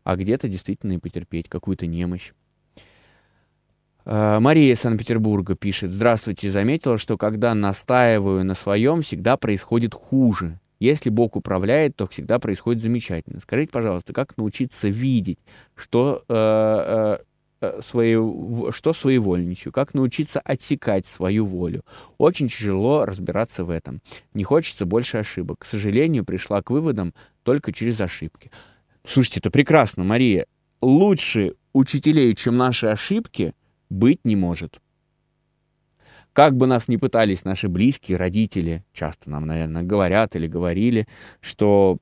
а 0.06 0.16
где-то 0.16 0.48
действительно 0.48 0.94
и 0.94 0.98
потерпеть 1.00 1.50
какую-то 1.50 1.88
немощь. 1.88 2.32
А, 4.06 4.40
Мария 4.40 4.72
из 4.72 4.80
Санкт-Петербурга 4.80 5.56
пишет. 5.56 5.92
Здравствуйте, 5.92 6.52
заметила, 6.52 6.98
что 7.00 7.18
когда 7.18 7.54
настаиваю 7.56 8.46
на 8.46 8.54
своем, 8.54 9.02
всегда 9.02 9.36
происходит 9.36 9.94
хуже. 9.96 10.60
Если 10.80 11.10
Бог 11.10 11.36
управляет, 11.36 11.96
то 11.96 12.06
всегда 12.06 12.38
происходит 12.38 12.84
замечательно. 12.84 13.40
Скажите, 13.42 13.72
пожалуйста, 13.72 14.14
как 14.14 14.38
научиться 14.38 14.90
видеть, 14.90 15.40
что, 15.74 16.24
э, 16.30 17.18
э, 17.62 17.82
свои, 17.82 18.14
что 18.72 18.94
своевольничаю, 18.94 19.74
как 19.74 19.96
научиться 19.96 20.40
отсекать 20.40 21.08
свою 21.08 21.48
волю. 21.48 21.82
Очень 22.20 22.50
тяжело 22.50 23.06
разбираться 23.06 23.66
в 23.66 23.72
этом. 23.72 24.02
Не 24.36 24.44
хочется 24.44 24.86
больше 24.86 25.18
ошибок. 25.18 25.60
К 25.62 25.66
сожалению, 25.66 26.26
пришла 26.26 26.62
к 26.62 26.70
выводам 26.70 27.16
только 27.42 27.72
через 27.72 28.00
ошибки. 28.00 28.52
Слушайте, 29.08 29.40
это 29.40 29.52
прекрасно, 29.52 30.04
Мария. 30.04 30.46
Лучше 30.82 31.56
учителей, 31.74 32.34
чем 32.36 32.58
наши 32.58 32.88
ошибки, 32.88 33.54
быть 33.90 34.20
не 34.24 34.36
может. 34.36 34.80
Как 36.34 36.58
бы 36.58 36.68
нас 36.68 36.88
ни 36.88 36.98
пытались 36.98 37.46
наши 37.46 37.70
близкие, 37.70 38.18
родители, 38.18 38.84
часто 38.94 39.30
нам, 39.30 39.46
наверное, 39.46 39.84
говорят 39.84 40.36
или 40.36 40.48
говорили, 40.48 41.08
что 41.40 41.98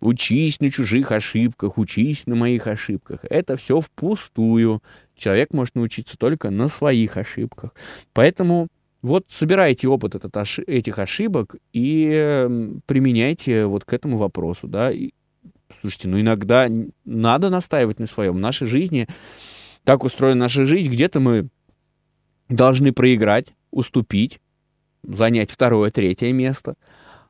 учись 0.00 0.60
на 0.60 0.70
чужих 0.70 1.10
ошибках, 1.10 1.76
учись 1.76 2.26
на 2.26 2.36
моих 2.36 2.66
ошибках. 2.66 3.24
Это 3.28 3.56
все 3.56 3.80
впустую. 3.80 4.82
Человек 5.16 5.52
может 5.52 5.74
научиться 5.74 6.16
только 6.16 6.50
на 6.50 6.68
своих 6.68 7.16
ошибках. 7.16 7.74
Поэтому 8.12 8.68
вот 9.02 9.24
собирайте 9.28 9.88
опыт 9.88 10.14
этот, 10.14 10.36
этих 10.66 10.98
ошибок 10.98 11.56
и 11.72 12.76
применяйте 12.86 13.66
вот 13.66 13.84
к 13.84 13.92
этому 13.92 14.18
вопросу, 14.18 14.68
да. 14.68 14.92
Слушайте, 15.80 16.08
ну 16.08 16.20
иногда 16.20 16.68
надо 17.04 17.50
настаивать 17.50 17.98
на 17.98 18.06
своем. 18.06 18.34
В 18.34 18.40
нашей 18.40 18.68
жизни, 18.68 19.06
так 19.84 20.04
устроена 20.04 20.40
наша 20.40 20.66
жизнь, 20.66 20.90
где-то 20.90 21.20
мы 21.20 21.48
должны 22.48 22.92
проиграть, 22.92 23.48
уступить, 23.70 24.40
занять 25.02 25.50
второе, 25.50 25.90
третье 25.90 26.32
место, 26.32 26.74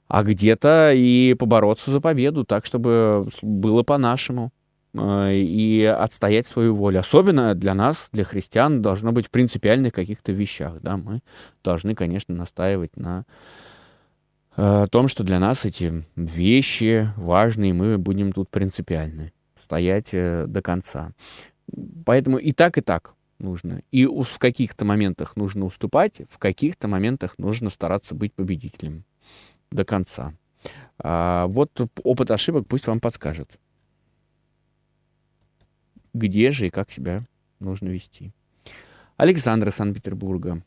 а 0.06 0.22
где-то 0.22 0.92
и 0.94 1.34
побороться 1.34 1.90
за 1.90 2.00
победу, 2.00 2.44
так, 2.44 2.64
чтобы 2.64 3.28
было 3.42 3.82
по-нашему, 3.82 4.52
э, 4.94 5.34
и 5.34 5.84
отстоять 5.84 6.46
свою 6.46 6.74
волю. 6.74 7.00
Особенно 7.00 7.54
для 7.54 7.74
нас, 7.74 8.08
для 8.12 8.24
христиан, 8.24 8.80
должно 8.80 9.12
быть 9.12 9.26
в 9.26 9.30
принципиальных 9.30 9.92
каких-то 9.92 10.32
вещах. 10.32 10.80
Да? 10.80 10.96
Мы 10.96 11.20
должны, 11.62 11.94
конечно, 11.94 12.34
настаивать 12.34 12.96
на 12.96 13.24
э, 14.58 14.86
том, 14.90 15.08
что 15.08 15.24
для 15.24 15.38
нас 15.38 15.64
эти 15.64 16.04
вещи 16.16 17.08
важны, 17.16 17.70
и 17.70 17.72
мы 17.72 17.98
будем 17.98 18.32
тут 18.32 18.50
принципиальны, 18.50 19.32
стоять 19.56 20.08
э, 20.12 20.46
до 20.46 20.60
конца. 20.62 21.12
Поэтому 22.04 22.38
и 22.38 22.52
так, 22.52 22.78
и 22.78 22.80
так 22.80 23.14
нужно. 23.38 23.82
И 23.90 24.06
в 24.06 24.38
каких-то 24.38 24.84
моментах 24.84 25.36
нужно 25.36 25.64
уступать, 25.64 26.22
в 26.28 26.38
каких-то 26.38 26.88
моментах 26.88 27.34
нужно 27.38 27.70
стараться 27.70 28.14
быть 28.14 28.34
победителем 28.34 29.04
до 29.70 29.84
конца. 29.84 30.34
А 30.98 31.46
вот 31.46 31.70
опыт 32.02 32.30
ошибок 32.30 32.66
пусть 32.66 32.86
вам 32.86 33.00
подскажет, 33.00 33.58
где 36.12 36.50
же 36.52 36.66
и 36.66 36.70
как 36.70 36.90
себя 36.90 37.24
нужно 37.60 37.88
вести. 37.88 38.32
Александр 39.16 39.70
Санкт-Петербурга. 39.72 40.62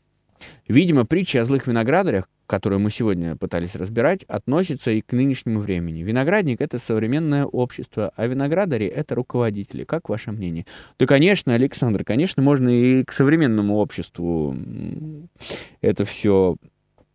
Видимо, 0.68 1.04
притча 1.04 1.42
о 1.42 1.44
злых 1.44 1.66
виноградарях, 1.66 2.28
которую 2.46 2.80
мы 2.80 2.90
сегодня 2.90 3.36
пытались 3.36 3.74
разбирать, 3.74 4.24
относится 4.24 4.90
и 4.90 5.00
к 5.00 5.12
нынешнему 5.12 5.60
времени. 5.60 6.02
Виноградник— 6.02 6.60
это 6.62 6.78
современное 6.78 7.46
общество, 7.46 8.12
а 8.16 8.26
виноградари— 8.26 8.86
это 8.88 9.14
руководители. 9.14 9.84
Как 9.84 10.08
ваше 10.08 10.32
мнение? 10.32 10.66
Да, 10.98 11.06
конечно, 11.06 11.54
Александр, 11.54 12.04
конечно, 12.04 12.42
можно 12.42 12.68
и 12.68 13.04
к 13.04 13.12
современному 13.12 13.76
обществу 13.76 14.56
это 15.80 16.04
все 16.04 16.56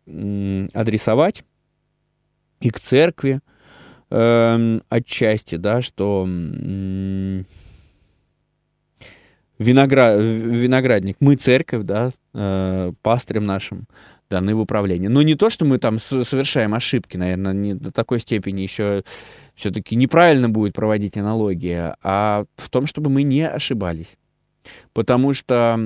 адресовать, 0.06 1.44
и 2.60 2.70
к 2.70 2.80
церкви 2.80 3.40
э, 4.10 4.80
отчасти, 4.88 5.56
да, 5.56 5.82
что 5.82 6.26
виноград, 9.58 10.20
виноградник, 10.20 11.16
мы 11.20 11.36
церковь, 11.36 11.84
да, 11.84 12.10
э, 12.34 12.92
пастырем 13.02 13.46
нашим 13.46 13.86
даны 14.30 14.54
в 14.54 14.60
управление. 14.60 15.08
Но 15.08 15.22
не 15.22 15.34
то, 15.34 15.50
что 15.50 15.64
мы 15.64 15.78
там 15.78 15.98
совершаем 15.98 16.74
ошибки, 16.74 17.16
наверное, 17.16 17.52
не 17.52 17.74
до 17.74 17.90
такой 17.90 18.20
степени 18.20 18.60
еще 18.60 19.02
все-таки 19.54 19.96
неправильно 19.96 20.48
будет 20.48 20.74
проводить 20.74 21.16
аналогия, 21.16 21.96
а 22.02 22.44
в 22.56 22.68
том, 22.68 22.86
чтобы 22.86 23.10
мы 23.10 23.22
не 23.22 23.48
ошибались 23.48 24.16
потому 24.92 25.34
что 25.34 25.76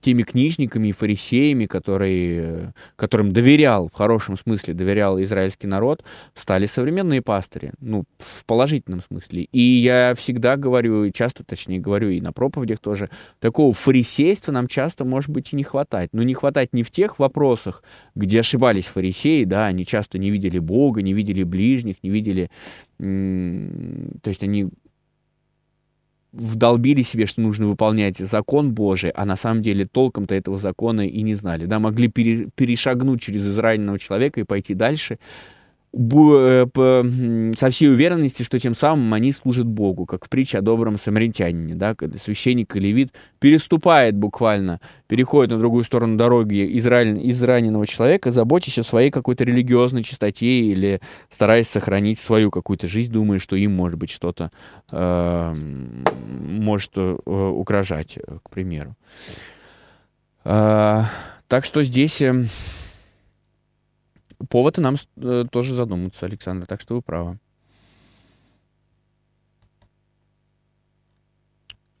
теми 0.00 0.22
книжниками 0.22 0.88
и 0.88 0.92
фарисеями, 0.92 1.66
которые, 1.66 2.74
которым 2.96 3.32
доверял, 3.32 3.88
в 3.88 3.94
хорошем 3.94 4.36
смысле 4.36 4.74
доверял 4.74 5.20
израильский 5.22 5.66
народ, 5.66 6.04
стали 6.34 6.66
современные 6.66 7.22
пастыри, 7.22 7.72
ну, 7.80 8.04
в 8.18 8.44
положительном 8.44 9.02
смысле. 9.02 9.48
И 9.52 9.60
я 9.60 10.14
всегда 10.16 10.56
говорю, 10.56 11.04
и 11.04 11.12
часто, 11.12 11.44
точнее, 11.44 11.80
говорю 11.80 12.10
и 12.10 12.20
на 12.20 12.32
проповедях 12.32 12.78
тоже, 12.78 13.08
такого 13.40 13.72
фарисейства 13.72 14.52
нам 14.52 14.68
часто, 14.68 15.04
может 15.04 15.30
быть, 15.30 15.52
и 15.52 15.56
не 15.56 15.64
хватать. 15.64 16.10
Но 16.12 16.22
не 16.22 16.34
хватать 16.34 16.72
не 16.72 16.82
в 16.82 16.90
тех 16.90 17.18
вопросах, 17.18 17.82
где 18.14 18.40
ошибались 18.40 18.86
фарисеи, 18.86 19.44
да, 19.44 19.66
они 19.66 19.84
часто 19.84 20.18
не 20.18 20.30
видели 20.30 20.58
Бога, 20.58 21.02
не 21.02 21.12
видели 21.12 21.42
ближних, 21.42 21.96
не 22.02 22.10
видели... 22.10 22.50
То 22.98 24.30
есть 24.30 24.42
они 24.42 24.68
вдолбили 26.32 27.02
себе, 27.02 27.26
что 27.26 27.40
нужно 27.40 27.68
выполнять 27.68 28.18
закон 28.18 28.72
Божий, 28.72 29.10
а 29.10 29.24
на 29.24 29.36
самом 29.36 29.62
деле 29.62 29.86
толком-то 29.86 30.34
этого 30.34 30.58
закона 30.58 31.06
и 31.06 31.22
не 31.22 31.34
знали. 31.34 31.66
Да, 31.66 31.78
могли 31.78 32.08
пере, 32.08 32.48
перешагнуть 32.54 33.22
через 33.22 33.46
израненного 33.46 33.98
человека 33.98 34.40
и 34.40 34.44
пойти 34.44 34.74
дальше, 34.74 35.18
со 35.92 37.70
всей 37.70 37.88
уверенности, 37.88 38.42
что 38.42 38.58
тем 38.58 38.74
самым 38.74 39.14
они 39.14 39.32
служат 39.32 39.66
Богу, 39.66 40.04
как 40.04 40.26
в 40.26 40.28
притче 40.28 40.58
о 40.58 40.60
добром 40.60 40.98
самаритянине, 40.98 41.74
да, 41.74 41.94
когда 41.94 42.18
священник 42.18 42.76
или 42.76 42.88
вид 42.88 43.14
переступает 43.38 44.14
буквально, 44.14 44.80
переходит 45.06 45.52
на 45.52 45.58
другую 45.58 45.84
сторону 45.84 46.16
дороги 46.16 46.76
израиль, 46.78 47.18
израненного 47.30 47.86
человека, 47.86 48.32
заботясь 48.32 48.78
о 48.78 48.84
своей 48.84 49.10
какой-то 49.10 49.44
религиозной 49.44 50.02
чистоте 50.02 50.46
или 50.46 51.00
стараясь 51.30 51.68
сохранить 51.68 52.18
свою 52.18 52.50
какую-то 52.50 52.86
жизнь, 52.86 53.10
думая, 53.10 53.38
что 53.38 53.56
им, 53.56 53.74
может 53.74 53.98
быть, 53.98 54.10
что-то 54.10 54.50
э, 54.92 55.54
может 56.50 56.92
э, 56.96 57.18
угрожать, 57.24 58.18
к 58.42 58.50
примеру. 58.50 58.94
Э, 60.44 61.04
так 61.48 61.64
что 61.64 61.82
здесь... 61.82 62.20
Э, 62.20 62.44
повод 64.48 64.78
и 64.78 64.80
нам 64.80 64.96
э, 65.16 65.44
тоже 65.50 65.74
задуматься, 65.74 66.26
Александр, 66.26 66.66
так 66.66 66.80
что 66.80 66.94
вы 66.96 67.02
правы. 67.02 67.38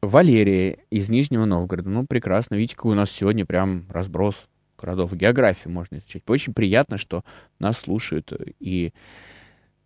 Валерия 0.00 0.78
из 0.90 1.08
Нижнего 1.08 1.44
Новгорода. 1.44 1.90
Ну, 1.90 2.06
прекрасно. 2.06 2.54
Видите, 2.54 2.76
какой 2.76 2.92
у 2.92 2.96
нас 2.96 3.10
сегодня 3.10 3.44
прям 3.44 3.84
разброс 3.90 4.48
городов. 4.78 5.12
Географию 5.12 5.72
можно 5.72 5.96
изучать. 5.96 6.22
Очень 6.28 6.54
приятно, 6.54 6.98
что 6.98 7.24
нас 7.58 7.78
слушают 7.78 8.32
и 8.60 8.92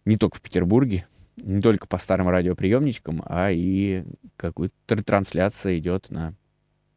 не 0.05 0.17
только 0.17 0.37
в 0.37 0.43
Петербурге, 0.43 1.07
не 1.37 1.63
только 1.63 1.87
по 1.87 1.99
старым 1.99 2.29
радиоприемничкам, 2.29 3.23
а 3.25 3.51
и 3.51 4.05
какая-то 4.37 5.03
трансляция 5.03 5.79
идет 5.79 6.11
на 6.11 6.35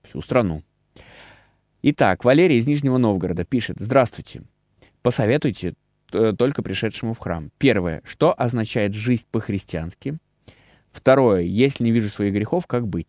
всю 0.04 0.22
страну. 0.22 0.64
Итак, 1.82 2.26
Валерия 2.26 2.58
из 2.58 2.68
Нижнего 2.68 2.98
Новгорода 2.98 3.46
пишет. 3.46 3.78
Здравствуйте. 3.80 4.44
Посоветуйте 5.06 5.76
э, 6.14 6.34
только 6.36 6.64
пришедшему 6.64 7.14
в 7.14 7.20
храм. 7.20 7.52
Первое. 7.60 8.02
Что 8.06 8.34
означает 8.36 8.96
жизнь 8.96 9.28
по-христиански? 9.30 10.18
Второе. 10.92 11.42
Если 11.42 11.84
не 11.84 11.92
вижу 11.92 12.10
своих 12.10 12.34
грехов, 12.34 12.66
как 12.66 12.88
быть? 12.88 13.06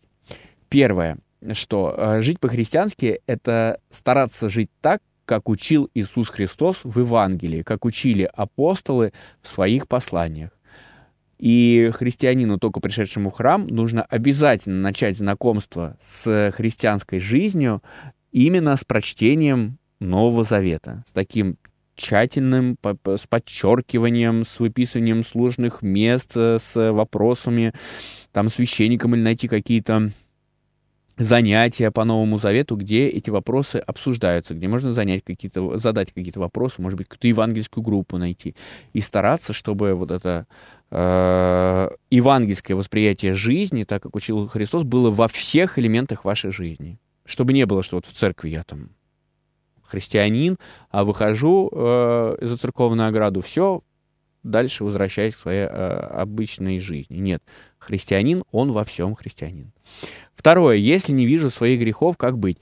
Первое. 0.69 1.17
Что 1.53 1.95
э, 1.97 2.21
жить 2.21 2.39
по-христиански— 2.39 3.21
это 3.25 3.79
стараться 3.89 4.47
жить 4.47 4.69
так, 4.79 5.01
как 5.25 5.49
учил 5.49 5.89
Иисус 5.95 6.29
Христос 6.29 6.81
в 6.83 6.99
Евангелии, 6.99 7.63
как 7.63 7.83
учили 7.83 8.29
апостолы 8.31 9.11
в 9.41 9.47
своих 9.47 9.87
посланиях. 9.87 10.51
И 11.39 11.89
христианину, 11.95 12.59
только 12.59 12.79
пришедшему 12.79 13.31
в 13.31 13.33
храм, 13.33 13.65
нужно 13.65 14.03
обязательно 14.03 14.81
начать 14.83 15.17
знакомство 15.17 15.97
с 15.99 16.51
христианской 16.55 17.19
жизнью 17.19 17.81
именно 18.31 18.75
с 18.75 18.83
прочтением 18.83 19.79
Нового 19.99 20.43
Завета, 20.43 21.03
с 21.07 21.11
таким 21.11 21.57
тщательным, 21.97 22.77
с 23.05 23.27
подчеркиванием, 23.27 24.45
с 24.45 24.59
выписыванием 24.59 25.25
сложных 25.25 25.81
мест, 25.81 26.37
э, 26.37 26.59
с 26.59 26.91
вопросами, 26.91 27.73
там, 28.31 28.49
священником 28.49 29.15
или 29.15 29.21
найти 29.21 29.47
какие-то 29.47 30.11
занятия 31.17 31.91
по 31.91 32.05
Новому 32.05 32.37
Завету, 32.37 32.75
где 32.75 33.07
эти 33.07 33.29
вопросы 33.29 33.77
обсуждаются, 33.77 34.53
где 34.53 34.67
можно 34.67 34.93
занять 34.93 35.23
какие-то, 35.23 35.77
задать 35.77 36.13
какие-то 36.13 36.39
вопросы, 36.39 36.81
может 36.81 36.97
быть, 36.97 37.07
какую-то 37.07 37.27
евангельскую 37.27 37.83
группу 37.83 38.17
найти. 38.17 38.55
И 38.93 39.01
стараться, 39.01 39.53
чтобы 39.53 39.93
вот 39.95 40.11
это 40.11 40.45
э, 40.91 41.89
евангельское 42.11 42.77
восприятие 42.77 43.33
жизни, 43.33 43.83
так 43.83 44.03
как 44.03 44.15
учил 44.15 44.47
Христос, 44.47 44.83
было 44.83 45.09
во 45.09 45.27
всех 45.27 45.79
элементах 45.79 46.23
вашей 46.23 46.51
жизни. 46.51 46.99
Чтобы 47.25 47.53
не 47.53 47.65
было, 47.65 47.83
что 47.83 47.97
вот 47.97 48.05
в 48.05 48.13
церкви 48.13 48.49
я 48.49 48.63
там 48.63 48.89
христианин, 49.87 50.57
а 50.89 51.03
выхожу 51.03 51.69
э, 51.71 52.37
за 52.41 52.57
церковную 52.57 53.07
ограду, 53.07 53.41
все, 53.41 53.81
дальше 54.43 54.83
возвращаюсь 54.83 55.35
к 55.35 55.39
своей 55.39 55.65
э, 55.65 55.67
обычной 55.67 56.79
жизни. 56.79 57.17
Нет, 57.17 57.41
христианин, 57.77 58.43
он 58.51 58.71
во 58.71 58.83
всем 58.83 59.15
христианин. 59.15 59.71
Второе, 60.35 60.75
если 60.75 61.13
не 61.13 61.25
вижу 61.25 61.49
своих 61.49 61.79
грехов, 61.79 62.17
как 62.17 62.37
быть? 62.37 62.57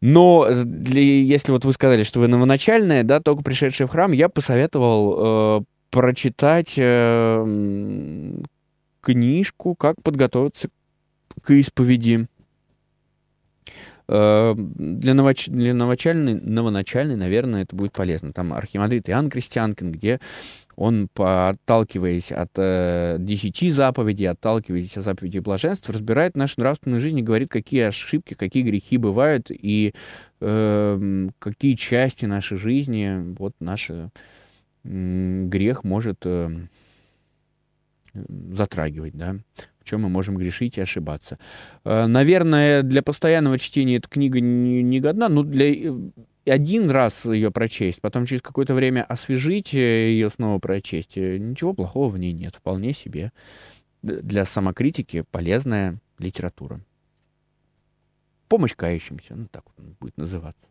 Но 0.00 0.46
для, 0.64 1.00
если 1.00 1.52
вот 1.52 1.64
вы 1.64 1.72
сказали, 1.72 2.02
что 2.02 2.20
вы 2.20 2.28
новоначальная, 2.28 3.02
да, 3.02 3.20
только 3.20 3.42
пришедшая 3.42 3.88
в 3.88 3.90
храм, 3.90 4.12
я 4.12 4.28
посоветовал 4.28 5.60
э, 5.60 5.64
прочитать 5.90 6.74
э, 6.76 8.42
книжку 9.00 9.74
«Как 9.74 9.96
подготовиться 10.02 10.68
к 11.42 11.50
исповеди». 11.50 12.26
Э, 14.08 14.54
для, 14.56 15.14
новоч... 15.14 15.48
для 15.48 15.74
новоначальной, 15.74 16.34
новоначальной, 16.34 17.16
наверное, 17.16 17.62
это 17.62 17.74
будет 17.74 17.92
полезно. 17.92 18.32
Там 18.32 18.52
архимандрит 18.52 19.08
Иоанн 19.08 19.30
Крестьянкин, 19.30 19.92
где 19.92 20.20
он, 20.76 21.08
отталкиваясь 21.16 22.30
от 22.30 22.50
э, 22.56 23.16
десяти 23.18 23.70
заповедей, 23.70 24.28
отталкиваясь 24.28 24.96
от 24.96 25.04
заповедей 25.04 25.40
блаженства, 25.40 25.94
разбирает 25.94 26.36
нашу 26.36 26.60
нравственную 26.60 27.00
жизнь 27.00 27.18
и 27.18 27.22
говорит, 27.22 27.50
какие 27.50 27.82
ошибки, 27.82 28.34
какие 28.34 28.62
грехи 28.62 28.98
бывают 28.98 29.50
и 29.50 29.94
э, 30.40 31.28
какие 31.38 31.74
части 31.74 32.26
нашей 32.26 32.58
жизни 32.58 33.34
вот 33.38 33.54
наш 33.58 33.88
э, 33.88 34.10
грех 34.84 35.82
может 35.82 36.18
э, 36.24 36.50
затрагивать, 38.12 39.14
да, 39.16 39.36
чем 39.86 40.02
мы 40.02 40.08
можем 40.08 40.36
грешить 40.36 40.76
и 40.76 40.82
ошибаться. 40.82 41.38
Э, 41.84 42.06
наверное, 42.06 42.82
для 42.82 43.02
постоянного 43.02 43.58
чтения 43.58 43.96
эта 43.96 44.08
книга 44.08 44.40
не, 44.40 45.00
годна, 45.00 45.28
но 45.28 45.42
для 45.42 45.72
э, 45.72 45.94
один 46.44 46.90
раз 46.90 47.24
ее 47.24 47.50
прочесть, 47.50 48.00
потом 48.00 48.26
через 48.26 48.42
какое-то 48.42 48.74
время 48.74 49.02
освежить 49.02 49.72
э, 49.74 50.10
ее 50.10 50.30
снова 50.30 50.58
прочесть, 50.58 51.16
ничего 51.16 51.72
плохого 51.72 52.10
в 52.10 52.18
ней 52.18 52.32
нет. 52.32 52.54
Вполне 52.56 52.92
себе 52.92 53.32
для 54.02 54.44
самокритики 54.44 55.24
полезная 55.30 55.98
литература. 56.18 56.80
Помощь 58.48 58.74
кающимся, 58.76 59.34
ну 59.34 59.48
так 59.50 59.64
вот 59.76 59.86
будет 59.98 60.16
называться. 60.16 60.66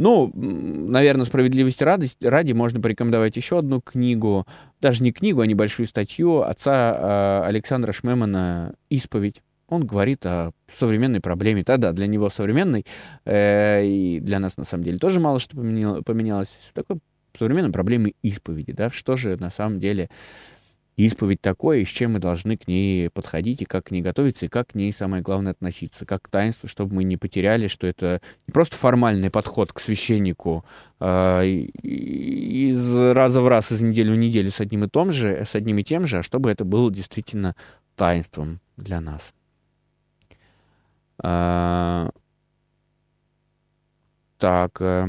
Ну, 0.00 0.32
наверное, 0.34 1.26
справедливости 1.26 1.82
ради, 1.82 2.08
ради 2.22 2.52
можно 2.52 2.80
порекомендовать 2.80 3.36
еще 3.36 3.58
одну 3.58 3.82
книгу, 3.82 4.46
даже 4.80 5.02
не 5.02 5.12
книгу, 5.12 5.42
а 5.42 5.46
небольшую 5.46 5.86
статью 5.86 6.40
отца 6.40 7.42
э, 7.44 7.46
Александра 7.46 7.92
Шмемана 7.92 8.76
«Исповедь». 8.88 9.42
Он 9.68 9.86
говорит 9.86 10.24
о 10.24 10.52
современной 10.74 11.20
проблеме. 11.20 11.64
Тогда 11.64 11.92
для 11.92 12.06
него 12.06 12.30
современной, 12.30 12.86
э, 13.26 13.84
и 13.84 14.20
для 14.20 14.38
нас, 14.38 14.56
на 14.56 14.64
самом 14.64 14.84
деле, 14.84 14.96
тоже 14.96 15.20
мало 15.20 15.38
что 15.38 15.54
поменялось. 15.54 16.48
Такой 16.72 16.96
современной 17.38 17.70
проблемы 17.70 18.14
исповеди, 18.22 18.72
да, 18.72 18.88
что 18.88 19.18
же 19.18 19.36
на 19.36 19.50
самом 19.50 19.80
деле 19.80 20.08
исповедь 21.06 21.40
такое, 21.40 21.78
и 21.78 21.84
с 21.84 21.88
чем 21.88 22.12
мы 22.12 22.18
должны 22.18 22.56
к 22.56 22.68
ней 22.68 23.10
подходить, 23.10 23.62
и 23.62 23.64
как 23.64 23.86
к 23.86 23.90
ней 23.90 24.02
готовиться, 24.02 24.46
и 24.46 24.48
как 24.48 24.68
к 24.68 24.74
ней, 24.74 24.92
самое 24.92 25.22
главное, 25.22 25.52
относиться, 25.52 26.06
как 26.06 26.22
к 26.22 26.28
таинству, 26.28 26.68
чтобы 26.68 26.94
мы 26.94 27.04
не 27.04 27.16
потеряли, 27.16 27.68
что 27.68 27.86
это 27.86 28.20
не 28.46 28.52
просто 28.52 28.76
формальный 28.76 29.30
подход 29.30 29.72
к 29.72 29.80
священнику 29.80 30.64
э, 31.00 31.44
из 31.46 32.96
раза 32.96 33.40
в 33.40 33.48
раз, 33.48 33.72
из 33.72 33.80
недели 33.80 34.10
в 34.10 34.16
неделю 34.16 34.50
с 34.50 34.60
одним 34.60 34.84
и 34.84 34.88
том 34.88 35.12
же, 35.12 35.44
с 35.46 35.54
одним 35.54 35.78
и 35.78 35.84
тем 35.84 36.06
же, 36.06 36.18
а 36.18 36.22
чтобы 36.22 36.50
это 36.50 36.64
было 36.64 36.90
действительно 36.92 37.56
таинством 37.96 38.60
для 38.76 39.00
нас. 39.00 39.32
А, 41.22 42.10
так... 44.38 44.80
Э, 44.80 45.08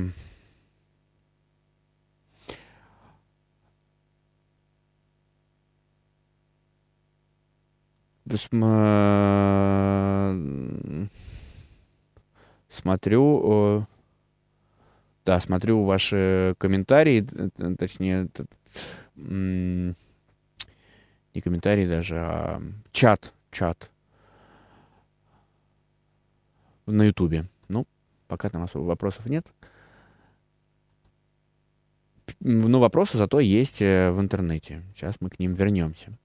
смотрю, 12.69 13.87
да, 15.25 15.39
смотрю 15.39 15.83
ваши 15.83 16.55
комментарии, 16.57 17.27
точнее, 17.77 18.29
не 21.33 21.41
комментарии 21.41 21.87
даже, 21.87 22.17
а 22.17 22.61
чат, 22.91 23.33
чат 23.51 23.89
на 26.85 27.03
Ютубе. 27.03 27.45
Ну, 27.67 27.87
пока 28.27 28.49
там 28.49 28.63
особо 28.63 28.83
вопросов 28.83 29.25
нет. 29.27 29.47
Но 32.39 32.79
вопросы 32.79 33.17
зато 33.17 33.39
есть 33.39 33.81
э, 33.81 34.11
в 34.11 34.19
интернете. 34.19 34.83
Сейчас 34.95 35.15
мы 35.19 35.29
к 35.29 35.37
ним 35.39 35.53
вернемся. 35.53 36.17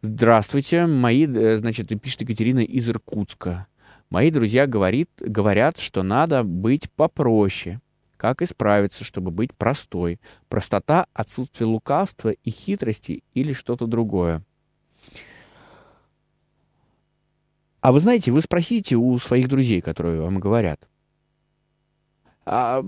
Здравствуйте, 0.00 0.86
мои, 0.86 1.26
э, 1.26 1.56
значит, 1.56 1.88
пишет 2.00 2.20
Екатерина 2.20 2.60
из 2.60 2.88
Иркутска. 2.88 3.66
Мои 4.10 4.30
друзья 4.30 4.68
говорит, 4.68 5.10
говорят, 5.18 5.78
что 5.78 6.04
надо 6.04 6.44
быть 6.44 6.88
попроще. 6.92 7.80
Как 8.16 8.40
исправиться, 8.40 9.02
чтобы 9.02 9.32
быть 9.32 9.52
простой? 9.54 10.20
Простота, 10.48 11.06
отсутствие 11.14 11.66
лукавства 11.66 12.30
и 12.30 12.50
хитрости 12.50 13.24
или 13.34 13.52
что-то 13.52 13.88
другое? 13.88 14.44
А 17.80 17.90
вы 17.90 17.98
знаете, 18.00 18.30
вы 18.30 18.40
спросите 18.40 18.94
у 18.94 19.18
своих 19.18 19.48
друзей, 19.48 19.80
которые 19.80 20.20
вам 20.20 20.38
говорят. 20.38 20.88
А, 22.46 22.84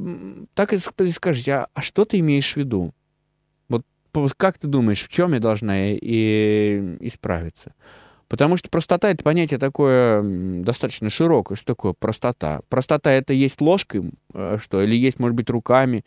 так 0.54 0.72
и 0.72 0.78
скажите, 0.78 1.54
а, 1.54 1.68
а 1.74 1.82
что 1.82 2.04
ты 2.04 2.20
имеешь 2.20 2.52
в 2.52 2.56
виду? 2.56 2.94
Как 4.36 4.58
ты 4.58 4.66
думаешь, 4.66 5.02
в 5.02 5.08
чем 5.08 5.34
я 5.34 5.40
должна 5.40 5.92
и 5.92 6.96
исправиться? 7.00 7.74
Потому 8.30 8.56
что 8.56 8.70
простота— 8.70 9.10
это 9.10 9.24
понятие 9.24 9.58
такое 9.58 10.22
достаточно 10.62 11.10
широкое. 11.10 11.56
Что 11.56 11.74
такое 11.74 11.94
простота? 11.94 12.60
Простота— 12.68 13.10
это 13.12 13.32
есть 13.32 13.60
ложкой, 13.60 14.12
э, 14.32 14.58
что? 14.62 14.82
Или 14.82 14.94
есть, 14.94 15.18
может 15.18 15.34
быть, 15.34 15.50
руками, 15.50 16.04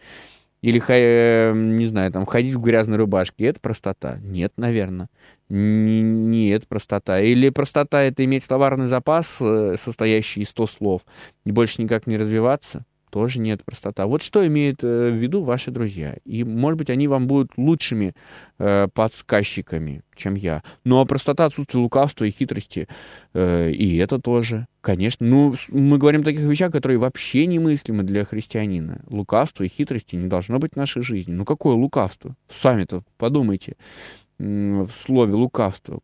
или, 0.62 0.82
э, 0.88 1.52
не 1.54 1.86
знаю, 1.88 2.14
там, 2.14 2.26
ходить 2.26 2.56
в 2.56 2.62
грязной 2.62 2.98
рубашке. 2.98 3.48
Это 3.48 3.60
простота? 3.60 4.20
Нет, 4.22 4.54
наверное. 4.56 5.10
Нет, 5.50 6.66
простота. 6.70 7.20
Или 7.20 7.50
простота— 7.50 8.02
это 8.04 8.24
иметь 8.24 8.46
словарный 8.46 8.88
запас, 8.88 9.38
э, 9.42 9.76
состоящий 9.78 10.42
из 10.42 10.50
100 10.50 10.68
слов, 10.68 11.02
и 11.46 11.52
больше 11.52 11.82
никак 11.82 12.08
не 12.08 12.16
развиваться? 12.16 12.86
Тоже 13.14 13.38
нет 13.38 13.64
простота. 13.64 14.08
Вот 14.08 14.24
что 14.24 14.46
имеют 14.48 14.84
э, 14.84 15.12
в 15.12 15.14
виду 15.14 15.44
ваши 15.44 15.70
друзья. 15.70 16.18
И, 16.26 16.44
может 16.44 16.80
быть, 16.80 16.90
они 16.90 17.08
вам 17.08 17.28
будут 17.28 17.52
лучшими 17.58 18.16
э, 18.58 18.88
подсказчиками, 18.92 20.02
чем 20.16 20.34
я. 20.34 20.64
Ну, 20.84 21.00
а 21.00 21.06
простота, 21.06 21.46
отсутствие 21.46 21.84
лукавства 21.84 22.26
и 22.26 22.32
хитрости, 22.32 22.88
э, 23.36 23.70
и 23.70 23.98
это 23.98 24.18
тоже, 24.18 24.66
конечно. 24.82 25.28
Ну, 25.28 25.54
мы 25.70 26.00
говорим 26.00 26.22
о 26.22 26.24
таких 26.24 26.42
вещах, 26.42 26.72
которые 26.72 26.98
вообще 26.98 27.46
немыслимы 27.46 28.02
для 28.02 28.26
христианина. 28.26 29.04
Лукавство 29.08 29.64
и 29.64 29.68
хитрости 29.68 30.16
не 30.16 30.28
должно 30.28 30.58
быть 30.58 30.74
в 30.74 30.78
нашей 30.78 31.04
жизни. 31.04 31.34
Ну, 31.34 31.46
какое 31.46 31.76
лукавство? 31.76 32.36
Сами-то 32.50 33.04
подумайте 33.18 33.76
в 34.40 34.90
слове 34.90 35.34
лукавство. 35.34 36.00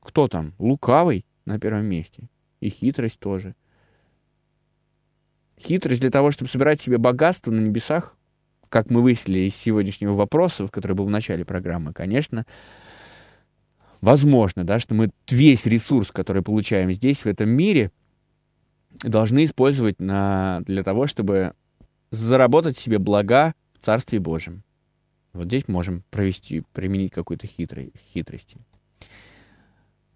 Кто 0.00 0.28
там? 0.28 0.54
Лукавый 0.58 1.26
на 1.44 1.60
первом 1.60 1.84
месте. 1.84 2.30
И 2.60 2.70
хитрость 2.70 3.20
тоже. 3.20 3.54
Хитрость 5.64 6.00
для 6.00 6.10
того, 6.10 6.30
чтобы 6.30 6.50
собирать 6.50 6.80
себе 6.80 6.98
богатство 6.98 7.50
на 7.50 7.60
небесах, 7.60 8.16
как 8.68 8.90
мы 8.90 9.02
выяснили 9.02 9.40
из 9.40 9.56
сегодняшнего 9.56 10.12
вопроса, 10.12 10.68
который 10.68 10.92
был 10.94 11.06
в 11.06 11.10
начале 11.10 11.44
программы, 11.44 11.92
конечно, 11.92 12.44
возможно, 14.00 14.64
да, 14.64 14.78
что 14.78 14.94
мы 14.94 15.10
весь 15.30 15.64
ресурс, 15.64 16.10
который 16.10 16.42
получаем 16.42 16.92
здесь, 16.92 17.24
в 17.24 17.26
этом 17.26 17.48
мире, 17.48 17.90
должны 19.02 19.44
использовать 19.44 20.00
на, 20.00 20.60
для 20.66 20.82
того, 20.82 21.06
чтобы 21.06 21.54
заработать 22.10 22.76
себе 22.76 22.98
блага 22.98 23.54
в 23.80 23.84
Царстве 23.84 24.20
Божьем. 24.20 24.62
Вот 25.32 25.46
здесь 25.46 25.66
можем 25.66 26.04
провести, 26.10 26.62
применить 26.72 27.12
какую-то 27.12 27.46
хитрой, 27.46 27.92
хитрости. 28.12 28.58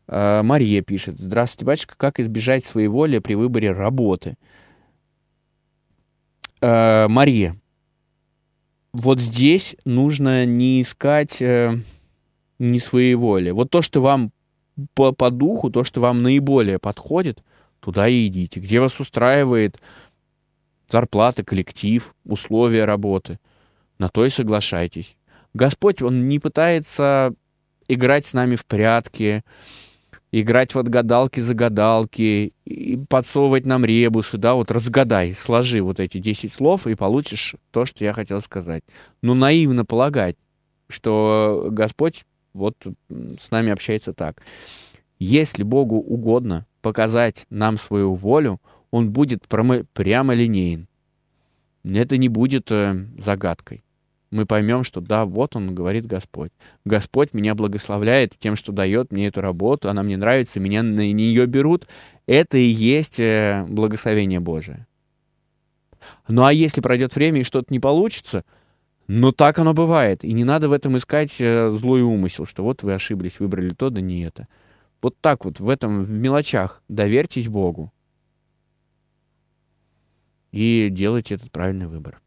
А, 0.06 0.42
Мария 0.42 0.82
пишет. 0.82 1.18
Здравствуйте, 1.18 1.64
батюшка. 1.64 1.94
Как 1.96 2.20
избежать 2.20 2.64
своей 2.64 2.88
воли 2.88 3.18
при 3.18 3.34
выборе 3.34 3.72
работы? 3.72 4.36
Э, 6.60 7.08
Мария, 7.08 7.56
вот 8.92 9.20
здесь 9.20 9.76
нужно 9.84 10.46
не 10.46 10.82
искать 10.82 11.40
э, 11.40 11.78
не 12.58 12.78
своей 12.80 13.14
воли. 13.14 13.50
Вот 13.50 13.70
то, 13.70 13.82
что 13.82 14.00
вам 14.00 14.32
по, 14.94 15.12
по 15.12 15.30
духу, 15.30 15.70
то, 15.70 15.84
что 15.84 16.00
вам 16.00 16.22
наиболее 16.22 16.78
подходит, 16.78 17.42
туда 17.80 18.08
и 18.08 18.26
идите. 18.26 18.60
Где 18.60 18.80
вас 18.80 18.98
устраивает 19.00 19.80
зарплата, 20.88 21.44
коллектив, 21.44 22.14
условия 22.24 22.84
работы, 22.84 23.38
на 23.98 24.08
то 24.08 24.24
и 24.24 24.30
соглашайтесь. 24.30 25.16
Господь, 25.54 26.02
Он 26.02 26.28
не 26.28 26.38
пытается 26.38 27.34
играть 27.88 28.26
с 28.26 28.32
нами 28.32 28.56
в 28.56 28.64
прятки, 28.64 29.42
играть 30.32 30.74
в 30.74 30.78
отгадалки-загадалки, 30.78 32.52
и 32.64 32.98
подсовывать 33.08 33.66
нам 33.66 33.84
ребусы, 33.84 34.36
да, 34.36 34.54
вот 34.54 34.70
разгадай, 34.70 35.34
сложи 35.34 35.82
вот 35.82 36.00
эти 36.00 36.18
10 36.18 36.52
слов, 36.52 36.86
и 36.86 36.94
получишь 36.94 37.54
то, 37.70 37.86
что 37.86 38.04
я 38.04 38.12
хотел 38.12 38.42
сказать. 38.42 38.82
Ну, 39.22 39.34
наивно 39.34 39.84
полагать, 39.84 40.36
что 40.88 41.68
Господь 41.70 42.24
вот 42.52 42.74
с 43.08 43.50
нами 43.50 43.70
общается 43.70 44.12
так. 44.12 44.42
Если 45.18 45.62
Богу 45.62 45.96
угодно 45.96 46.66
показать 46.82 47.46
нам 47.50 47.78
свою 47.78 48.14
волю, 48.14 48.60
Он 48.90 49.10
будет 49.10 49.46
прямо 49.48 50.34
линейен. 50.34 50.88
это 51.84 52.16
не 52.16 52.28
будет 52.28 52.70
э, 52.70 53.06
загадкой. 53.18 53.82
Мы 54.30 54.44
поймем, 54.44 54.84
что 54.84 55.00
да, 55.00 55.24
вот 55.24 55.56
он 55.56 55.74
говорит 55.74 56.06
Господь. 56.06 56.50
Господь 56.84 57.32
меня 57.32 57.54
благословляет 57.54 58.38
тем, 58.38 58.56
что 58.56 58.72
дает 58.72 59.10
мне 59.10 59.28
эту 59.28 59.40
работу, 59.40 59.88
она 59.88 60.02
мне 60.02 60.16
нравится, 60.16 60.60
меня 60.60 60.82
на 60.82 61.10
нее 61.12 61.46
берут. 61.46 61.86
Это 62.26 62.58
и 62.58 62.66
есть 62.66 63.18
э, 63.18 63.64
благословение 63.68 64.40
Божие. 64.40 64.86
Ну 66.28 66.44
а 66.44 66.52
если 66.52 66.80
пройдет 66.82 67.14
время 67.14 67.40
и 67.40 67.44
что-то 67.44 67.72
не 67.72 67.80
получится, 67.80 68.44
ну 69.06 69.32
так 69.32 69.58
оно 69.58 69.72
бывает. 69.72 70.24
И 70.24 70.32
не 70.32 70.44
надо 70.44 70.68
в 70.68 70.72
этом 70.72 70.98
искать 70.98 71.36
э, 71.38 71.70
злой 71.70 72.02
умысел, 72.02 72.44
что 72.44 72.62
вот 72.62 72.82
вы 72.82 72.92
ошиблись, 72.92 73.40
выбрали 73.40 73.70
то, 73.70 73.88
да 73.88 74.02
не 74.02 74.24
это. 74.24 74.46
Вот 75.00 75.16
так 75.20 75.46
вот, 75.46 75.60
в 75.60 75.68
этом, 75.68 76.04
в 76.04 76.10
мелочах 76.10 76.82
доверьтесь 76.88 77.48
Богу 77.48 77.92
и 80.52 80.88
делайте 80.90 81.34
этот 81.36 81.50
правильный 81.50 81.86
выбор. 81.86 82.20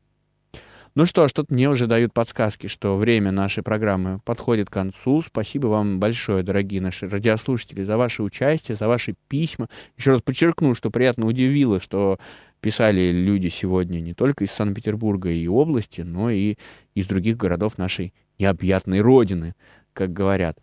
Ну 0.93 1.05
что 1.05 1.25
тут 1.29 1.51
мне 1.51 1.69
уже 1.69 1.87
дают 1.87 2.13
подсказки, 2.13 2.67
что 2.67 2.97
время 2.97 3.31
нашей 3.31 3.63
программы 3.63 4.19
подходит 4.25 4.69
к 4.69 4.73
концу. 4.73 5.21
Спасибо 5.21 5.67
вам 5.67 6.01
большое, 6.01 6.43
дорогие 6.43 6.81
наши 6.81 7.07
радиослушатели, 7.07 7.83
за 7.83 7.97
ваше 7.97 8.23
участие, 8.23 8.75
за 8.75 8.89
ваши 8.89 9.15
письма. 9.29 9.69
Еще 9.97 10.11
раз 10.11 10.21
подчеркну, 10.21 10.75
что 10.75 10.91
приятно 10.91 11.27
удивило, 11.27 11.79
что 11.79 12.19
писали 12.59 13.11
люди 13.11 13.47
сегодня 13.47 14.01
не 14.01 14.13
только 14.13 14.43
из 14.43 14.51
Санкт-Петербурга 14.51 15.29
и 15.31 15.47
области, 15.47 16.01
но 16.01 16.29
и 16.29 16.55
из 16.93 17.05
других 17.05 17.37
городов 17.37 17.77
нашей 17.77 18.13
необъятной 18.37 18.99
родины, 18.99 19.55
как 19.93 20.11
говорят. 20.11 20.59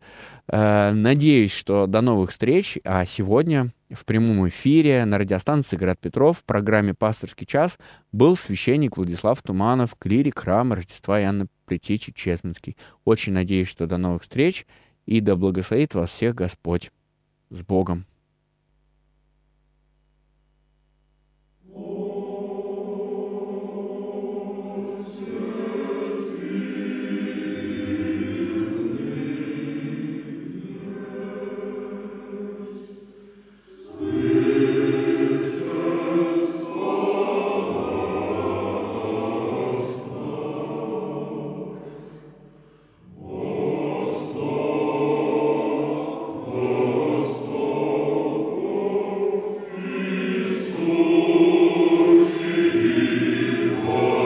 Э, 0.47 0.93
надеюсь, 0.93 1.55
что 1.55 1.87
до 1.87 2.03
новых 2.03 2.33
встреч. 2.33 2.79
А 2.85 3.07
сегодня 3.07 3.73
в 3.91 4.05
прямом 4.05 4.49
эфире 4.49 5.05
на 5.05 5.19
радиостанции 5.19 5.77
«Град 5.77 5.99
Петров» 5.99 6.39
в 6.39 6.45
программе 6.45 6.95
«Пасторский 6.95 7.47
час» 7.47 7.79
был 8.13 8.37
священник 8.37 8.97
Владислав 8.97 9.41
Туманов, 9.43 9.97
клирик 9.99 10.41
храма 10.41 10.77
Рождества 10.77 11.21
Иоанна 11.21 11.47
Притечи 11.65 12.13
Чесменский. 12.13 12.77
Очень 13.05 13.33
надеюсь, 13.33 13.69
что 13.69 13.87
до 13.87 13.97
новых 13.97 14.23
встреч 14.23 14.67
и 15.07 15.21
да 15.21 15.37
благословит 15.37 15.95
вас 15.95 16.11
всех 16.11 16.35
Господь. 16.35 16.91
С 17.51 17.63
Богом! 17.63 18.05
Oh. 21.75 22.08